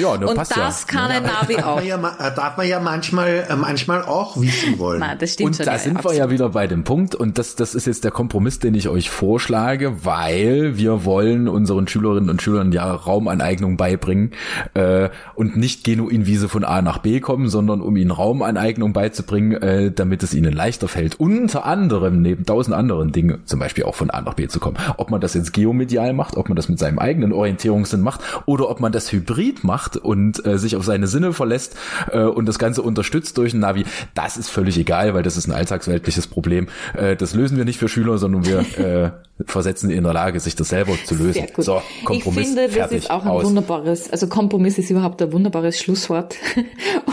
Ja, 0.00 0.16
ne, 0.16 0.28
und 0.28 0.36
passt 0.36 0.56
das 0.56 0.86
ja. 0.88 0.98
kann 0.98 1.10
ein 1.10 1.24
Navi 1.24 1.56
auch. 1.56 1.82
Ja, 1.82 1.96
äh, 1.96 2.34
darf 2.34 2.56
man 2.56 2.66
ja 2.66 2.80
manchmal, 2.80 3.46
äh, 3.50 3.54
manchmal 3.54 4.02
auch 4.02 4.40
wissen 4.40 4.78
wollen. 4.78 5.00
Na, 5.00 5.14
das 5.14 5.34
stimmt 5.34 5.48
und 5.48 5.56
schon, 5.56 5.66
da 5.66 5.76
sind 5.76 5.96
absolut. 5.98 6.16
wir 6.16 6.24
ja 6.24 6.30
wieder 6.30 6.48
bei 6.48 6.66
dem 6.66 6.84
Punkt 6.84 7.14
und 7.14 7.36
das, 7.36 7.54
das 7.54 7.74
ist 7.74 7.86
jetzt 7.86 8.02
der 8.02 8.12
Kompromiss, 8.12 8.60
den 8.60 8.74
ich 8.74 8.88
euch 8.88 9.10
vorschlage, 9.10 10.06
weil 10.06 10.78
wir 10.78 11.04
wollen 11.04 11.48
unseren 11.48 11.86
Schülerinnen 11.86 12.30
und 12.30 12.40
Schülern 12.40 12.72
ja 12.72 12.94
Raumaneignung 12.94 13.76
beibringen 13.76 14.30
äh, 14.72 15.10
und 15.34 15.54
nicht 15.58 15.84
genuin, 15.84 16.24
wie 16.24 16.36
sie 16.36 16.48
von 16.48 16.64
A 16.64 16.80
nach 16.80 16.98
B 16.98 17.20
kommen, 17.20 17.50
sondern 17.50 17.82
um 17.82 17.94
ihnen 17.96 18.10
Raumaneignung 18.10 18.94
beizubringen, 18.94 19.60
äh, 19.60 19.92
damit 19.92 20.22
es 20.22 20.32
ihnen 20.32 20.54
leichter 20.54 20.88
fällt, 20.88 21.20
unter 21.20 21.66
anderem 21.66 22.22
neben 22.22 22.46
tausend 22.46 22.74
anderen 22.74 23.12
Dingen, 23.12 23.42
zum 23.44 23.60
Beispiel 23.60 23.84
auch 23.84 23.96
von 23.96 24.08
A 24.08 24.22
nach 24.22 24.32
B 24.32 24.48
zu 24.48 24.60
kommen. 24.60 24.78
Ob 24.96 25.10
man 25.10 25.20
das 25.20 25.34
jetzt 25.34 25.52
geomedial 25.52 26.14
macht, 26.14 26.38
ob 26.38 26.48
man 26.48 26.56
das 26.56 26.70
mit 26.70 26.78
seinem 26.78 26.98
eigenen 26.98 27.34
Orientierungssinn 27.34 28.00
macht 28.00 28.22
oder 28.46 28.70
ob 28.70 28.80
man 28.80 28.92
das 28.92 29.12
hybrid 29.12 29.41
macht 29.62 29.96
und 29.96 30.44
äh, 30.46 30.58
sich 30.58 30.76
auf 30.76 30.84
seine 30.84 31.06
Sinne 31.06 31.32
verlässt 31.32 31.76
äh, 32.10 32.22
und 32.22 32.46
das 32.46 32.58
Ganze 32.58 32.82
unterstützt 32.82 33.36
durch 33.38 33.54
ein 33.54 33.60
Navi, 33.60 33.84
das 34.14 34.36
ist 34.36 34.48
völlig 34.48 34.78
egal, 34.78 35.14
weil 35.14 35.22
das 35.22 35.36
ist 35.36 35.46
ein 35.46 35.52
alltagsweltliches 35.52 36.26
Problem. 36.26 36.68
Äh, 36.96 37.16
das 37.16 37.34
lösen 37.34 37.56
wir 37.56 37.64
nicht 37.64 37.78
für 37.78 37.88
Schüler, 37.88 38.18
sondern 38.18 38.46
wir 38.46 38.60
äh, 38.78 39.10
versetzen 39.44 39.88
sie 39.88 39.96
in 39.96 40.04
der 40.04 40.12
Lage, 40.12 40.38
sich 40.40 40.54
das 40.54 40.68
selber 40.68 40.92
zu 41.04 41.14
lösen. 41.14 41.46
So, 41.58 41.82
Kompromiss. 42.04 42.40
Ich 42.40 42.46
finde, 42.46 42.66
das 42.66 42.74
fertig, 42.74 42.98
ist 42.98 43.10
auch 43.10 43.24
ein 43.24 43.30
aus. 43.30 43.44
wunderbares, 43.44 44.10
also 44.10 44.28
Kompromiss 44.28 44.78
ist 44.78 44.90
überhaupt 44.90 45.20
ein 45.22 45.32
wunderbares 45.32 45.78
Schlusswort. 45.78 46.36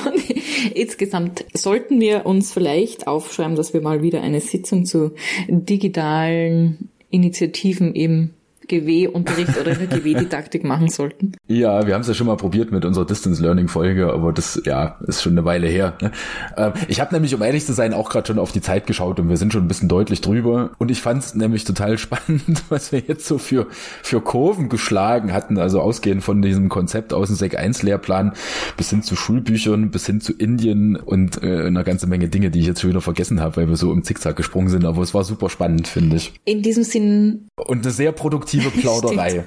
Und 0.06 0.30
insgesamt 0.76 1.46
sollten 1.54 2.00
wir 2.00 2.26
uns 2.26 2.54
vielleicht 2.54 3.08
aufschreiben, 3.08 3.56
dass 3.56 3.74
wir 3.74 3.82
mal 3.82 4.02
wieder 4.02 4.22
eine 4.22 4.42
Sitzung 4.42 4.86
zu 4.86 5.14
digitalen 5.48 6.90
Initiativen 7.10 7.96
im 7.96 8.32
GW-Unterricht 8.70 9.60
oder 9.60 9.72
in 9.72 9.90
der 9.90 10.00
GW-Didaktik 10.00 10.64
machen 10.64 10.90
sollten. 10.90 11.34
Ja, 11.48 11.86
wir 11.86 11.94
haben 11.94 12.02
es 12.02 12.08
ja 12.08 12.14
schon 12.14 12.28
mal 12.28 12.38
probiert 12.38 12.72
mit 12.72 12.86
unserer 12.86 13.06
Distance 13.06 13.42
Learning 13.42 13.68
Folge, 13.68 14.14
aber 14.14 14.32
das 14.32 14.62
ja 14.66 14.98
ist 15.08 15.22
schon 15.22 15.34
eine 15.34 15.44
Weile 15.44 15.68
her. 15.68 15.98
Ne? 16.02 16.12
Ähm, 16.56 16.74
ich 16.88 17.02
habe 17.02 17.14
nämlich, 17.14 17.34
um 17.36 17.42
ehrlich 17.42 17.66
zu 17.66 17.74
sein, 17.74 17.94
auch 17.94 18.10
gerade 18.10 18.28
schon 18.28 18.40
auf 18.40 18.52
die 18.52 18.62
Zeit 18.62 18.88
geschaut 18.88 19.20
und 19.20 19.30
wir 19.30 19.38
sind 19.38 19.52
schon 19.52 19.64
ein 19.66 19.68
bisschen 19.68 19.90
deutlich 19.90 20.22
drüber. 20.22 20.72
Und 20.78 20.92
ich 20.92 21.02
fand 21.02 21.24
es 21.24 21.36
nämlich 21.36 21.66
total 21.66 21.98
spannend, 21.98 22.64
was 22.70 22.92
wir 22.92 23.00
jetzt 23.00 23.26
so 23.26 23.38
für 23.38 23.68
für 24.04 24.22
Kurven 24.22 24.70
geschlagen 24.70 25.34
hatten. 25.34 25.58
Also 25.58 25.82
ausgehend 25.82 26.24
von 26.24 26.42
diesem 26.42 26.70
Konzept 26.70 27.14
aus 27.14 27.28
dem 27.28 27.36
Sek 27.36 27.58
1 27.58 27.84
Lehrplan 27.84 28.34
bis 28.78 28.92
hin 28.92 29.02
zu 29.02 29.16
Schulbüchern, 29.16 29.92
bis 29.92 30.06
hin 30.06 30.22
zu 30.22 30.34
Indien 30.34 30.96
und 30.96 31.42
äh, 31.44 31.66
einer 31.66 31.84
ganze 31.84 32.08
Menge 32.08 32.30
Dinge, 32.30 32.52
die 32.52 32.60
ich 32.60 32.68
jetzt 32.68 32.82
schon 32.82 32.92
wieder 32.92 33.02
vergessen 33.02 33.42
habe, 33.42 33.58
weil 33.58 33.70
wir 33.70 33.76
so 33.76 33.92
im 33.92 34.04
Zickzack 34.04 34.36
gesprungen 34.36 34.70
sind. 34.70 34.86
Aber 34.86 35.02
es 35.02 35.14
war 35.14 35.24
super 35.24 35.50
spannend, 35.50 35.88
finde 35.88 36.18
ich. 36.18 36.34
In 36.46 36.62
diesem 36.62 36.84
Sinn. 36.84 37.48
Und 37.56 37.84
eine 37.84 37.92
sehr 37.92 38.12
produktive 38.12 38.59
Plauderei. 38.62 39.46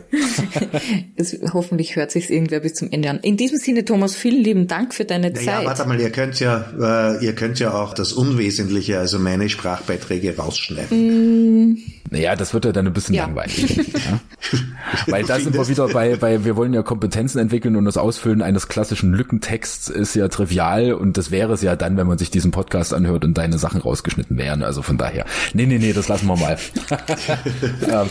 es, 1.16 1.38
hoffentlich 1.52 1.96
hört 1.96 2.10
sich 2.10 2.30
irgendwer 2.30 2.60
bis 2.60 2.74
zum 2.74 2.90
Ende 2.90 3.10
an. 3.10 3.20
In 3.20 3.36
diesem 3.36 3.58
Sinne, 3.58 3.84
Thomas, 3.84 4.16
vielen 4.16 4.42
lieben 4.42 4.66
Dank 4.66 4.94
für 4.94 5.04
deine 5.04 5.30
naja, 5.30 5.58
Zeit. 5.58 5.66
warte 5.66 5.86
mal, 5.86 6.00
ihr 6.00 6.10
könnt 6.10 6.40
ja, 6.40 7.12
äh, 7.18 7.24
ihr 7.24 7.34
könnt 7.34 7.58
ja 7.58 7.74
auch 7.74 7.94
das 7.94 8.12
Unwesentliche, 8.12 8.98
also 8.98 9.18
meine 9.18 9.48
Sprachbeiträge 9.48 10.36
rausschneiden. 10.36 11.70
Mm. 11.70 11.76
Naja, 12.12 12.36
das 12.36 12.52
wird 12.52 12.66
ja 12.66 12.72
dann 12.72 12.86
ein 12.86 12.92
bisschen 12.92 13.14
ja. 13.14 13.24
langweilig. 13.24 13.74
ja? 13.94 14.20
Weil 15.06 15.24
da 15.24 15.40
sind 15.40 15.54
wir 15.54 15.66
wieder 15.66 15.88
bei, 15.88 16.16
bei, 16.16 16.44
wir 16.44 16.56
wollen 16.56 16.74
ja 16.74 16.82
Kompetenzen 16.82 17.38
entwickeln 17.38 17.74
und 17.74 17.86
das 17.86 17.96
Ausfüllen 17.96 18.42
eines 18.42 18.68
klassischen 18.68 19.14
Lückentexts 19.14 19.88
ist 19.88 20.14
ja 20.14 20.28
trivial 20.28 20.92
und 20.92 21.16
das 21.16 21.30
wäre 21.30 21.54
es 21.54 21.62
ja 21.62 21.74
dann, 21.74 21.96
wenn 21.96 22.06
man 22.06 22.18
sich 22.18 22.30
diesen 22.30 22.50
Podcast 22.50 22.92
anhört 22.92 23.24
und 23.24 23.38
deine 23.38 23.56
Sachen 23.56 23.80
rausgeschnitten 23.80 24.36
wären. 24.36 24.62
Also 24.62 24.82
von 24.82 24.98
daher, 24.98 25.24
nee, 25.54 25.64
nee, 25.64 25.78
nee, 25.78 25.94
das 25.94 26.08
lassen 26.08 26.26
wir 26.26 26.36
mal. 26.36 26.58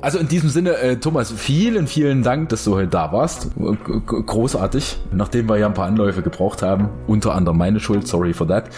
Also 0.00 0.18
in 0.18 0.28
diesem 0.28 0.48
Sinne, 0.48 0.76
äh, 0.76 0.96
Thomas, 0.96 1.32
vielen, 1.32 1.86
vielen 1.86 2.22
Dank, 2.22 2.48
dass 2.50 2.64
du 2.64 2.74
heute 2.74 2.88
da 2.88 3.12
warst. 3.12 3.48
Großartig. 4.06 4.98
Nachdem 5.12 5.48
wir 5.48 5.58
ja 5.58 5.66
ein 5.66 5.74
paar 5.74 5.86
Anläufe 5.86 6.22
gebraucht 6.22 6.62
haben, 6.62 6.88
unter 7.06 7.34
anderem 7.34 7.58
meine 7.58 7.80
Schuld, 7.80 8.06
sorry 8.06 8.32
for 8.32 8.46
that, 8.48 8.70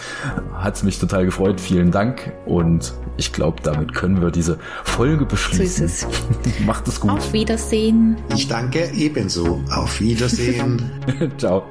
hat's 0.53 0.83
mich 0.83 0.99
total 0.99 1.25
gefreut. 1.25 1.59
Vielen 1.59 1.91
Dank. 1.91 2.31
Und 2.45 2.93
ich 3.17 3.33
glaube, 3.33 3.61
damit 3.63 3.93
können 3.93 4.21
wir 4.21 4.31
diese 4.31 4.57
Folge 4.83 5.25
beschließen. 5.25 5.87
So 5.87 6.05
ist 6.05 6.05
es. 6.05 6.59
Macht 6.65 6.87
es 6.87 6.99
gut. 6.99 7.11
Auf 7.11 7.33
Wiedersehen. 7.33 8.17
Ich 8.35 8.47
danke 8.47 8.91
ebenso. 8.93 9.61
Auf 9.71 9.99
Wiedersehen. 9.99 10.91
Ciao. 11.37 11.63